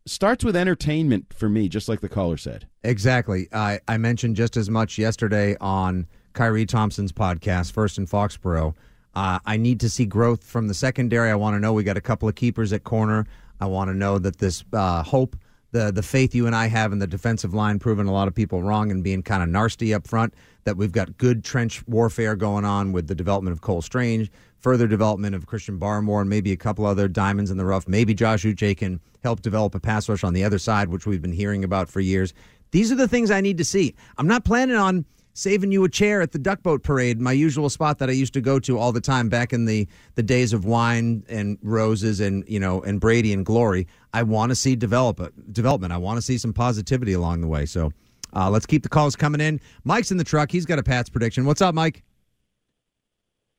starts 0.06 0.43
with 0.43 0.54
entertainment 0.54 1.32
for 1.32 1.47
me, 1.47 1.69
just 1.69 1.88
like 1.88 2.01
the 2.01 2.10
caller 2.10 2.36
said. 2.36 2.67
Exactly. 2.84 3.47
I, 3.54 3.80
I 3.88 3.95
mentioned 3.95 4.36
just 4.36 4.58
as 4.58 4.69
much 4.69 4.97
yesterday 4.97 5.56
on 5.62 6.08
Kyrie 6.34 6.65
Thompson's 6.65 7.13
podcast, 7.13 7.71
First 7.71 7.97
in 7.97 8.08
Foxborough. 8.08 8.75
Uh, 9.13 9.39
I 9.45 9.56
need 9.56 9.80
to 9.80 9.89
see 9.89 10.06
growth 10.06 10.43
from 10.43 10.67
the 10.67 10.73
secondary. 10.73 11.30
I 11.32 11.36
want 11.36 11.56
to 11.56 11.62
know 11.62 11.71
we 11.71 11.86
got 11.86 11.95
a 11.95 12.01
couple 12.01 12.28
of 12.28 12.36
keepers 12.36 12.73
at 12.73 12.84
corner. 12.84 13.28
I 13.62 13.67
want 13.67 13.89
to 13.89 13.93
know 13.93 14.19
that 14.19 14.39
this 14.39 14.65
uh, 14.73 15.04
hope, 15.04 15.38
the 15.75 15.91
the 15.91 16.01
faith 16.01 16.33
you 16.33 16.47
and 16.47 16.55
I 16.55 16.67
have 16.67 16.93
in 16.93 16.99
the 16.99 17.07
defensive 17.07 17.53
line, 17.53 17.79
proving 17.79 18.07
a 18.07 18.13
lot 18.13 18.29
of 18.29 18.33
people 18.33 18.63
wrong 18.63 18.91
and 18.91 19.03
being 19.03 19.21
kind 19.21 19.43
of 19.43 19.49
nasty 19.49 19.93
up 19.93 20.07
front. 20.07 20.33
That 20.63 20.77
we've 20.77 20.91
got 20.91 21.17
good 21.17 21.43
trench 21.43 21.85
warfare 21.85 22.35
going 22.35 22.65
on 22.65 22.91
with 22.91 23.07
the 23.07 23.13
development 23.13 23.51
of 23.51 23.61
Cole 23.61 23.83
Strange, 23.83 24.31
further 24.57 24.88
development 24.88 25.35
of 25.35 25.45
Christian 25.45 25.77
Barmore, 25.77 26.21
and 26.21 26.29
maybe 26.29 26.51
a 26.51 26.57
couple 26.57 26.85
other 26.85 27.07
diamonds 27.07 27.51
in 27.51 27.57
the 27.57 27.65
rough. 27.65 27.88
Maybe 27.88 28.15
Josh 28.15 28.43
Uche 28.43 28.75
can 28.75 28.99
help 29.21 29.41
develop 29.41 29.75
a 29.75 29.79
pass 29.79 30.09
rush 30.09 30.23
on 30.23 30.33
the 30.33 30.43
other 30.43 30.57
side, 30.57 30.88
which 30.88 31.05
we've 31.05 31.21
been 31.21 31.33
hearing 31.33 31.63
about 31.63 31.89
for 31.89 31.99
years. 31.99 32.33
These 32.71 32.91
are 32.91 32.95
the 32.95 33.07
things 33.07 33.29
I 33.29 33.41
need 33.41 33.57
to 33.57 33.65
see. 33.65 33.93
I'm 34.17 34.27
not 34.27 34.43
planning 34.43 34.77
on 34.77 35.05
saving 35.36 35.71
you 35.71 35.84
a 35.84 35.89
chair 35.89 36.21
at 36.21 36.32
the 36.32 36.39
duck 36.39 36.63
boat 36.63 36.82
parade, 36.82 37.19
my 37.19 37.34
usual 37.34 37.69
spot 37.69 38.00
that 38.00 38.10
I 38.10 38.13
used 38.13 38.34
to 38.34 38.41
go 38.41 38.58
to 38.60 38.80
all 38.80 38.91
the 38.91 39.02
time 39.02 39.30
back 39.30 39.54
in 39.54 39.65
the, 39.65 39.88
the 40.15 40.24
days 40.24 40.54
of 40.54 40.65
wine 40.65 41.24
and 41.30 41.60
roses 41.62 42.19
and 42.19 42.43
you 42.48 42.60
know 42.60 42.82
and 42.82 43.00
Brady 43.00 43.32
and 43.34 43.45
glory. 43.45 43.88
I 44.13 44.24
want 44.24 44.50
to 44.50 44.56
see 44.56 44.76
develop 44.76 45.21
development. 45.52 45.93
I 45.93 45.98
want 45.98 46.17
to 46.17 46.21
see 46.21 46.39
some 46.39 46.54
positivity 46.54 47.13
along 47.13 47.41
the 47.41 47.48
way. 47.48 47.65
So 47.67 47.91
uh, 48.33 48.50
let's 48.50 48.65
keep 48.65 48.81
the 48.81 48.90
calls 48.90 49.15
coming 49.15 49.42
in. 49.42 49.60
Mike's 49.83 50.10
in 50.10 50.17
the 50.17 50.23
truck. 50.23 50.52
He's 50.52 50.65
got 50.65 50.79
a 50.79 50.83
Pat's 50.83 51.10
prediction. 51.10 51.46
What's 51.46 51.62
up, 51.62 51.75
Mike? 51.75 52.04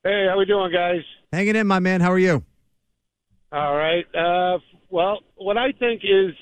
Hey, 0.03 0.27
how 0.29 0.39
we 0.39 0.45
doing, 0.45 0.73
guys? 0.73 1.03
Hanging 1.33 1.57
in, 1.57 1.67
my 1.67 1.79
man. 1.79 2.01
How 2.01 2.13
are 2.13 2.19
you? 2.19 2.43
All 3.53 3.77
right. 3.77 4.05
Uh, 4.15 4.59
well, 4.89 5.21
what 5.37 5.57
I 5.57 5.73
think 5.73 6.03
is 6.05 6.35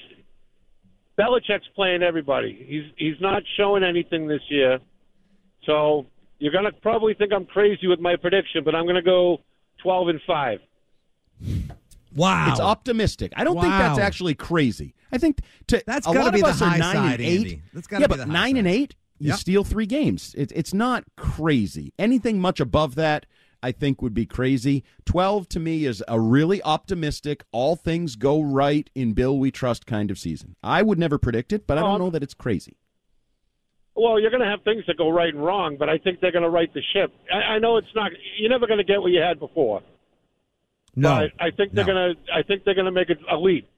Belichick's 1.18 1.68
playing 1.74 2.02
everybody. 2.02 2.64
He's 2.68 2.84
he's 2.96 3.20
not 3.20 3.42
showing 3.56 3.82
anything 3.82 4.28
this 4.28 4.42
year, 4.48 4.78
so 5.66 6.06
you're 6.38 6.52
gonna 6.52 6.72
probably 6.82 7.14
think 7.14 7.32
I'm 7.32 7.46
crazy 7.46 7.86
with 7.86 8.00
my 8.00 8.16
prediction, 8.16 8.64
but 8.64 8.74
I'm 8.74 8.86
gonna 8.86 9.02
go 9.02 9.38
twelve 9.82 10.08
and 10.08 10.20
five. 10.26 10.60
Wow, 12.14 12.50
It's 12.52 12.60
optimistic. 12.60 13.32
I 13.36 13.42
don't 13.42 13.56
think 13.60 13.72
that's 13.72 13.98
actually 13.98 14.34
crazy. 14.34 14.94
I 15.10 15.18
think 15.18 15.40
to 15.68 15.82
That's 15.86 16.06
a 16.06 16.12
gotta 16.12 16.26
lot 16.26 16.32
be 16.32 16.40
of 16.40 16.46
the 16.46 16.50
us 16.52 16.62
are 16.62 16.68
high 16.68 16.78
nine 16.78 16.94
side, 16.94 17.20
and 17.20 17.28
eight. 17.28 17.36
Andy. 17.38 17.62
That's 17.72 17.86
gotta 17.88 18.02
yeah, 18.02 18.06
be 18.06 18.10
but 18.12 18.16
the 18.18 18.26
high 18.26 18.32
nine 18.32 18.56
and 18.56 18.68
eight, 18.68 18.94
you 19.18 19.28
Yep. 19.30 19.38
steal 19.38 19.64
three 19.64 19.86
games. 19.86 20.34
It, 20.38 20.52
it's 20.54 20.72
not 20.72 21.04
crazy. 21.16 21.92
Anything 21.98 22.40
much 22.40 22.60
above 22.60 22.94
that, 22.96 23.26
I 23.64 23.72
think 23.72 24.00
would 24.02 24.14
be 24.14 24.26
crazy. 24.26 24.84
12 25.06 25.48
to 25.50 25.60
me 25.60 25.86
is 25.86 26.04
a 26.06 26.20
really 26.20 26.62
optimistic, 26.62 27.44
all 27.50 27.74
things 27.76 28.14
go 28.14 28.40
right 28.42 28.88
in 28.94 29.12
Bill 29.12 29.36
we 29.38 29.50
trust 29.50 29.86
kind 29.86 30.10
of 30.10 30.18
season. 30.18 30.54
I 30.62 30.82
would 30.82 30.98
never 30.98 31.18
predict 31.18 31.52
it, 31.52 31.66
but 31.66 31.78
I 31.78 31.80
don't 31.80 31.94
Um, 31.94 32.00
know 32.02 32.10
that 32.10 32.22
it's 32.22 32.34
crazy. 32.34 32.76
Well, 33.96 34.18
you're 34.20 34.30
going 34.30 34.42
to 34.42 34.48
have 34.48 34.62
things 34.62 34.84
that 34.88 34.96
go 34.96 35.08
right 35.08 35.32
and 35.32 35.44
wrong, 35.44 35.76
but 35.78 35.88
I 35.88 35.98
think 35.98 36.20
they're 36.20 36.32
going 36.32 36.42
to 36.42 36.50
right 36.50 36.72
the 36.74 36.82
ship. 36.92 37.12
I, 37.32 37.54
I 37.54 37.58
know 37.58 37.76
it's 37.76 37.94
not. 37.94 38.10
You're 38.38 38.50
never 38.50 38.66
going 38.66 38.78
to 38.78 38.84
get 38.84 39.00
what 39.00 39.12
you 39.12 39.20
had 39.20 39.38
before. 39.38 39.82
No. 40.96 41.20
But 41.20 41.44
I 41.44 41.50
think 41.50 41.72
they're 41.72 41.86
no. 41.86 41.92
going 41.92 42.16
to. 42.16 42.32
I 42.32 42.42
think 42.42 42.64
they're 42.64 42.74
going 42.74 42.86
to 42.86 42.92
make 42.92 43.08
a, 43.10 43.34
a 43.34 43.38
leap. 43.38 43.68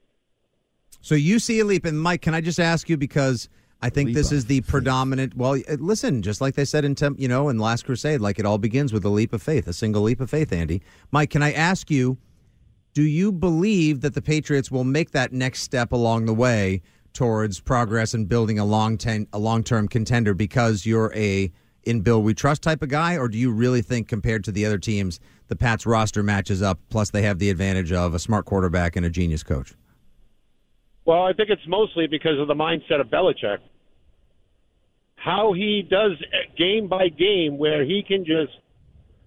So 1.01 1.15
you 1.15 1.39
see 1.39 1.59
a 1.59 1.65
leap, 1.65 1.85
and 1.85 1.99
Mike, 1.99 2.21
can 2.21 2.33
I 2.33 2.41
just 2.41 2.59
ask 2.59 2.89
you 2.89 2.97
because 2.97 3.47
I 3.81 3.89
think 3.89 4.13
this 4.13 4.31
is 4.31 4.45
the 4.45 4.61
predominant. 4.61 5.35
Well, 5.37 5.53
uh, 5.53 5.77
listen, 5.79 6.23
just 6.23 6.41
like 6.41 6.55
they 6.55 6.65
said 6.65 6.83
in 6.83 6.95
Temp, 6.95 7.19
you 7.19 7.27
know, 7.27 7.49
in 7.49 7.59
Last 7.59 7.85
Crusade, 7.85 8.21
like 8.21 8.39
it 8.39 8.45
all 8.45 8.57
begins 8.57 8.91
with 8.91 9.05
a 9.05 9.09
leap 9.09 9.33
of 9.33 9.41
faith, 9.41 9.67
a 9.67 9.73
single 9.73 10.01
leap 10.01 10.19
of 10.19 10.29
faith. 10.29 10.51
Andy, 10.51 10.81
Mike, 11.11 11.29
can 11.29 11.43
I 11.43 11.51
ask 11.53 11.91
you? 11.91 12.17
Do 12.93 13.03
you 13.03 13.31
believe 13.31 14.01
that 14.01 14.15
the 14.15 14.23
Patriots 14.23 14.71
will 14.71 14.83
make 14.83 15.11
that 15.11 15.31
next 15.31 15.61
step 15.61 15.91
along 15.91 16.25
the 16.25 16.33
way 16.33 16.81
towards 17.17 17.59
progress 17.59 18.13
and 18.13 18.29
building 18.29 18.59
a 18.59 18.65
long 18.65 18.95
ten, 18.95 19.27
a 19.33 19.39
long 19.39 19.63
term 19.63 19.87
contender 19.87 20.35
because 20.35 20.85
you're 20.85 21.11
a 21.15 21.51
in 21.83 22.01
Bill 22.01 22.21
we 22.21 22.33
trust 22.33 22.61
type 22.61 22.83
of 22.83 22.89
guy, 22.89 23.17
or 23.17 23.27
do 23.27 23.39
you 23.39 23.51
really 23.51 23.81
think 23.81 24.07
compared 24.07 24.43
to 24.43 24.51
the 24.51 24.65
other 24.65 24.77
teams, 24.77 25.19
the 25.47 25.55
Pats 25.55 25.85
roster 25.87 26.21
matches 26.21 26.61
up? 26.61 26.79
Plus, 26.89 27.09
they 27.09 27.23
have 27.23 27.39
the 27.39 27.49
advantage 27.49 27.91
of 27.91 28.13
a 28.13 28.19
smart 28.19 28.45
quarterback 28.45 28.95
and 28.95 29.05
a 29.05 29.09
genius 29.09 29.41
coach. 29.41 29.73
Well, 31.05 31.23
I 31.23 31.33
think 31.33 31.49
it's 31.49 31.67
mostly 31.67 32.05
because 32.05 32.39
of 32.39 32.47
the 32.47 32.53
mindset 32.53 33.01
of 33.01 33.07
Belichick. 33.07 33.59
How 35.15 35.53
he 35.53 35.81
does 35.89 36.11
game 36.55 36.87
by 36.87 37.07
game, 37.07 37.57
where 37.57 37.83
he 37.83 38.03
can 38.07 38.25
just 38.25 38.51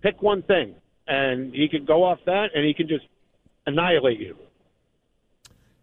pick 0.01 0.22
one 0.22 0.43
thing 0.43 0.74
and 1.09 1.53
he 1.53 1.68
can 1.68 1.84
go 1.84 2.05
off 2.05 2.18
that 2.26 2.51
and 2.55 2.64
he 2.64 2.72
can 2.72 2.86
just 2.86 3.07
annihilate 3.66 4.20
you. 4.20 4.36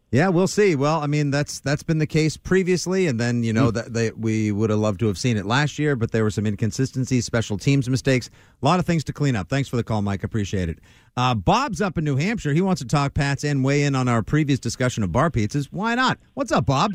Yeah, 0.09 0.29
we'll 0.29 0.47
see. 0.47 0.73
Well, 0.75 1.01
I 1.01 1.07
mean 1.07 1.31
that's 1.31 1.59
that's 1.59 1.83
been 1.83 1.97
the 1.97 2.07
case 2.07 2.37
previously, 2.37 3.07
and 3.07 3.19
then 3.19 3.43
you 3.43 3.51
know 3.51 3.71
that 3.71 3.93
they, 3.93 4.11
we 4.11 4.53
would 4.53 4.69
have 4.69 4.79
loved 4.79 5.01
to 5.01 5.07
have 5.07 5.17
seen 5.17 5.35
it 5.35 5.45
last 5.45 5.77
year, 5.77 5.97
but 5.97 6.11
there 6.11 6.23
were 6.23 6.31
some 6.31 6.45
inconsistencies, 6.45 7.25
special 7.25 7.57
teams 7.57 7.89
mistakes, 7.89 8.29
a 8.61 8.65
lot 8.65 8.79
of 8.79 8.85
things 8.85 9.03
to 9.05 9.13
clean 9.13 9.35
up. 9.35 9.49
Thanks 9.49 9.67
for 9.67 9.75
the 9.75 9.83
call, 9.83 10.01
Mike. 10.01 10.23
Appreciate 10.23 10.69
it. 10.69 10.79
Uh, 11.17 11.35
Bob's 11.35 11.81
up 11.81 11.97
in 11.97 12.05
New 12.05 12.15
Hampshire. 12.15 12.53
He 12.53 12.61
wants 12.61 12.81
to 12.81 12.87
talk 12.87 13.15
Pats 13.15 13.43
and 13.43 13.65
weigh 13.65 13.83
in 13.83 13.95
on 13.95 14.07
our 14.07 14.23
previous 14.23 14.59
discussion 14.59 15.03
of 15.03 15.11
bar 15.11 15.29
pizzas. 15.29 15.67
Why 15.71 15.93
not? 15.95 16.19
What's 16.35 16.53
up, 16.53 16.65
Bob? 16.65 16.93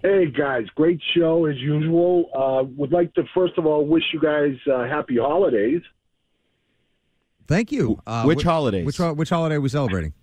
Hey 0.00 0.26
guys, 0.30 0.66
great 0.74 1.00
show 1.14 1.44
as 1.44 1.56
usual. 1.58 2.30
Uh, 2.34 2.64
would 2.74 2.90
like 2.90 3.12
to 3.14 3.24
first 3.34 3.58
of 3.58 3.66
all 3.66 3.86
wish 3.86 4.02
you 4.14 4.20
guys 4.20 4.56
uh, 4.72 4.84
happy 4.84 5.18
holidays. 5.18 5.82
Thank 7.46 7.70
you. 7.70 8.00
Uh, 8.06 8.24
Which 8.24 8.42
wh- 8.42 8.46
holidays? 8.46 8.86
Which 8.86 8.98
which 8.98 9.28
holiday 9.28 9.56
are 9.56 9.60
we 9.60 9.68
celebrating? 9.68 10.14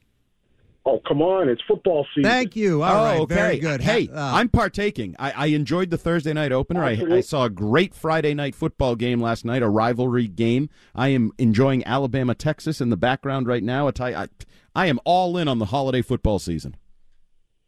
Oh 0.85 0.99
come 1.07 1.21
on, 1.21 1.49
it's 1.49 1.61
football 1.67 2.05
season. 2.15 2.29
Thank 2.29 2.55
you. 2.55 2.83
All 2.83 3.01
oh, 3.01 3.03
right, 3.03 3.19
okay. 3.21 3.35
very 3.35 3.59
good. 3.59 3.81
Hey, 3.81 4.07
uh, 4.07 4.35
I'm 4.35 4.49
partaking. 4.49 5.15
I, 5.19 5.31
I 5.31 5.45
enjoyed 5.47 5.89
the 5.89 5.97
Thursday 5.97 6.33
night 6.33 6.51
opener. 6.51 6.83
I, 6.83 7.01
I 7.11 7.21
saw 7.21 7.45
a 7.45 7.49
great 7.49 7.93
Friday 7.93 8.33
night 8.33 8.55
football 8.55 8.95
game 8.95 9.21
last 9.21 9.43
night, 9.43 9.61
a 9.61 9.69
rivalry 9.69 10.27
game. 10.27 10.69
I 10.95 11.09
am 11.09 11.31
enjoying 11.37 11.85
Alabama, 11.85 12.33
Texas 12.33 12.79
in 12.81 12.89
the 12.89 12.97
background 12.97 13.45
right 13.45 13.63
now. 13.63 13.87
I, 13.87 13.91
tell 13.91 14.07
I, 14.07 14.27
I 14.73 14.87
am 14.87 14.99
all 15.03 15.37
in 15.37 15.47
on 15.47 15.59
the 15.59 15.65
holiday 15.65 16.01
football 16.01 16.39
season. 16.39 16.75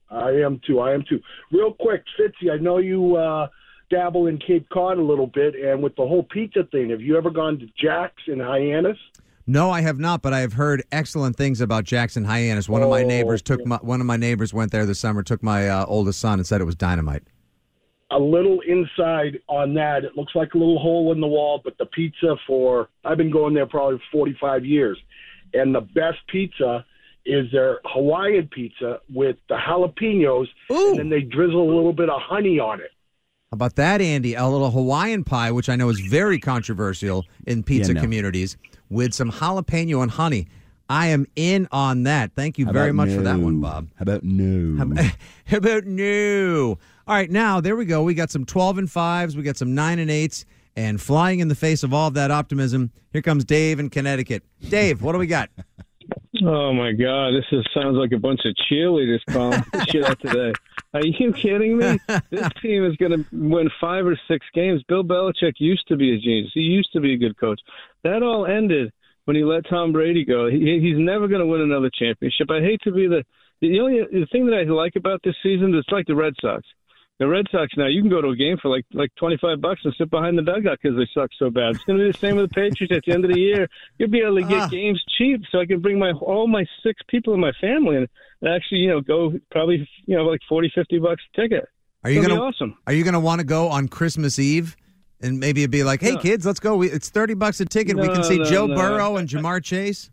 I 0.10 0.32
am 0.32 0.62
too. 0.66 0.80
I 0.80 0.94
am 0.94 1.04
too. 1.08 1.22
Real 1.52 1.74
quick, 1.74 2.04
Fitzy, 2.20 2.52
I 2.52 2.58
know 2.58 2.80
you 2.80 3.16
uh, 3.16 3.48
dabble 3.90 4.28
in 4.28 4.40
Cape 4.40 4.68
Cod 4.70 4.98
a 4.98 5.04
little 5.04 5.28
bit, 5.28 5.56
and 5.56 5.82
with 5.82 5.96
the 5.96 6.06
whole 6.06 6.24
pizza 6.24 6.64
thing, 6.72 6.90
have 6.90 7.02
you 7.02 7.18
ever 7.18 7.30
gone 7.30 7.60
to 7.60 7.68
Jack's 7.80 8.24
in 8.28 8.40
Hyannis? 8.40 8.98
No, 9.48 9.70
I 9.72 9.82
have 9.82 10.00
not, 10.00 10.22
but 10.22 10.34
I 10.34 10.40
have 10.42 10.54
heard 10.54 10.84
excellent 10.92 11.36
things 11.36 11.62
about 11.62 11.84
Jack's 11.84 12.16
in 12.18 12.24
Hyannis. 12.26 12.70
One 12.70 12.82
of 12.84 12.90
my 12.90 13.04
Oh, 13.04 13.08
neighbors 13.08 13.42
took 13.42 13.66
my 13.66 13.78
one 13.78 14.00
of 14.00 14.06
my 14.08 14.18
neighbors 14.18 14.54
went 14.54 14.72
there 14.72 14.86
this 14.86 15.00
summer, 15.00 15.24
took 15.24 15.42
my 15.44 15.68
uh, 15.68 15.86
oldest 15.88 16.20
son, 16.20 16.40
and 16.40 16.48
said 16.48 16.62
it 16.62 16.66
was 16.66 16.76
dynamite. 16.76 17.24
a 18.12 18.20
little 18.20 18.60
inside 18.68 19.40
on 19.48 19.74
that. 19.76 20.04
It 20.04 20.18
looks 20.18 20.36
like 20.36 20.54
a 20.54 20.58
little 20.58 20.80
hole 20.80 21.12
in 21.14 21.22
the 21.22 21.28
wall, 21.28 21.62
but 21.64 21.78
the 21.78 21.86
pizza 21.86 22.36
for 22.46 22.90
I've 23.06 23.18
been 23.18 23.32
going 23.32 23.54
there 23.54 23.66
probably 23.66 24.00
45 24.12 24.66
years, 24.66 24.98
and 25.54 25.74
the 25.74 25.82
best 25.82 26.18
pizza 26.28 26.86
is 27.26 27.52
their 27.52 27.80
Hawaiian 27.86 28.48
pizza 28.52 29.00
with 29.14 29.38
the 29.48 29.56
jalapenos, 29.56 30.48
and 30.70 31.00
then 31.00 31.10
they 31.10 31.22
drizzle 31.22 31.62
a 31.64 31.72
little 31.74 31.94
bit 31.94 32.10
of 32.10 32.20
honey 32.22 32.60
on 32.60 32.80
it. 32.82 32.92
How 33.52 33.56
about 33.56 33.76
that, 33.76 34.00
Andy? 34.00 34.36
A 34.36 34.48
little 34.48 34.72
Hawaiian 34.72 35.26
pie, 35.26 35.52
which 35.52 35.68
I 35.68 35.76
know 35.76 35.90
is 35.90 36.00
very 36.00 36.40
controversial 36.40 37.26
in 37.46 37.64
pizza 37.64 37.92
Yeah, 37.92 37.96
no. 37.96 38.02
communities, 38.02 38.56
with 38.90 39.14
some 39.14 39.30
jalapeno 39.30 40.02
and 40.02 40.10
honey. 40.10 40.48
I 40.88 41.08
am 41.08 41.26
in 41.36 41.68
on 41.70 42.04
that. 42.04 42.32
Thank 42.34 42.58
you 42.58 42.66
How 42.66 42.72
very 42.72 42.94
much 42.94 43.10
for 43.10 43.22
that 43.24 43.38
one. 43.40 43.60
Bob. 43.60 43.90
How 43.98 44.04
about 44.04 44.24
no? 44.24 44.78
How 44.78 44.84
about, 44.84 45.06
how 45.48 45.58
about 45.58 45.84
no? 45.86 46.80
All 47.06 47.16
right, 47.16 47.30
now 47.30 47.60
there 47.60 47.76
we 47.76 47.84
go. 47.84 48.04
We 48.04 48.14
got 48.14 48.30
some 48.32 48.46
12 48.46 48.78
and 48.78 48.88
5s, 48.88 49.36
we 49.36 49.44
got 49.44 49.58
some 49.58 49.76
9 49.76 50.00
and 50.00 50.10
8s, 50.10 50.46
and 50.78 51.02
flying 51.02 51.42
in 51.42 51.50
the 51.50 51.56
face 51.56 51.84
of 51.84 51.94
all 51.94 52.08
of 52.08 52.14
that 52.14 52.32
optimism, 52.32 52.92
here 53.12 53.22
comes 53.22 53.44
Dave 53.44 53.82
in 53.82 53.90
Connecticut. 53.90 54.44
Dave, 54.70 55.02
what 55.02 55.12
do 55.12 55.18
we 55.18 55.28
got? 55.28 55.50
Oh 56.44 56.74
my 56.74 56.92
God, 56.94 57.32
this 57.32 57.46
is, 57.52 57.66
sounds 57.74 57.98
like 57.98 58.12
a 58.14 58.18
bunch 58.18 58.42
of 58.46 58.56
cheerleaders 58.70 59.20
calling 59.30 59.64
shit 59.90 60.04
out 60.04 60.20
today. 60.20 60.54
Are 60.94 61.06
you 61.06 61.34
kidding 61.34 61.78
me? 61.78 62.00
This 62.30 62.48
team 62.62 62.86
is 62.86 62.96
going 62.98 63.12
to 63.12 63.26
win 63.32 63.70
five 63.80 64.06
or 64.06 64.20
six 64.28 64.46
games. 64.54 64.82
Bill 64.88 65.04
Belichick 65.04 65.54
used 65.58 65.88
to 65.88 65.98
be 65.98 66.16
a 66.16 66.20
genius. 66.20 66.52
He 66.54 66.62
used 66.62 66.92
to 66.94 67.00
be 67.00 67.14
a 67.14 67.18
good 67.18 67.38
coach. 67.38 67.60
That 68.04 68.24
all 68.24 68.46
ended 68.46 68.92
when 69.26 69.36
he 69.36 69.44
let 69.44 69.70
Tom 69.70 69.92
Brady 69.92 70.26
go. 70.26 70.50
He, 70.50 70.80
he's 70.82 70.98
never 70.98 71.28
going 71.28 71.42
to 71.42 71.48
win 71.48 71.62
another 71.62 71.92
championship. 71.94 72.50
I 72.50 72.62
hate 72.62 72.82
to 72.84 72.92
be 72.92 73.08
the 73.08 73.24
the 73.62 73.80
only 73.80 74.00
the 74.00 74.26
thing 74.32 74.48
that 74.48 74.58
I 74.58 74.64
like 74.64 74.96
about 74.96 75.22
this 75.24 75.36
season 75.44 75.76
is 75.76 75.86
like 75.92 76.08
the 76.08 76.16
Red 76.16 76.34
Sox. 76.42 76.64
The 77.22 77.28
Red 77.28 77.46
Sox 77.52 77.72
now 77.78 77.86
you 77.86 78.02
can 78.02 78.10
go 78.10 78.20
to 78.20 78.30
a 78.30 78.36
game 78.36 78.58
for 78.60 78.70
like 78.70 78.84
like 78.94 79.12
twenty 79.16 79.38
five 79.40 79.62
bucks 79.62 79.82
and 79.84 79.94
sit 79.96 80.10
behind 80.10 80.40
the 80.40 80.42
dugout 80.42 80.80
because 80.82 80.98
they 80.98 81.06
suck 81.14 81.30
so 81.38 81.52
bad. 81.52 81.76
It's 81.76 81.84
going 81.84 82.00
to 82.00 82.06
be 82.06 82.12
the 82.12 82.18
same 82.18 82.36
with 82.36 82.50
the 82.50 82.56
Patriots 82.56 82.92
at 82.98 83.04
the 83.06 83.14
end 83.14 83.26
of 83.26 83.32
the 83.32 83.40
year. 83.40 83.68
You'll 84.00 84.10
be 84.10 84.22
able 84.22 84.38
to 84.38 84.42
get 84.42 84.62
Ah. 84.64 84.68
games 84.70 85.00
cheap, 85.20 85.42
so 85.52 85.60
I 85.60 85.68
can 85.68 85.82
bring 85.82 86.00
my 86.00 86.14
all 86.14 86.48
my 86.48 86.66
six 86.82 87.00
people 87.08 87.36
in 87.36 87.40
my 87.40 87.52
family 87.62 87.98
and 87.98 88.08
actually 88.44 88.80
you 88.80 88.90
know 88.90 89.02
go 89.02 89.34
probably 89.52 89.88
you 90.08 90.18
know 90.18 90.24
like 90.24 90.40
forty 90.50 90.72
fifty 90.74 90.98
bucks 90.98 91.22
a 91.38 91.42
ticket. 91.42 91.66
Are 92.04 92.10
you 92.10 92.24
gonna 92.24 92.34
be 92.34 92.40
awesome? 92.40 92.76
Are 92.88 92.94
you 92.94 93.04
gonna 93.04 93.20
want 93.20 93.38
to 93.40 93.46
go 93.46 93.68
on 93.68 93.88
Christmas 93.88 94.40
Eve? 94.40 94.76
And 95.22 95.40
maybe 95.40 95.62
it'd 95.62 95.70
be 95.70 95.84
like, 95.84 96.02
hey 96.02 96.14
No. 96.14 96.18
kids, 96.22 96.44
let's 96.44 96.60
go. 96.60 96.76
We, 96.76 96.90
it's 96.90 97.10
thirty 97.12 97.36
bucks 97.36 97.60
a 97.62 97.66
ticket. 97.66 97.98
we 97.98 98.08
can 98.08 98.24
see 98.24 98.40
no, 98.40 98.46
Joe 98.46 98.66
no. 98.66 98.76
Burrow 98.76 99.18
and 99.18 99.30
Ja'Marr 99.30 99.64
Chase. 99.64 100.10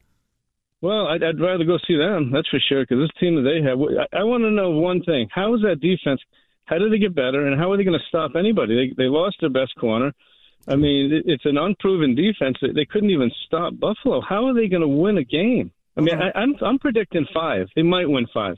Well, 0.82 1.06
I'd, 1.08 1.24
I'd 1.24 1.40
rather 1.40 1.64
go 1.64 1.78
see 1.88 1.96
them. 1.96 2.30
That's 2.32 2.48
for 2.50 2.60
sure. 2.68 2.82
Because 2.82 2.98
this 2.98 3.10
team 3.18 3.34
that 3.36 3.48
they 3.48 3.62
have, 3.66 3.78
I, 3.80 4.20
I 4.20 4.24
want 4.24 4.42
to 4.42 4.50
know 4.50 4.68
one 4.72 5.02
thing: 5.02 5.26
How 5.32 5.54
is 5.54 5.62
that 5.62 5.80
defense? 5.80 6.20
How 6.68 6.78
do 6.78 6.90
they 6.90 6.98
get 6.98 7.14
better? 7.14 7.46
And 7.46 7.58
how 7.58 7.72
are 7.72 7.76
they 7.76 7.84
going 7.84 7.98
to 7.98 8.06
stop 8.08 8.32
anybody? 8.36 8.74
They 8.74 9.04
they 9.04 9.08
lost 9.08 9.36
their 9.40 9.50
best 9.50 9.74
corner. 9.76 10.12
I 10.66 10.76
mean, 10.76 11.12
it, 11.12 11.22
it's 11.26 11.46
an 11.46 11.56
unproven 11.56 12.14
defense. 12.14 12.58
They, 12.60 12.84
couldn't 12.84 13.08
even 13.08 13.30
stop 13.46 13.78
Buffalo. 13.78 14.20
How 14.20 14.46
are 14.46 14.52
they 14.52 14.68
going 14.68 14.82
to 14.82 14.88
win 14.88 15.16
a 15.16 15.24
game? 15.24 15.70
I 15.96 16.02
mean, 16.02 16.14
I, 16.20 16.30
I'm 16.38 16.54
I'm 16.60 16.78
predicting 16.78 17.26
five. 17.32 17.68
They 17.74 17.82
might 17.82 18.08
win 18.08 18.26
five. 18.34 18.56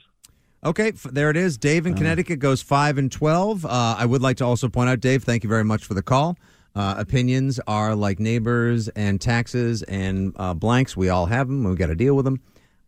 Okay, 0.63 0.89
f- 0.89 1.07
there 1.11 1.29
it 1.29 1.37
is. 1.37 1.57
Dave 1.57 1.87
in 1.87 1.95
Connecticut 1.95 2.39
goes 2.39 2.61
five 2.61 2.97
and 2.97 3.11
twelve. 3.11 3.65
Uh, 3.65 3.95
I 3.97 4.05
would 4.05 4.21
like 4.21 4.37
to 4.37 4.45
also 4.45 4.67
point 4.67 4.89
out, 4.89 4.99
Dave, 4.99 5.23
thank 5.23 5.43
you 5.43 5.49
very 5.49 5.63
much 5.63 5.85
for 5.85 5.93
the 5.93 6.03
call. 6.03 6.37
Uh, 6.75 6.95
opinions 6.97 7.59
are 7.65 7.95
like 7.95 8.19
neighbors 8.19 8.87
and 8.89 9.19
taxes 9.19 9.83
and 9.83 10.33
uh, 10.35 10.53
blanks. 10.53 10.95
We 10.95 11.09
all 11.09 11.25
have 11.25 11.47
them. 11.47 11.63
We've 11.63 11.77
got 11.77 11.87
to 11.87 11.95
deal 11.95 12.15
with 12.15 12.25
them. 12.25 12.41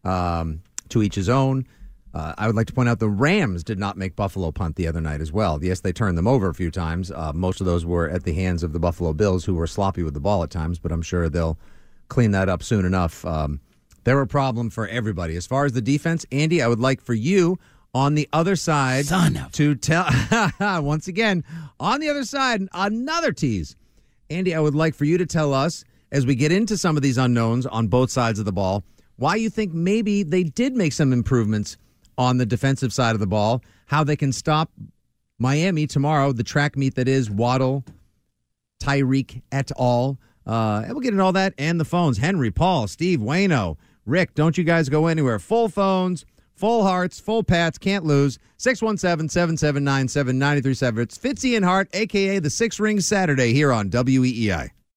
Um, 0.04 0.62
to 0.90 1.02
each 1.02 1.16
his 1.16 1.30
own. 1.30 1.66
Uh, 2.14 2.34
I 2.38 2.46
would 2.46 2.56
like 2.56 2.68
to 2.68 2.74
point 2.74 2.90
out 2.90 3.00
the 3.00 3.10
Rams 3.10 3.64
did 3.64 3.80
not 3.80 3.98
make 3.98 4.16
Buffalo 4.16 4.52
punt 4.52 4.76
the 4.76 4.88
other 4.88 5.02
night 5.02 5.20
as 5.20 5.32
well. 5.32 5.64
Yes, 5.64 5.80
they 5.80 5.92
turned 5.92 6.18
them 6.18 6.28
over 6.28 6.48
a 6.48 6.54
few 6.54 6.70
times. 6.70 7.12
Uh, 7.12 7.32
most 7.34 7.60
of 7.60 7.66
those 7.66 7.86
were 7.86 8.08
at 8.08 8.24
the 8.24 8.34
hands 8.34 8.62
of 8.62 8.72
the 8.72 8.80
Buffalo 8.80 9.14
Bills, 9.14 9.46
who 9.46 9.56
were 9.56 9.66
sloppy 9.66 10.04
with 10.04 10.14
the 10.14 10.20
ball 10.20 10.44
at 10.44 10.52
times, 10.52 10.78
but 10.78 10.92
I'm 10.92 11.02
sure 11.02 11.28
they'll 11.28 11.58
clean 12.10 12.32
that 12.32 12.50
up 12.50 12.62
soon 12.62 12.86
enough. 12.86 13.26
Um, 13.26 13.62
they're 14.04 14.22
a 14.22 14.28
problem 14.28 14.70
for 14.70 14.88
everybody. 14.88 15.36
As 15.36 15.48
far 15.48 15.66
as 15.66 15.74
the 15.74 15.82
defense, 15.82 16.26
Andy, 16.32 16.62
I 16.62 16.68
would 16.68 16.80
like 16.80 17.02
for 17.02 17.14
you 17.14 17.58
on 17.96 18.16
the 18.16 18.28
other 18.34 18.56
side 18.56 19.06
to 19.54 19.76
tell 19.76 20.08
once 20.82 21.08
again 21.08 21.44
on 21.80 22.00
the 22.00 22.10
other 22.10 22.26
side 22.26 22.68
another 22.74 23.32
tease. 23.32 23.76
Andy, 24.30 24.54
I 24.54 24.60
would 24.60 24.76
like 24.76 24.96
for 24.96 25.06
you 25.06 25.18
to 25.18 25.26
tell 25.26 25.54
us 25.54 25.84
as 26.12 26.26
we 26.26 26.36
get 26.36 26.52
into 26.52 26.78
some 26.78 26.96
of 26.96 27.04
these 27.04 27.18
unknowns 27.18 27.66
on 27.66 27.88
both 27.88 28.12
sides 28.12 28.40
of 28.40 28.46
the 28.46 28.52
ball 28.52 28.84
why 29.18 29.36
you 29.36 29.50
think 29.50 29.74
maybe 29.74 30.24
they 30.24 30.44
did 30.44 30.76
make 30.76 30.92
some 30.94 31.14
improvements 31.14 31.78
on 32.18 32.38
the 32.38 32.46
defensive 32.46 32.94
side 32.94 33.14
of 33.14 33.20
the 33.20 33.28
ball, 33.28 33.62
how 33.88 34.04
they 34.04 34.16
can 34.16 34.32
stop 34.32 34.72
Miami 35.40 35.88
tomorrow, 35.88 36.32
the 36.32 36.44
track 36.44 36.78
meet 36.78 36.96
that 36.96 37.08
is 37.08 37.30
Waddle, 37.30 37.84
Tyreek 38.82 39.42
et 39.52 39.72
al. 39.78 40.18
Uh, 40.46 40.82
and 40.84 40.92
we'll 40.92 41.02
get 41.02 41.14
into 41.14 41.24
all 41.24 41.34
that 41.34 41.54
and 41.58 41.80
the 41.80 41.86
phones. 41.86 42.18
Henry, 42.18 42.52
Paul, 42.52 42.88
Steve, 42.88 43.20
Wayno, 43.20 43.78
Rick, 44.06 44.36
don't 44.36 44.58
you 44.58 44.64
guys 44.64 44.90
go 44.90 45.08
anywhere. 45.08 45.40
Full 45.40 45.70
phones, 45.70 46.26
full 46.54 46.84
hearts, 46.84 47.20
full 47.20 47.44
pats, 47.44 47.78
can't 47.78 48.06
lose. 48.06 48.40
617 48.58 49.30
779 49.30 50.08
7937. 50.08 51.04
It's 51.04 51.18
Fitzy 51.18 51.56
and 51.56 51.66
Hart, 51.66 51.90
a.k.a. 51.94 52.40
the 52.40 52.50
Six 52.50 52.80
Rings 52.80 53.08
Saturday 53.08 53.54
here 53.54 53.72
on 53.72 53.90
WEEI. 53.90 54.70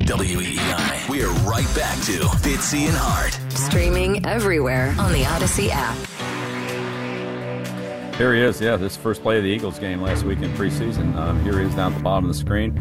WEEI. 0.00 1.08
We 1.08 1.22
are 1.22 1.32
right 1.48 1.66
back 1.74 1.96
to 2.04 2.12
Fitzy 2.42 2.86
and 2.86 2.96
Hart. 2.96 3.32
Streaming 3.50 4.24
everywhere 4.26 4.94
on 4.98 5.10
the 5.10 5.24
Odyssey 5.24 5.70
app. 5.72 5.96
Here 8.16 8.34
he 8.34 8.42
is, 8.42 8.60
yeah, 8.60 8.76
this 8.76 8.94
first 8.94 9.22
play 9.22 9.38
of 9.38 9.42
the 9.42 9.48
Eagles 9.48 9.78
game 9.78 10.02
last 10.02 10.24
week 10.24 10.40
in 10.42 10.52
preseason. 10.52 11.16
Um, 11.16 11.42
here 11.42 11.58
he 11.58 11.66
is 11.66 11.74
down 11.74 11.92
at 11.92 11.98
the 11.98 12.04
bottom 12.04 12.26
of 12.26 12.28
the 12.28 12.38
screen. 12.38 12.76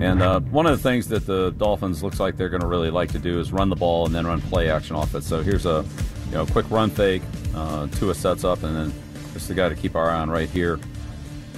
And 0.00 0.22
uh, 0.22 0.40
one 0.40 0.64
of 0.66 0.72
the 0.72 0.82
things 0.82 1.08
that 1.08 1.26
the 1.26 1.50
Dolphins 1.50 2.04
looks 2.04 2.20
like 2.20 2.36
they're 2.36 2.48
going 2.48 2.62
to 2.62 2.68
really 2.68 2.90
like 2.90 3.10
to 3.12 3.18
do 3.18 3.40
is 3.40 3.52
run 3.52 3.68
the 3.68 3.76
ball 3.76 4.06
and 4.06 4.14
then 4.14 4.26
run 4.26 4.40
play 4.40 4.70
action 4.70 4.94
off 4.94 5.14
it. 5.16 5.24
So 5.24 5.42
here's 5.42 5.66
a 5.66 5.84
you 6.26 6.32
know 6.32 6.46
quick 6.46 6.70
run 6.70 6.88
fake, 6.88 7.22
uh, 7.54 7.88
Tua 7.88 8.14
sets 8.14 8.44
up, 8.44 8.62
and 8.62 8.76
then 8.76 8.92
just 9.32 9.48
the 9.48 9.54
guy 9.54 9.68
to 9.68 9.74
keep 9.74 9.96
our 9.96 10.08
eye 10.08 10.20
on 10.20 10.30
right 10.30 10.48
here. 10.48 10.78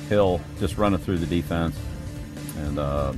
Hill 0.08 0.40
just 0.58 0.78
running 0.78 0.98
through 0.98 1.18
the 1.18 1.26
defense, 1.26 1.76
and 2.56 2.78
uh, 2.78 3.12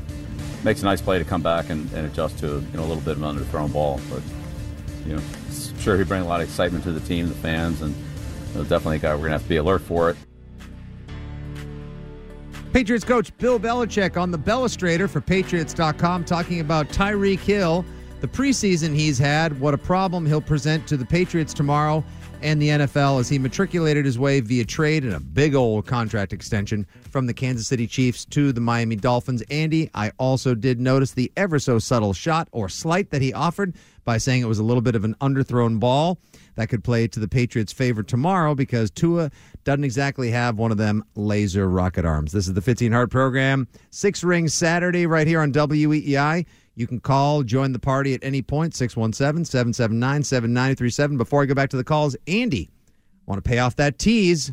makes 0.65 0.83
a 0.83 0.85
nice 0.85 1.01
play 1.01 1.19
to 1.19 1.25
come 1.25 1.43
back 1.43 1.71
and, 1.71 1.91
and 1.93 2.07
adjust 2.07 2.39
to 2.39 2.47
you 2.47 2.77
know 2.77 2.81
a 2.81 2.87
little 2.87 3.03
bit 3.03 3.17
of 3.17 3.23
an 3.23 3.37
underthrown 3.37 3.73
ball. 3.73 4.01
But 4.11 4.23
you 5.07 5.17
know, 5.17 5.23
sure 5.79 5.97
he 5.97 6.05
bring 6.05 6.23
a 6.23 6.27
lot 6.27 6.41
of 6.41 6.49
excitement 6.49 6.85
to 6.85 6.93
the 6.93 7.01
team, 7.01 7.29
the 7.29 7.35
fans, 7.35 7.83
and 7.83 7.95
you 7.95 8.55
know, 8.55 8.63
definitely 8.65 8.97
a 8.97 9.01
guy 9.01 9.15
we're 9.15 9.23
gonna 9.23 9.33
have 9.33 9.43
to 9.43 9.49
be 9.49 9.57
alert 9.57 9.83
for 9.83 10.11
it. 10.11 10.17
Patriots 12.73 13.05
coach 13.05 13.37
Bill 13.39 13.61
Belichick 13.61 14.21
on 14.21 14.33
the 14.33 14.39
Belestrator 14.39 15.09
for 15.09 15.21
Patriots.com 15.21 16.25
talking 16.25 16.59
about 16.59 16.89
Tyreek 16.89 17.39
Hill, 17.39 17.85
the 18.21 18.27
preseason 18.27 18.93
he's 18.93 19.17
had, 19.17 19.61
what 19.61 19.75
a 19.75 19.79
problem 19.79 20.27
he'll 20.27 20.41
present 20.41 20.85
to 20.89 20.97
the 20.97 21.05
Patriots 21.05 21.55
tomorrow, 21.55 22.03
and 22.45 22.61
the 22.61 22.69
NFL 22.69 23.21
as 23.21 23.29
he 23.31 23.39
matriculated 23.39 24.05
his 24.05 24.19
way 24.19 24.39
via 24.41 24.67
trade 24.67 25.03
and 25.03 25.15
a 25.15 25.19
big 25.19 25.55
old 25.55 25.87
contract 25.87 26.31
extension 26.31 26.87
from 27.11 27.27
the 27.27 27.33
Kansas 27.33 27.67
City 27.67 27.87
Chiefs 27.87 28.27
to 28.27 28.53
the 28.53 28.61
Miami 28.61 28.97
Dolphins. 28.97 29.43
Andy, 29.51 29.91
I 29.95 30.13
also 30.19 30.55
did 30.55 30.79
notice 30.79 31.13
the 31.13 31.33
ever 31.39 31.59
so 31.59 31.79
subtle 31.79 32.13
shot 32.13 32.49
or 32.53 32.69
slight 32.69 33.11
that 33.11 33.23
he 33.23 33.33
offered 33.33 33.75
by 34.05 34.19
saying 34.19 34.43
it 34.43 34.47
was 34.47 34.59
a 34.59 34.63
little 34.63 34.83
bit 34.83 34.95
of 34.95 35.05
an 35.05 35.15
underthrown 35.23 35.81
ball 35.81 36.19
that 36.57 36.69
could 36.69 36.85
play 36.85 37.09
to 37.09 37.19
the 37.19 37.27
Patriots' 37.27 37.73
favor 37.73 38.03
tomorrow 38.03 38.55
because 38.55 38.91
Tua 38.91 39.31
doesn't 39.65 39.83
exactly 39.83 40.31
have 40.31 40.59
one 40.59 40.71
of 40.71 40.77
them 40.77 41.03
laser 41.17 41.67
rocket 41.69 42.05
arms. 42.05 42.33
This 42.33 42.47
is 42.47 42.53
the 42.53 42.61
Fitzy 42.61 42.85
and 42.85 42.95
Hart 42.95 43.11
program, 43.11 43.67
Six 43.91 44.23
Rings 44.23 44.53
Saturday, 44.53 45.07
right 45.07 45.27
here 45.27 45.41
on 45.41 45.51
WEEI. 45.51 46.45
You 46.77 46.87
can 46.87 47.01
call, 47.01 47.43
join 47.43 47.73
the 47.73 47.79
party 47.79 48.15
at 48.15 48.25
any 48.25 48.43
point, 48.43 48.75
617 48.75 49.45
779 49.45 50.25
7937. 50.25 51.17
Before 51.17 51.43
I 51.43 51.47
go 51.47 51.55
back 51.55 51.71
to 51.71 51.77
the 51.77 51.85
calls, 51.85 52.17
Andy, 52.27 52.71
want 53.27 53.43
to 53.43 53.49
pay 53.49 53.59
off 53.59 53.77
that 53.77 53.99
tease? 53.99 54.53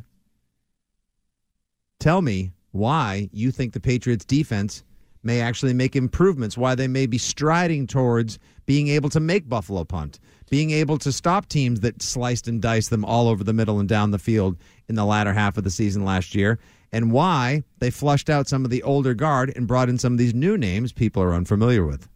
Tell 2.00 2.22
me 2.22 2.52
why 2.72 3.30
you 3.32 3.52
think 3.52 3.74
the 3.74 3.80
Patriots 3.80 4.26
defense 4.26 4.84
may 5.24 5.42
actually 5.42 5.74
make 5.74 5.96
improvements, 5.96 6.58
why 6.58 6.76
they 6.76 6.88
may 6.88 7.06
be 7.06 7.18
striding 7.18 7.86
towards 7.86 8.40
being 8.66 8.88
able 8.88 9.10
to 9.10 9.20
make 9.20 9.50
Buffalo 9.50 9.84
punt, 9.84 10.20
being 10.50 10.72
able 10.72 10.98
to 10.98 11.12
stop 11.12 11.48
teams 11.48 11.82
that 11.82 12.02
sliced 12.02 12.48
and 12.48 12.62
diced 12.62 12.90
them 12.90 13.06
all 13.06 13.28
over 13.28 13.44
the 13.44 13.54
middle 13.54 13.80
and 13.80 13.90
down 13.90 14.12
the 14.12 14.20
field 14.20 14.58
in 14.88 14.96
the 14.96 15.06
latter 15.06 15.34
half 15.34 15.58
of 15.58 15.64
the 15.64 15.70
season 15.70 16.06
last 16.06 16.34
year, 16.34 16.60
and 16.92 17.12
why 17.12 17.64
they 17.80 17.90
flushed 17.90 18.30
out 18.30 18.48
some 18.48 18.66
of 18.66 18.72
the 18.72 18.84
older 18.84 19.14
guard 19.14 19.52
and 19.56 19.68
brought 19.68 19.90
in 19.90 19.98
some 19.98 20.14
of 20.14 20.20
these 20.20 20.34
new 20.34 20.58
names 20.58 20.92
people 20.92 21.22
are 21.22 21.34
unfamiliar 21.34 21.86
with. 21.86 22.08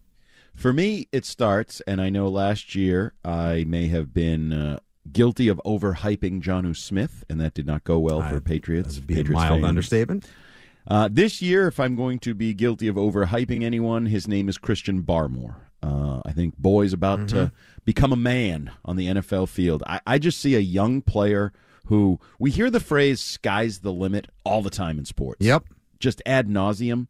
For 0.55 0.73
me, 0.73 1.07
it 1.11 1.25
starts, 1.25 1.81
and 1.81 2.01
I 2.01 2.09
know 2.09 2.27
last 2.27 2.75
year 2.75 3.13
I 3.23 3.65
may 3.67 3.87
have 3.87 4.13
been 4.13 4.51
uh, 4.53 4.79
guilty 5.11 5.47
of 5.47 5.61
overhyping 5.65 6.41
Jonnu 6.41 6.75
Smith, 6.75 7.23
and 7.29 7.39
that 7.41 7.53
did 7.53 7.67
not 7.67 7.83
go 7.83 7.99
well 7.99 8.21
for 8.21 8.39
Patriots. 8.41 8.99
Be 8.99 9.15
Patriots 9.15 9.29
a 9.29 9.33
mild 9.33 9.59
fans. 9.61 9.65
understatement. 9.65 10.25
Uh, 10.87 11.09
this 11.11 11.41
year, 11.41 11.67
if 11.67 11.79
I'm 11.79 11.95
going 11.95 12.19
to 12.19 12.33
be 12.33 12.53
guilty 12.53 12.87
of 12.87 12.95
overhyping 12.95 13.63
anyone, 13.63 14.05
his 14.05 14.27
name 14.27 14.47
is 14.47 14.57
Christian 14.57 15.03
Barmore. 15.03 15.55
Uh, 15.83 16.21
I 16.25 16.31
think 16.31 16.57
boy's 16.57 16.93
about 16.93 17.27
to 17.29 17.51
become 17.83 18.11
a 18.11 18.15
man 18.17 18.71
on 18.83 18.95
the 18.95 19.07
NFL 19.07 19.49
field. 19.49 19.83
I, 19.85 19.99
I 20.07 20.17
just 20.19 20.39
see 20.39 20.55
a 20.55 20.59
young 20.59 21.01
player 21.01 21.53
who 21.87 22.19
we 22.39 22.49
hear 22.49 22.71
the 22.71 22.79
phrase 22.79 23.21
"sky's 23.21 23.79
the 23.79 23.91
limit" 23.93 24.27
all 24.43 24.63
the 24.63 24.71
time 24.71 24.97
in 24.97 25.05
sports. 25.05 25.45
Yep, 25.45 25.65
just 25.99 26.21
ad 26.25 26.47
nauseum. 26.47 27.07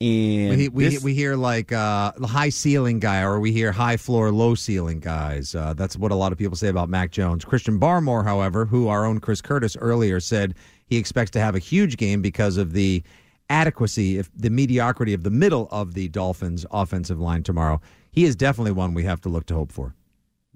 And 0.00 0.56
we, 0.56 0.68
we, 0.68 0.84
this- 0.84 1.02
we 1.02 1.12
hear 1.14 1.34
like 1.34 1.72
uh, 1.72 2.12
the 2.16 2.26
high 2.28 2.50
ceiling 2.50 3.00
guy, 3.00 3.22
or 3.22 3.40
we 3.40 3.50
hear 3.52 3.72
high 3.72 3.96
floor, 3.96 4.30
low 4.30 4.54
ceiling 4.54 5.00
guys. 5.00 5.54
Uh, 5.54 5.74
that's 5.74 5.96
what 5.96 6.12
a 6.12 6.14
lot 6.14 6.30
of 6.30 6.38
people 6.38 6.56
say 6.56 6.68
about 6.68 6.88
Mac 6.88 7.10
Jones. 7.10 7.44
Christian 7.44 7.80
Barmore, 7.80 8.22
however, 8.24 8.64
who 8.64 8.86
our 8.88 9.04
own 9.04 9.18
Chris 9.18 9.40
Curtis 9.40 9.76
earlier 9.76 10.20
said 10.20 10.54
he 10.86 10.96
expects 10.96 11.32
to 11.32 11.40
have 11.40 11.56
a 11.56 11.58
huge 11.58 11.96
game 11.96 12.22
because 12.22 12.56
of 12.58 12.72
the 12.72 13.02
adequacy, 13.50 14.18
if 14.18 14.30
the 14.36 14.50
mediocrity 14.50 15.14
of 15.14 15.22
the 15.24 15.30
middle 15.30 15.68
of 15.72 15.94
the 15.94 16.08
Dolphins' 16.08 16.64
offensive 16.70 17.18
line 17.18 17.42
tomorrow. 17.42 17.80
He 18.12 18.24
is 18.24 18.36
definitely 18.36 18.72
one 18.72 18.94
we 18.94 19.04
have 19.04 19.20
to 19.22 19.28
look 19.28 19.46
to 19.46 19.54
hope 19.54 19.72
for. 19.72 19.94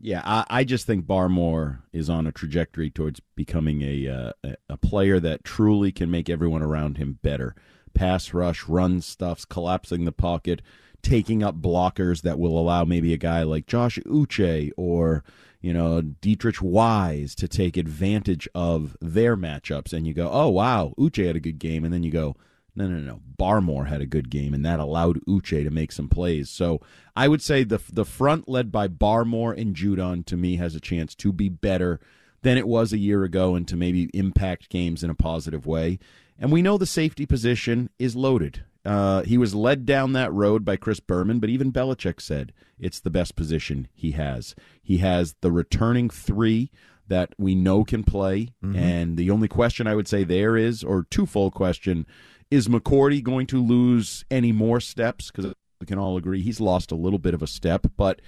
Yeah, 0.00 0.20
I, 0.24 0.44
I 0.50 0.64
just 0.64 0.84
think 0.86 1.06
Barmore 1.06 1.78
is 1.92 2.10
on 2.10 2.26
a 2.26 2.32
trajectory 2.32 2.90
towards 2.90 3.20
becoming 3.36 3.82
a, 3.82 4.08
uh, 4.08 4.32
a 4.44 4.56
a 4.70 4.76
player 4.76 5.20
that 5.20 5.44
truly 5.44 5.92
can 5.92 6.10
make 6.10 6.28
everyone 6.28 6.62
around 6.62 6.96
him 6.96 7.18
better. 7.22 7.54
Pass 7.94 8.32
rush, 8.32 8.68
run 8.68 9.00
stuffs, 9.00 9.44
collapsing 9.44 10.04
the 10.04 10.12
pocket, 10.12 10.62
taking 11.02 11.42
up 11.42 11.60
blockers 11.60 12.22
that 12.22 12.38
will 12.38 12.58
allow 12.58 12.84
maybe 12.84 13.12
a 13.12 13.18
guy 13.18 13.42
like 13.42 13.66
Josh 13.66 13.98
Uche 14.06 14.70
or 14.76 15.24
you 15.60 15.72
know 15.72 16.02
Deatrich 16.02 16.60
Wise 16.60 17.34
to 17.36 17.48
take 17.48 17.76
advantage 17.76 18.48
of 18.54 18.96
their 19.00 19.36
matchups. 19.36 19.92
And 19.92 20.06
you 20.06 20.14
go, 20.14 20.30
oh 20.30 20.48
wow, 20.48 20.94
Uche 20.98 21.26
had 21.26 21.36
a 21.36 21.40
good 21.40 21.58
game, 21.58 21.84
and 21.84 21.92
then 21.92 22.02
you 22.02 22.10
go, 22.10 22.36
no, 22.74 22.86
no, 22.86 22.98
no. 22.98 23.20
Barmore 23.38 23.88
had 23.88 24.00
a 24.00 24.06
good 24.06 24.30
game, 24.30 24.54
and 24.54 24.64
that 24.64 24.80
allowed 24.80 25.20
Uche 25.26 25.64
to 25.64 25.70
make 25.70 25.92
some 25.92 26.08
plays. 26.08 26.48
So 26.48 26.80
I 27.14 27.28
would 27.28 27.42
say 27.42 27.64
the 27.64 27.80
the 27.92 28.04
front 28.04 28.48
led 28.48 28.72
by 28.72 28.88
Barmore 28.88 29.58
and 29.58 29.76
Judon 29.76 30.24
to 30.26 30.36
me 30.36 30.56
has 30.56 30.74
a 30.74 30.80
chance 30.80 31.14
to 31.16 31.32
be 31.32 31.48
better 31.48 32.00
than 32.42 32.58
it 32.58 32.66
was 32.66 32.92
a 32.92 32.98
year 32.98 33.24
ago, 33.24 33.54
and 33.54 33.68
to 33.68 33.76
maybe 33.76 34.10
impact 34.14 34.68
games 34.68 35.04
in 35.04 35.10
a 35.10 35.14
positive 35.14 35.66
way. 35.66 35.98
And 36.42 36.50
we 36.52 36.60
know 36.60 36.76
the 36.76 36.86
safety 36.86 37.24
position 37.24 37.88
is 38.00 38.16
loaded. 38.16 38.64
Uh, 38.84 39.22
he 39.22 39.38
was 39.38 39.54
led 39.54 39.86
down 39.86 40.12
that 40.12 40.32
road 40.32 40.64
by 40.64 40.74
Chris 40.74 40.98
Berman, 40.98 41.38
but 41.38 41.48
even 41.48 41.70
Belichick 41.72 42.20
said 42.20 42.52
it's 42.80 42.98
the 42.98 43.10
best 43.10 43.36
position 43.36 43.86
he 43.94 44.10
has. 44.10 44.56
He 44.82 44.98
has 44.98 45.36
the 45.40 45.52
returning 45.52 46.10
three 46.10 46.72
that 47.06 47.32
we 47.38 47.54
know 47.54 47.84
can 47.84 48.02
play, 48.02 48.48
Mhm. 48.64 48.76
and 48.76 49.16
the 49.16 49.30
only 49.30 49.46
question 49.46 49.86
I 49.86 49.94
would 49.94 50.08
say 50.08 50.24
there 50.24 50.56
is, 50.56 50.82
or 50.82 51.04
twofold 51.10 51.54
question, 51.54 52.06
is 52.50 52.66
McCourty 52.66 53.22
going 53.22 53.46
to 53.46 53.62
lose 53.62 54.24
any 54.28 54.50
more 54.50 54.80
steps? 54.80 55.30
Because 55.30 55.52
we 55.80 55.86
can 55.86 55.98
all 55.98 56.16
agree 56.16 56.42
he's 56.42 56.60
lost 56.60 56.90
a 56.90 56.96
little 56.96 57.20
bit 57.20 57.34
of 57.34 57.42
a 57.42 57.46
step, 57.46 57.86
but 57.96 58.20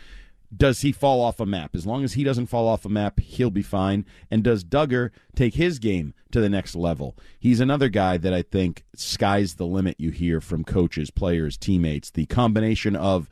does 0.54 0.82
he 0.82 0.92
fall 0.92 1.20
off 1.20 1.40
a 1.40 1.46
map? 1.46 1.74
As 1.74 1.86
long 1.86 2.04
as 2.04 2.14
he 2.14 2.24
doesn't 2.24 2.46
fall 2.46 2.68
off 2.68 2.84
a 2.84 2.88
map, 2.88 3.18
he'll 3.20 3.50
be 3.50 3.62
fine. 3.62 4.04
And 4.30 4.42
does 4.42 4.64
Duggar 4.64 5.10
take 5.34 5.54
his 5.54 5.78
game 5.78 6.14
to 6.32 6.40
the 6.40 6.48
next 6.48 6.74
level? 6.74 7.16
He's 7.38 7.60
another 7.60 7.88
guy 7.88 8.18
that 8.18 8.34
I 8.34 8.42
think 8.42 8.84
sky's 8.94 9.54
the 9.54 9.66
limit 9.66 9.96
you 9.98 10.10
hear 10.10 10.40
from 10.40 10.64
coaches, 10.64 11.10
players, 11.10 11.56
teammates. 11.56 12.10
The 12.10 12.26
combination 12.26 12.96
of 12.96 13.28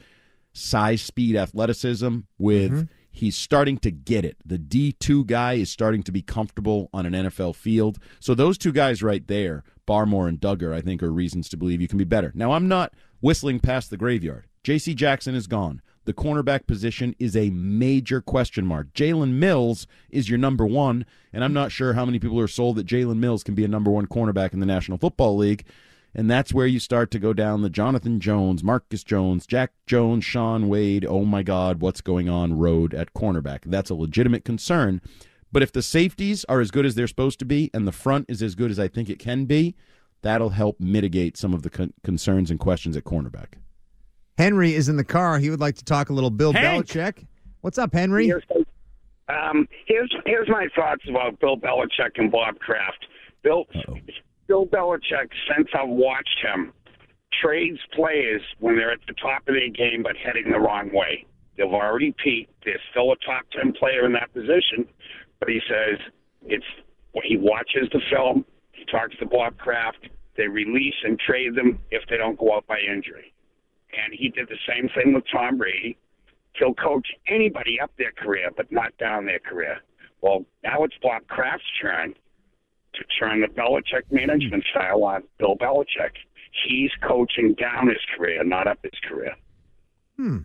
size, 0.52 1.02
speed, 1.02 1.36
athleticism 1.36 2.20
with 2.38 2.72
mm-hmm. 2.72 2.82
he's 3.10 3.36
starting 3.36 3.78
to 3.78 3.90
get 3.90 4.24
it. 4.24 4.36
The 4.44 4.58
D2 4.58 5.26
guy 5.26 5.54
is 5.54 5.70
starting 5.70 6.02
to 6.04 6.12
be 6.12 6.22
comfortable 6.22 6.88
on 6.92 7.06
an 7.06 7.12
NFL 7.12 7.56
field. 7.56 7.98
So 8.20 8.34
those 8.34 8.58
two 8.58 8.72
guys 8.72 9.02
right 9.02 9.26
there, 9.26 9.64
Barmore 9.86 10.28
and 10.28 10.40
Duggar, 10.40 10.74
I 10.74 10.80
think 10.80 11.02
are 11.02 11.12
reasons 11.12 11.48
to 11.50 11.56
believe 11.56 11.80
you 11.80 11.88
can 11.88 11.98
be 11.98 12.04
better. 12.04 12.32
Now, 12.34 12.52
I'm 12.52 12.68
not 12.68 12.94
whistling 13.20 13.60
past 13.60 13.90
the 13.90 13.96
graveyard. 13.96 14.46
JC 14.64 14.94
Jackson 14.94 15.34
is 15.34 15.46
gone. 15.46 15.82
The 16.05 16.12
cornerback 16.12 16.66
position 16.66 17.14
is 17.18 17.36
a 17.36 17.50
major 17.50 18.20
question 18.20 18.66
mark. 18.66 18.92
Jalen 18.92 19.34
Mills 19.34 19.86
is 20.11 20.28
your 20.28 20.38
number 20.38 20.66
one, 20.66 21.07
and 21.32 21.44
I'm 21.44 21.53
not 21.53 21.70
sure 21.70 21.92
how 21.92 22.05
many 22.05 22.18
people 22.18 22.40
are 22.40 22.48
sold 22.48 22.76
that 22.76 22.86
Jalen 22.86 23.18
Mills 23.18 23.44
can 23.44 23.55
be 23.55 23.64
a 23.64 23.68
number 23.68 23.90
one 23.90 24.07
cornerback 24.07 24.53
in 24.53 24.61
the 24.61 24.66
National 24.66 24.98
Football 24.98 25.36
League. 25.36 25.64
And 26.14 26.30
that's 26.30 26.53
where 26.53 26.66
you 26.66 26.78
start 26.78 27.11
to 27.12 27.18
go 27.18 27.32
down 27.32 27.62
the 27.62 27.70
Jonathan 27.70 28.20
Jones, 28.20 28.62
Marcus 28.62 29.03
Jones, 29.03 29.46
Jack 29.46 29.72
Jones, 29.86 30.24
Sean 30.24 30.68
Wade, 30.68 31.07
oh 31.09 31.24
my 31.24 31.42
God, 31.42 31.80
what's 31.80 32.03
going 32.03 32.28
on 32.28 32.59
road 32.59 32.92
at 32.92 33.14
cornerback. 33.14 33.61
That's 33.64 33.88
a 33.88 33.94
legitimate 33.94 34.44
concern. 34.44 35.00
But 35.53 35.62
if 35.62 35.72
the 35.72 35.82
safeties 35.82 36.44
are 36.48 36.61
as 36.61 36.70
good 36.70 36.84
as 36.84 36.96
they're 36.96 37.07
supposed 37.07 37.38
to 37.38 37.44
be 37.44 37.70
and 37.72 37.86
the 37.86 37.92
front 37.92 38.26
is 38.28 38.42
as 38.42 38.55
good 38.55 38.70
as 38.70 38.78
I 38.78 38.88
think 38.88 39.09
it 39.09 39.18
can 39.18 39.44
be, 39.46 39.74
that'll 40.22 40.50
help 40.50 40.80
mitigate 40.80 41.36
some 41.36 41.55
of 41.55 41.62
the 41.62 41.70
con- 41.70 41.94
concerns 42.03 42.50
and 42.50 42.59
questions 42.59 42.96
at 42.96 43.05
cornerback. 43.05 43.55
Henry 44.38 44.74
is 44.74 44.88
in 44.88 44.96
the 44.96 45.04
car. 45.04 45.38
He 45.38 45.50
would 45.50 45.60
like 45.60 45.76
to 45.76 45.84
talk 45.84 46.10
a 46.10 46.12
little 46.12 46.30
Bill 46.30 46.52
Hank. 46.52 46.86
Belichick. 46.86 47.26
What's 47.60 47.78
up, 47.78 47.92
Henry? 47.92 48.26
Here's, 48.26 48.44
um, 49.28 49.68
here's 49.86 50.14
here's 50.26 50.48
my 50.48 50.68
thoughts 50.74 51.02
about 51.08 51.38
Bill 51.38 51.56
Belichick 51.56 52.12
and 52.16 52.30
Bob 52.30 52.58
Kraft. 52.58 53.06
Bill 53.42 53.66
Bill 54.48 54.66
Belichick, 54.66 55.28
since 55.54 55.68
I've 55.74 55.88
watched 55.88 56.38
him, 56.42 56.72
trades 57.40 57.78
players 57.94 58.42
when 58.58 58.76
they're 58.76 58.92
at 58.92 59.00
the 59.06 59.14
top 59.14 59.42
of 59.48 59.54
their 59.54 59.68
game 59.68 60.02
but 60.02 60.16
heading 60.16 60.50
the 60.50 60.58
wrong 60.58 60.90
way. 60.92 61.26
They've 61.56 61.66
already 61.66 62.14
peaked. 62.22 62.52
They're 62.64 62.80
still 62.90 63.12
a 63.12 63.16
top 63.24 63.44
ten 63.52 63.72
player 63.72 64.06
in 64.06 64.12
that 64.14 64.32
position, 64.32 64.88
but 65.38 65.48
he 65.48 65.60
says 65.68 65.98
it's 66.46 66.64
he 67.24 67.36
watches 67.36 67.88
the 67.92 68.00
film. 68.10 68.44
He 68.72 68.84
talks 68.86 69.16
to 69.18 69.26
Bob 69.26 69.58
Kraft. 69.58 70.08
They 70.36 70.48
release 70.48 70.94
and 71.04 71.18
trade 71.20 71.54
them 71.54 71.78
if 71.90 72.02
they 72.08 72.16
don't 72.16 72.38
go 72.38 72.56
out 72.56 72.66
by 72.66 72.78
injury. 72.80 73.32
And 73.93 74.14
he 74.16 74.28
did 74.28 74.49
the 74.49 74.59
same 74.68 74.88
thing 74.95 75.14
with 75.14 75.24
Tom 75.30 75.59
Brady. 75.59 75.97
He'll 76.55 76.74
coach 76.74 77.09
anybody 77.28 77.78
up 77.80 77.90
their 77.99 78.12
career, 78.12 78.51
but 78.57 78.70
not 78.70 78.97
down 78.99 79.26
their 79.26 79.38
career. 79.38 79.78
Well, 80.20 80.45
now 80.62 80.84
it's 80.84 80.95
Bob 81.03 81.26
Kraft's 81.28 81.64
turn 81.80 82.14
to 82.95 83.05
turn 83.18 83.40
the 83.40 83.49
Belichick 83.49 84.11
management 84.11 84.64
style 84.70 85.03
on 85.05 85.22
Bill 85.38 85.57
Belichick. 85.57 86.12
He's 86.66 86.90
coaching 87.07 87.55
down 87.55 87.88
his 87.88 87.99
career, 88.16 88.45
not 88.45 88.66
up 88.66 88.78
his 88.82 88.93
career. 89.09 89.34
Hmm. 90.16 90.38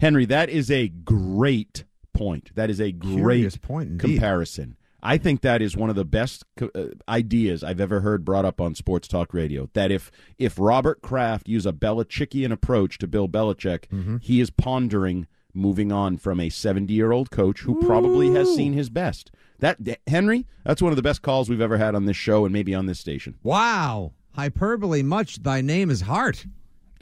Henry, 0.00 0.26
that 0.26 0.48
is 0.50 0.70
a 0.70 0.88
great 0.88 1.84
point. 2.12 2.54
That 2.54 2.68
is 2.70 2.80
a 2.80 2.90
great 2.92 3.16
Curious 3.16 3.56
point 3.56 3.90
indeed. 3.90 4.14
comparison. 4.14 4.76
I 5.02 5.18
think 5.18 5.42
that 5.42 5.62
is 5.62 5.76
one 5.76 5.90
of 5.90 5.96
the 5.96 6.04
best 6.04 6.44
uh, 6.60 6.66
ideas 7.08 7.62
I've 7.62 7.80
ever 7.80 8.00
heard 8.00 8.24
brought 8.24 8.44
up 8.44 8.60
on 8.60 8.74
Sports 8.74 9.06
Talk 9.08 9.32
Radio. 9.34 9.68
That 9.74 9.90
if 9.90 10.10
if 10.38 10.58
Robert 10.58 11.02
Kraft 11.02 11.48
use 11.48 11.66
a 11.66 11.72
Belichickian 11.72 12.50
approach 12.52 12.98
to 12.98 13.06
Bill 13.06 13.28
Belichick, 13.28 13.86
Mm-hmm. 13.88 14.16
he 14.20 14.40
is 14.40 14.50
pondering 14.50 15.26
moving 15.54 15.90
on 15.92 16.16
from 16.18 16.38
a 16.40 16.48
70 16.50 16.92
year 16.92 17.12
old 17.12 17.30
coach 17.30 17.60
who 17.60 17.80
probably 17.86 18.30
has 18.34 18.54
seen 18.54 18.72
his 18.74 18.90
best. 18.90 19.30
That 19.60 19.78
Henry, 20.06 20.46
that's 20.64 20.82
one 20.82 20.92
of 20.92 20.96
the 20.96 21.02
best 21.02 21.22
calls 21.22 21.48
we've 21.48 21.60
ever 21.62 21.78
had 21.78 21.94
on 21.94 22.04
this 22.04 22.16
show 22.16 22.44
and 22.44 22.52
maybe 22.52 22.74
on 22.74 22.86
this 22.86 23.00
station. 23.00 23.36
Wow. 23.42 24.12
Hyperbole 24.32 25.02
much. 25.02 25.42
Thy 25.42 25.62
name 25.62 25.88
is 25.90 26.02
Hart. 26.02 26.44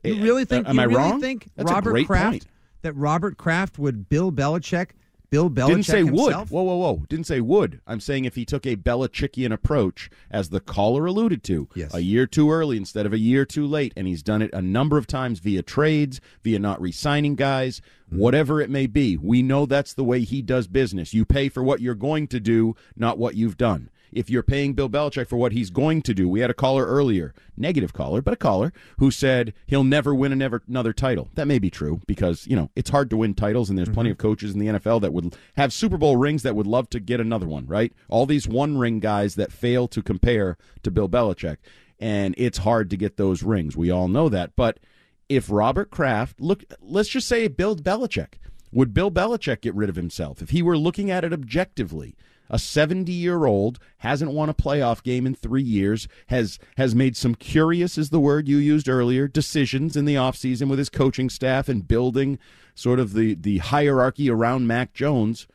You 0.05 0.15
Eh, 0.17 0.23
really 0.23 0.45
think? 0.45 0.67
uh, 0.67 0.71
am 0.71 0.77
you 0.77 0.83
I 0.83 0.85
really 0.85 0.97
wrong? 0.99 1.21
think 1.21 1.49
That's 1.57 1.71
a 1.71 1.75
Robert 1.75 1.91
great 1.91 2.07
Kraft 2.07 2.31
point. 2.31 2.47
that 2.83 2.93
Robert 2.93 3.37
Kraft 3.39 3.79
would 3.79 4.09
Bill 4.09 4.31
Belichick, 4.31 4.91
Bill 5.31 5.51
Belichick 5.51 5.67
Didn't 5.69 5.83
say 5.87 6.05
himself? 6.05 6.51
would. 6.51 6.55
Whoa, 6.57 6.63
whoa, 6.63 6.77
whoa. 6.77 7.05
Didn't 7.09 7.27
say 7.27 7.41
would. 7.41 7.81
I'm 7.87 7.99
saying 8.01 8.25
if 8.25 8.37
he 8.37 8.45
took 8.45 8.65
a 8.67 8.77
Belichickian 8.77 9.53
approach, 9.53 10.09
as 10.31 10.51
the 10.51 10.61
caller 10.61 11.07
alluded 11.07 11.43
to, 11.45 11.69
Yes. 11.75 11.93
a 11.95 12.01
year 12.03 12.27
too 12.27 12.51
early 12.53 12.77
instead 12.77 13.05
of 13.07 13.13
a 13.13 13.19
year 13.19 13.45
too 13.45 13.67
late, 13.67 13.93
and 13.97 14.07
he's 14.07 14.23
done 14.23 14.43
it 14.43 14.51
a 14.53 14.63
number 14.63 14.97
of 14.97 15.07
times 15.09 15.41
via 15.41 15.63
trades, 15.63 16.21
via 16.45 16.59
not 16.59 16.81
re 16.81 16.93
signing 16.93 17.35
guys, 17.35 17.81
Mm-hmm. 18.11 18.19
whatever 18.19 18.61
it 18.61 18.69
may 18.69 18.87
be. 18.87 19.17
We 19.17 19.43
know 19.43 19.65
that's 19.65 19.95
the 19.95 20.05
way 20.05 20.21
he 20.21 20.43
does 20.43 20.67
business. 20.69 21.15
You 21.15 21.25
pay 21.25 21.49
for 21.49 21.63
what 21.63 21.81
you're 21.81 21.95
going 21.95 22.29
to 22.29 22.39
do, 22.39 22.77
not 22.97 23.17
what 23.19 23.35
you've 23.35 23.57
done. 23.57 23.89
If 24.15 24.31
you're 24.31 24.43
paying 24.43 24.75
Bill 24.75 24.89
Belichick 24.89 25.29
for 25.29 25.37
what 25.37 25.53
he's 25.53 25.71
going 25.71 26.03
to 26.03 26.15
do, 26.15 26.29
we 26.29 26.41
had 26.41 26.51
a 26.51 26.55
caller 26.55 26.87
earlier, 26.87 27.35
negative 27.57 27.93
caller, 27.93 28.23
but 28.23 28.35
a 28.35 28.37
caller 28.37 28.73
who 28.99 29.11
said 29.11 29.53
he'll 29.67 29.85
never 29.85 30.15
win 30.15 30.33
an 30.33 30.61
another 30.69 30.93
title. 30.93 31.29
That 31.35 31.49
may 31.49 31.59
be 31.59 31.71
true 31.71 32.01
because, 32.07 32.47
you 32.47 32.55
know, 32.55 32.71
it's 32.77 32.91
hard 32.91 33.11
to 33.11 33.17
win 33.17 33.35
titles 33.35 33.69
and 33.69 33.79
there's 33.79 33.89
plenty 33.89 34.09
mm-hmm. 34.09 34.13
of 34.13 34.19
coaches 34.19 34.55
in 34.55 34.61
the 34.61 34.67
NFL 34.79 35.01
that 35.01 35.13
would 35.13 35.37
have 35.57 35.73
Super 35.73 35.97
Bowl 35.97 36.17
rings 36.17 36.45
that 36.45 36.55
would 36.55 36.67
love 36.67 36.89
to 36.91 37.01
get 37.01 37.21
another 37.21 37.47
one, 37.47 37.67
right? 37.67 37.93
All 38.09 38.25
these 38.25 38.47
one 38.47 38.79
ring 38.79 39.01
guys 39.01 39.35
that 39.35 39.53
fail 39.53 39.89
to 39.89 40.03
compare 40.03 40.57
to 40.85 40.91
Bill 40.91 41.09
Belichick. 41.09 41.57
And 41.99 42.35
it's 42.39 42.59
hard 42.59 42.91
to 42.91 42.97
get 42.97 43.17
those 43.17 43.43
rings. 43.43 43.77
We 43.77 43.91
all 43.91 44.09
know 44.09 44.29
that. 44.29 44.55
But 44.57 44.79
if 45.29 45.51
Robert 45.51 45.91
Kraft, 45.91 46.41
look, 46.41 46.65
let's 46.81 47.09
just 47.09 47.29
say 47.29 47.49
Bill 47.49 47.77
Belichick, 47.77 48.35
would 48.73 48.93
Bill 48.93 49.11
Belichick 49.11 49.61
get 49.61 49.75
rid 49.75 49.89
of 49.89 49.97
himself 49.97 50.43
if 50.43 50.51
he 50.51 50.63
were 50.63 50.77
looking 50.77 51.11
at 51.11 51.25
it 51.25 51.33
objectively? 51.33 52.15
A 52.51 52.59
70 52.59 53.11
year 53.11 53.47
old 53.47 53.79
hasn't 53.99 54.33
won 54.33 54.49
a 54.49 54.55
playoff 54.55 55.03
game 55.03 55.27
in 55.27 55.35
three 55.35 55.63
years, 55.63 56.07
has 56.27 56.59
has 56.77 56.95
made 56.95 57.17
some 57.17 57.35
curious, 57.35 57.97
is 57.97 58.11
the 58.11 58.21
word 58.21 58.49
you 58.49 58.59
used 58.59 58.89
earlier, 58.89 59.27
decisions 59.27 59.97
in 59.97 60.05
the 60.05 60.15
offseason 60.15 60.69
with 60.69 60.79
his 60.79 60.91
coaching 60.91 61.31
staff 61.31 61.69
and 61.69 61.89
building 61.89 62.39
sort 62.75 63.01
of 63.01 63.13
the, 63.13 63.35
the 63.35 63.59
hierarchy 63.59 64.29
around 64.29 64.67
Mac 64.67 64.93
Jones. 64.93 65.47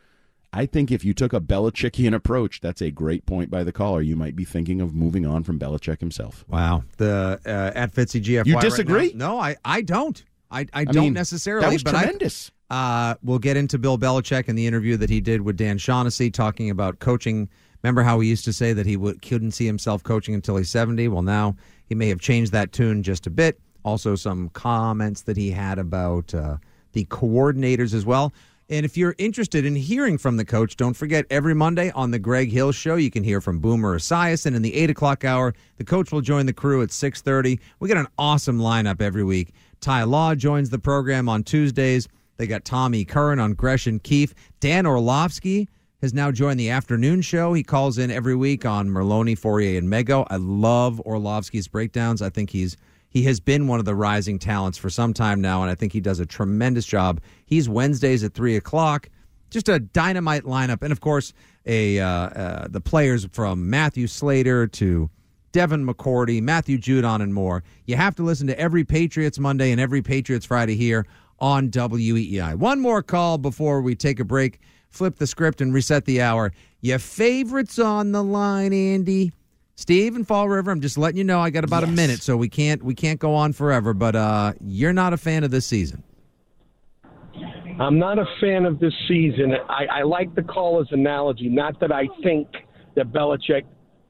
I 0.52 0.66
think 0.66 0.90
if 0.92 1.06
you 1.06 1.14
took 1.14 1.32
a 1.32 1.40
Belichickian 1.40 2.16
approach, 2.16 2.60
that's 2.60 2.82
a 2.82 2.90
great 2.90 3.28
point 3.28 3.52
by 3.52 3.64
the 3.64 3.72
caller. 3.72 4.02
You 4.02 4.16
might 4.16 4.36
be 4.36 4.46
thinking 4.46 4.82
of 4.82 4.96
moving 4.96 5.26
on 5.26 5.44
from 5.44 5.60
Belichick 5.60 6.00
himself. 6.00 6.44
Wow. 6.48 6.84
The 6.98 7.40
uh, 7.46 7.78
at 7.78 7.94
Fitzy 7.94 8.24
GFY. 8.24 8.48
You 8.48 8.56
right 8.56 8.62
disagree? 8.62 9.14
no, 9.14 9.40
I, 9.40 9.58
I 9.64 9.82
don't. 9.82 10.24
I, 10.50 10.66
I, 10.74 10.86
don't 10.86 11.04
mean, 11.04 11.14
necessarily. 11.14 11.68
that 11.68 11.74
was 11.74 11.84
but 11.84 11.94
I- 11.94 12.02
tremendous. 12.02 12.52
Uh, 12.70 13.16
we'll 13.24 13.40
get 13.40 13.58
into 13.58 13.78
Bill 13.78 13.98
Belichick 13.98 14.48
and 14.48 14.58
the 14.58 14.68
interview 14.68 14.98
that 14.98 15.10
he 15.10 15.22
did 15.22 15.42
with 15.42 15.58
Dan 15.58 15.78
Shaughnessy 15.78 16.30
talking 16.30 16.70
about 16.70 17.00
coaching. 17.00 17.50
Remember 17.84 18.04
how 18.04 18.20
he 18.20 18.30
used 18.30 18.46
to 18.46 18.54
say 18.54 18.74
that 18.74 18.86
he 18.86 18.98
would, 18.98 19.22
couldn't 19.22 19.52
see 19.52 19.66
himself 19.66 20.04
coaching 20.04 20.36
until 20.36 20.58
he's 20.58 20.70
70? 20.70 21.08
Well, 21.08 21.22
now 21.22 21.56
he 21.88 21.96
may 21.96 22.10
have 22.10 22.20
changed 22.20 22.52
that 22.52 22.72
tune 22.72 23.04
just 23.04 23.26
a 23.26 23.30
bit. 23.30 23.60
Also, 23.84 24.16
some 24.16 24.50
comments 24.50 25.22
that 25.22 25.38
he 25.38 25.52
had 25.52 25.80
about 25.80 26.34
uh, 26.34 26.58
the 26.92 27.06
coordinators 27.06 27.94
as 27.94 28.06
well. 28.06 28.34
And 28.72 28.86
if 28.86 28.96
you're 28.96 29.16
interested 29.18 29.66
in 29.66 29.76
hearing 29.76 30.20
from 30.20 30.38
the 30.38 30.46
coach, 30.46 30.76
don't 30.76 30.94
forget 30.94 31.26
every 31.32 31.56
Monday 31.56 31.90
on 31.92 32.12
the 32.12 32.20
Greg 32.20 32.52
Hill 32.52 32.72
Show, 32.72 32.98
you 32.98 33.10
can 33.10 33.24
hear 33.24 33.42
from 33.42 33.58
Boomer 33.58 33.98
Esiason 33.98 34.56
in 34.56 34.62
the 34.62 34.76
eight 34.76 34.92
o'clock 34.92 35.26
hour. 35.26 35.56
The 35.78 35.84
coach 35.84 36.12
will 36.12 36.22
join 36.22 36.46
the 36.46 36.54
crew 36.54 36.84
at 36.84 36.92
six 36.92 37.20
thirty. 37.20 37.60
We 37.80 37.88
get 37.88 37.98
an 37.98 38.08
awesome 38.20 38.60
lineup 38.60 39.02
every 39.02 39.24
week. 39.24 39.54
Ty 39.82 40.04
Law 40.04 40.36
joins 40.36 40.70
the 40.70 40.78
program 40.78 41.28
on 41.28 41.44
Tuesdays. 41.44 42.08
They 42.40 42.48
got 42.48 42.64
Tommy 42.64 43.04
Curran 43.04 43.38
on 43.38 43.54
Gresh 43.54 43.86
and 43.86 44.02
Keefe. 44.02 44.34
Dan 44.62 44.86
Orlovsky 44.86 45.68
has 46.02 46.14
now 46.14 46.32
joined 46.32 46.58
the 46.58 46.70
afternoon 46.70 47.22
show. 47.22 47.52
He 47.52 47.64
calls 47.64 47.98
in 47.98 48.10
every 48.10 48.34
week 48.34 48.66
on 48.66 48.88
Merloni, 48.88 49.38
Fauria, 49.38 49.78
and 49.78 49.90
Mego. 49.90 50.26
I 50.30 50.38
love 50.38 51.02
Orlovsky's 51.02 51.68
breakdowns. 51.68 52.22
I 52.22 52.30
think 52.30 52.50
he's 52.50 52.78
he 53.10 53.24
has 53.24 53.42
been 53.42 53.68
one 53.68 53.80
of 53.80 53.86
the 53.86 53.94
rising 53.94 54.40
talents 54.40 54.78
for 54.78 54.90
some 54.90 55.14
time 55.14 55.42
now, 55.42 55.64
and 55.64 55.70
I 55.70 55.76
think 55.76 55.92
he 55.92 56.00
does 56.00 56.22
a 56.22 56.26
tremendous 56.26 56.86
job. 56.86 57.20
He's 57.46 57.68
Wednesdays 57.68 58.24
at 58.24 58.34
three 58.34 58.56
o'clock. 58.56 59.10
Just 59.50 59.68
a 59.68 59.80
dynamite 59.80 60.44
lineup, 60.44 60.82
and 60.82 60.94
of 60.94 61.02
course, 61.02 61.34
a 61.66 62.00
uh, 62.00 62.08
uh, 62.08 62.68
the 62.70 62.80
players 62.80 63.28
from 63.34 63.70
Matthew 63.70 64.08
Slater 64.08 64.66
to 64.68 65.10
Devin 65.52 65.86
McCourty, 65.86 66.42
Matthew 66.42 66.78
Judon, 66.78 67.22
and 67.22 67.34
more. 67.34 67.64
You 67.86 67.98
have 67.98 68.16
to 68.16 68.24
listen 68.24 68.48
to 68.48 68.58
every 68.58 68.86
Patriots 68.86 69.40
Monday 69.40 69.72
and 69.72 69.82
every 69.82 70.02
Patriots 70.02 70.46
Friday 70.46 70.78
here 70.78 71.06
on 71.42 71.70
WEEI. 71.70 72.56
One 72.56 72.80
more 72.80 73.02
call 73.02 73.38
before 73.38 73.82
we 73.82 73.96
take 73.96 74.20
a 74.20 74.26
break, 74.26 74.60
flip 74.90 75.18
the 75.18 75.28
script, 75.28 75.62
and 75.62 75.74
reset 75.74 76.06
the 76.06 76.22
hour. 76.22 76.52
Your 76.82 77.00
favorites 77.00 77.80
on 77.80 78.12
the 78.12 78.24
line, 78.24 78.74
Andy. 78.74 79.32
Steve 79.76 80.16
and 80.18 80.28
Fall 80.28 80.50
River, 80.50 80.72
I'm 80.72 80.82
just 80.82 80.98
letting 80.98 81.18
you 81.18 81.24
know 81.24 81.40
I 81.40 81.52
got 81.52 81.64
about 81.64 81.86
a 81.86 81.88
minute, 81.88 82.22
so 82.22 82.36
we 82.36 82.50
can't 82.50 82.84
we 82.84 82.94
can't 82.94 83.18
go 83.18 83.34
on 83.34 83.54
forever. 83.54 83.94
But 83.94 84.16
uh, 84.16 84.54
you're 84.60 84.92
not 84.92 85.14
a 85.14 85.18
fan 85.18 85.46
of 85.46 85.52
this 85.52 85.66
season. 85.66 86.04
I'm 87.80 87.98
not 87.98 88.20
a 88.20 88.26
fan 88.42 88.66
of 88.66 88.80
this 88.80 88.94
season. 89.08 89.54
I, 89.70 90.00
I 90.00 90.04
like 90.04 90.36
the 90.36 90.44
caller's 90.44 90.90
analogy. 90.92 91.48
Not 91.48 91.80
that 91.80 91.94
I 91.94 92.10
think 92.22 92.50
that 92.96 93.14
Belichick 93.14 93.64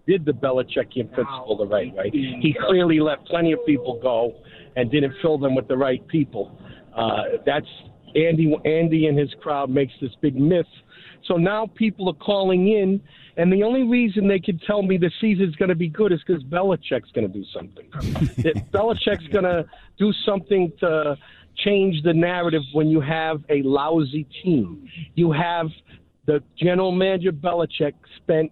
did 0.07 0.25
the 0.25 0.31
Belichickian 0.31 1.13
principle 1.13 1.55
the 1.55 1.67
right 1.67 1.93
way. 1.93 2.09
He 2.11 2.55
clearly 2.67 2.99
let 2.99 3.23
plenty 3.25 3.51
of 3.51 3.63
people 3.67 3.99
go 4.01 4.33
and 4.75 4.89
didn't 4.89 5.13
fill 5.21 5.37
them 5.37 5.53
with 5.53 5.67
the 5.67 5.77
right 5.77 6.05
people. 6.07 6.57
Uh, 6.99 7.23
that's 7.45 7.67
Andy. 8.15 8.53
Andy 8.65 9.07
and 9.07 9.17
his 9.17 9.33
crowd 9.41 9.69
makes 9.69 9.93
this 10.01 10.11
big 10.21 10.35
myth. 10.35 10.65
So 11.25 11.35
now 11.35 11.67
people 11.75 12.09
are 12.09 12.25
calling 12.25 12.69
in, 12.69 13.01
and 13.37 13.51
the 13.51 13.63
only 13.63 13.83
reason 13.83 14.27
they 14.27 14.39
can 14.39 14.59
tell 14.59 14.81
me 14.81 14.97
the 14.97 15.11
season's 15.21 15.55
going 15.55 15.69
to 15.69 15.75
be 15.75 15.87
good 15.87 16.11
is 16.11 16.19
because 16.25 16.43
Belichick's 16.43 17.11
going 17.11 17.27
to 17.27 17.33
do 17.33 17.45
something. 17.53 17.89
Belichick's 18.71 19.27
going 19.31 19.43
to 19.43 19.65
do 19.97 20.11
something 20.25 20.71
to 20.79 21.17
change 21.57 22.03
the 22.03 22.13
narrative 22.13 22.63
when 22.73 22.87
you 22.87 23.01
have 23.01 23.43
a 23.49 23.61
lousy 23.63 24.25
team. 24.43 24.89
You 25.15 25.31
have 25.31 25.67
the 26.25 26.41
general 26.57 26.91
manager 26.91 27.31
Belichick 27.31 27.93
spent 28.17 28.51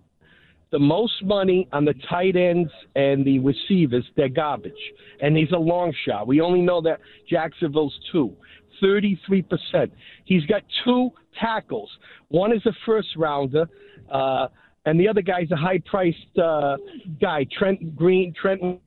the 0.71 0.79
most 0.79 1.23
money 1.23 1.67
on 1.71 1.85
the 1.85 1.93
tight 2.09 2.35
ends 2.35 2.69
and 2.95 3.23
the 3.25 3.39
receivers. 3.39 4.05
They're 4.15 4.27
garbage. 4.29 4.73
And 5.21 5.35
he's 5.37 5.51
a 5.53 5.57
long 5.57 5.93
shot. 6.05 6.27
We 6.27 6.41
only 6.41 6.61
know 6.61 6.81
that 6.81 6.99
Jacksonville's 7.29 7.97
two. 8.11 8.35
33%. 8.83 9.89
He's 10.25 10.45
got 10.45 10.61
two 10.83 11.09
tackles. 11.39 11.89
One 12.27 12.51
is 12.53 12.63
a 12.65 12.73
first 12.85 13.07
rounder, 13.17 13.65
uh, 14.11 14.47
and 14.85 14.99
the 14.99 15.07
other 15.07 15.21
guy's 15.21 15.49
a 15.51 15.55
high 15.55 15.79
priced 15.85 16.37
uh, 16.41 16.77
guy, 17.19 17.45
Trent 17.57 17.95
Green. 17.95 18.33
Trent, 18.39 18.61
uh, 18.63 18.77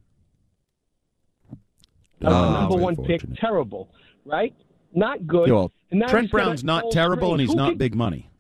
Oh, 2.23 2.53
number 2.53 2.77
one 2.77 2.97
pick. 2.97 3.23
Terrible, 3.37 3.89
right? 4.25 4.55
Not 4.95 5.27
good. 5.27 5.49
Yeah, 5.49 5.55
well, 5.55 5.73
And 5.91 6.03
Trent 6.09 6.25
he's 6.27 6.31
got 6.31 6.41
a 6.41 6.45
Brown's 6.45 6.65
not 6.65 6.83
Cole 6.83 6.93
terrible, 6.93 7.33
and 7.33 7.41
he's 7.41 7.51
Who 7.51 7.57
not 7.57 7.69
can- 7.71 7.79
big 7.79 7.95
money. 7.95 8.31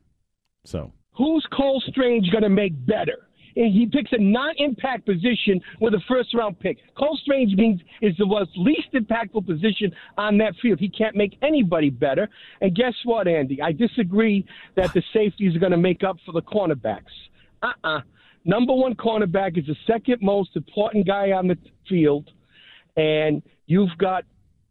So 0.64 0.93
Who's 1.16 1.47
Cole 1.53 1.82
Strange 1.88 2.30
going 2.30 2.43
to 2.45 2.49
make 2.51 2.72
better? 2.86 3.26
And 3.57 3.72
he 3.72 3.86
picks 3.86 4.12
a 4.12 4.18
non-impact 4.18 5.07
position 5.07 5.61
with 5.80 5.94
a 5.94 6.01
first-round 6.09 6.59
pick. 6.61 6.78
Cole 6.96 7.18
Strange 7.22 7.55
means 7.55 7.80
is 8.01 8.16
the 8.18 8.26
most 8.26 8.51
least 8.57 8.92
impactful 8.94 9.46
position 9.46 9.92
on 10.16 10.38
that 10.38 10.55
field. 10.61 10.78
He 10.78 10.88
can't 10.88 11.16
make 11.16 11.36
anybody 11.42 11.90
better. 11.90 12.28
And 12.61 12.74
guess 12.74 12.94
what, 13.05 13.28
Andy? 13.28 13.61
I 13.62 13.72
disagree 13.72 14.44
that 14.76 14.92
the 14.94 15.03
safeties 15.12 15.57
are 15.57 15.59
going 15.59 15.72
to 15.72 15.78
make 15.78 16.03
up 16.05 16.16
for 16.24 16.32
the 16.32 16.42
cornerbacks. 16.42 17.03
Uh-uh. 17.62 18.01
Number 18.44 18.72
one 18.72 18.94
cornerback 18.94 19.59
is 19.59 19.66
the 19.66 19.76
second 19.86 20.18
most 20.22 20.57
important 20.57 21.07
guy 21.07 21.32
on 21.32 21.46
the 21.46 21.59
field, 21.88 22.30
and 22.96 23.42
you've 23.66 23.96
got 23.98 24.24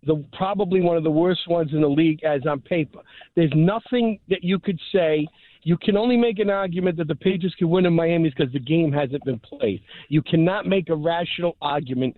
the 0.06 0.24
probably 0.34 0.82
one 0.82 0.98
of 0.98 1.04
the 1.04 1.12
worst 1.12 1.48
ones 1.48 1.72
in 1.74 1.82
the 1.82 1.88
league 1.88 2.24
as 2.24 2.42
on 2.48 2.62
paper. 2.62 3.00
There's 3.36 3.52
nothing 3.56 4.20
that 4.30 4.44
you 4.44 4.58
could 4.58 4.80
say. 4.92 5.28
You 5.64 5.78
can 5.78 5.98
only 5.98 6.18
make 6.18 6.40
an 6.40 6.50
argument 6.50 6.98
that 6.98 7.08
the 7.08 7.16
Patriots 7.16 7.56
can 7.56 7.70
win 7.70 7.86
in 7.86 7.94
Miami 7.94 8.30
because 8.30 8.52
the 8.54 8.60
game 8.60 8.92
hasn't 8.92 9.24
been 9.26 9.40
played. 9.40 9.82
You 10.08 10.22
cannot 10.22 10.66
make 10.66 10.90
a 10.90 10.96
rational 10.96 11.58
argument 11.62 12.16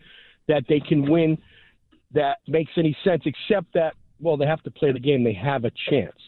that 0.47 0.63
they 0.69 0.79
can 0.79 1.09
win 1.09 1.37
that 2.13 2.37
makes 2.47 2.71
any 2.77 2.95
sense, 3.03 3.23
except 3.25 3.73
that, 3.73 3.93
well, 4.19 4.37
they 4.37 4.45
have 4.45 4.61
to 4.63 4.71
play 4.71 4.91
the 4.91 4.99
game. 4.99 5.23
They 5.23 5.33
have 5.33 5.65
a 5.65 5.71
chance. 5.89 6.19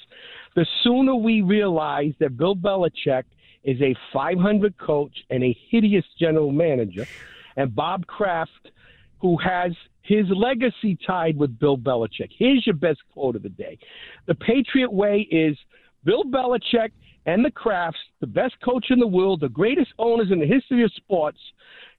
The 0.56 0.66
sooner 0.84 1.16
we 1.16 1.42
realize 1.42 2.14
that 2.20 2.38
Bill 2.38 2.56
Belichick 2.56 3.24
is 3.64 3.82
a 3.82 3.96
500 4.12 4.78
coach 4.78 5.16
and 5.30 5.44
a 5.44 5.58
hideous 5.70 6.06
general 6.20 6.52
manager, 6.52 7.08
and 7.56 7.74
Bob 7.76 8.06
Kraft, 8.08 8.72
who 9.20 9.38
has 9.38 9.72
his 10.02 10.26
legacy 10.30 10.98
tied 11.06 11.38
with 11.38 11.58
Bill 11.60 11.78
Belichick. 11.78 12.30
Here's 12.38 12.66
your 12.66 12.76
best 12.76 13.00
quote 13.14 13.36
of 13.36 13.44
the 13.44 13.50
day 13.50 13.78
The 14.26 14.36
Patriot 14.36 14.92
Way 14.92 15.28
is 15.32 15.58
Bill 16.04 16.24
Belichick 16.24 16.92
and 17.26 17.44
the 17.44 17.52
Krafts, 17.52 17.94
the 18.20 18.28
best 18.28 18.56
coach 18.64 18.88
in 18.90 19.00
the 19.00 19.08
world, 19.08 19.42
the 19.42 19.50
greatest 19.50 19.92
owners 19.98 20.32
in 20.32 20.40
the 20.40 20.46
history 20.46 20.84
of 20.84 20.92
sports, 20.94 21.40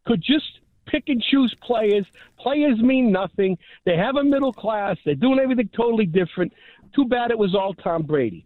could 0.07 0.23
just 0.23 0.45
pick 0.87 1.05
and 1.09 1.23
choose 1.23 1.55
players. 1.63 2.07
Players 2.39 2.79
mean 2.79 3.11
nothing. 3.11 3.57
They 3.85 3.97
have 3.97 4.17
a 4.17 4.25
middle 4.25 4.53
class. 4.53 4.97
They're 5.05 5.15
doing 5.15 5.39
everything 5.39 5.71
totally 5.75 6.07
different. 6.07 6.53
Too 6.95 7.07
bad 7.07 7.31
it 7.31 7.39
was 7.39 7.55
all 7.55 7.75
Tom 7.75 8.03
Brady. 8.03 8.45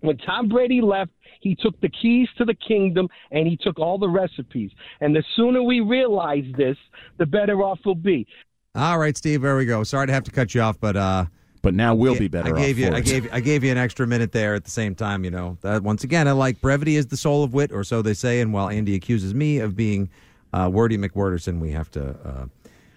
When 0.00 0.16
Tom 0.18 0.48
Brady 0.48 0.80
left, 0.80 1.10
he 1.40 1.54
took 1.54 1.80
the 1.80 1.88
keys 1.88 2.28
to 2.38 2.44
the 2.44 2.54
kingdom 2.54 3.08
and 3.30 3.46
he 3.46 3.56
took 3.56 3.78
all 3.78 3.98
the 3.98 4.08
recipes. 4.08 4.70
And 5.00 5.14
the 5.14 5.22
sooner 5.36 5.62
we 5.62 5.80
realize 5.80 6.44
this, 6.56 6.76
the 7.18 7.26
better 7.26 7.62
off 7.62 7.80
we'll 7.84 7.94
be. 7.94 8.26
All 8.74 8.98
right, 8.98 9.16
Steve. 9.16 9.42
There 9.42 9.56
we 9.56 9.64
go. 9.64 9.84
Sorry 9.84 10.06
to 10.06 10.12
have 10.12 10.24
to 10.24 10.30
cut 10.30 10.54
you 10.54 10.60
off, 10.60 10.78
but 10.78 10.96
uh, 10.96 11.26
but 11.62 11.74
now 11.74 11.94
we'll 11.94 12.18
be 12.18 12.28
better. 12.28 12.56
I 12.56 12.60
gave 12.60 12.76
off 12.76 12.80
you, 12.80 12.86
for 12.88 12.94
I 12.94 12.98
it. 12.98 13.04
gave, 13.04 13.28
I 13.32 13.40
gave 13.40 13.64
you 13.64 13.70
an 13.72 13.78
extra 13.78 14.06
minute 14.06 14.32
there. 14.32 14.54
At 14.54 14.64
the 14.64 14.70
same 14.70 14.94
time, 14.94 15.24
you 15.24 15.30
know, 15.30 15.58
that 15.62 15.82
once 15.82 16.04
again, 16.04 16.28
I 16.28 16.32
like 16.32 16.60
brevity 16.60 16.96
is 16.96 17.06
the 17.06 17.16
soul 17.16 17.42
of 17.44 17.54
wit, 17.54 17.72
or 17.72 17.84
so 17.84 18.02
they 18.02 18.14
say. 18.14 18.40
And 18.40 18.52
while 18.52 18.68
Andy 18.68 18.94
accuses 18.94 19.34
me 19.34 19.58
of 19.58 19.74
being 19.76 20.08
uh, 20.52 20.68
wordy 20.72 20.96
McWorderson, 20.98 21.58
we 21.60 21.70
have 21.72 21.90
to. 21.92 22.10
Uh, 22.24 22.46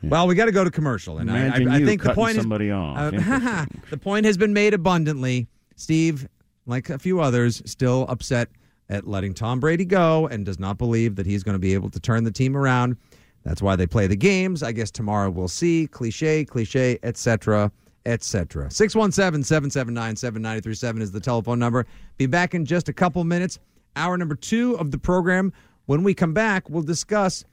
Well, 0.03 0.27
we 0.27 0.35
got 0.35 0.45
to 0.45 0.51
go 0.51 0.63
to 0.63 0.71
commercial, 0.71 1.17
and 1.17 1.29
I, 1.29 1.45
Imagine 1.45 1.67
I, 1.69 1.75
I 1.75 1.77
you 1.79 1.85
think 1.85 2.01
the 2.01 2.07
cutting 2.09 2.23
point 2.23 2.37
is 2.37 2.41
somebody 2.43 2.71
off. 2.71 2.97
uh, 3.13 3.65
the 3.89 3.97
point 3.97 4.25
has 4.25 4.37
been 4.37 4.53
made 4.53 4.73
abundantly. 4.73 5.47
Steve, 5.75 6.27
like 6.65 6.89
a 6.89 6.97
few 6.99 7.19
others, 7.19 7.61
still 7.65 8.05
upset 8.09 8.49
at 8.89 9.07
letting 9.07 9.33
Tom 9.33 9.59
Brady 9.59 9.85
go 9.85 10.27
and 10.27 10.45
does 10.45 10.57
not 10.59 10.77
believe 10.77 11.15
that 11.15 11.25
he's 11.25 11.43
going 11.43 11.53
to 11.55 11.59
be 11.59 11.73
able 11.73 11.89
to 11.89 11.99
turn 11.99 12.23
the 12.23 12.31
team 12.31 12.55
around. 12.55 12.95
That's 13.43 13.61
why 13.61 13.75
they 13.75 13.87
play 13.87 14.07
the 14.07 14.15
games. 14.15 14.63
I 14.63 14.71
guess 14.71 14.89
tomorrow 14.91 15.29
we'll 15.29 15.47
see. 15.47 15.87
Cliche, 15.87 16.43
cliche, 16.45 16.97
etc., 17.03 17.71
etc. 18.09 18.71
617 18.71 19.43
779 19.43 20.15
7937 20.15 21.01
is 21.01 21.11
the 21.11 21.19
telephone 21.19 21.59
number. 21.59 21.85
Be 22.17 22.25
back 22.25 22.55
in 22.55 22.65
just 22.65 22.89
a 22.89 22.93
couple 22.93 23.23
minutes. 23.23 23.59
Hour 23.95 24.17
number 24.17 24.35
two 24.35 24.75
of 24.77 24.91
the 24.91 24.97
program. 24.97 25.53
When 25.85 26.03
we 26.03 26.13
come 26.13 26.33
back, 26.33 26.69
we'll 26.69 26.83
discuss 26.83 27.45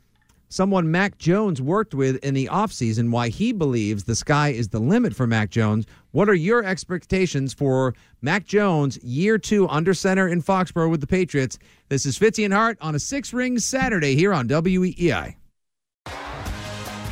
someone 0.48 0.90
Mac 0.90 1.18
Jones 1.18 1.60
worked 1.60 1.94
with 1.94 2.16
in 2.24 2.34
the 2.34 2.46
offseason, 2.46 3.10
why 3.10 3.28
he 3.28 3.52
believes 3.52 4.04
the 4.04 4.14
sky 4.14 4.50
is 4.50 4.68
the 4.68 4.78
limit 4.78 5.14
for 5.14 5.26
Mac 5.26 5.50
Jones. 5.50 5.86
What 6.12 6.28
are 6.28 6.34
your 6.34 6.64
expectations 6.64 7.52
for 7.52 7.94
Mac 8.22 8.46
Jones, 8.46 8.98
year 9.02 9.38
two 9.38 9.68
under 9.68 9.92
center 9.92 10.28
in 10.28 10.42
Foxborough 10.42 10.90
with 10.90 11.00
the 11.00 11.06
Patriots? 11.06 11.58
This 11.88 12.06
is 12.06 12.18
Fitzy 12.18 12.44
and 12.44 12.54
Hart 12.54 12.78
on 12.80 12.94
a 12.94 12.98
six 12.98 13.32
ring 13.32 13.58
Saturday 13.58 14.14
here 14.14 14.32
on 14.32 14.48
WEEI. 14.48 15.36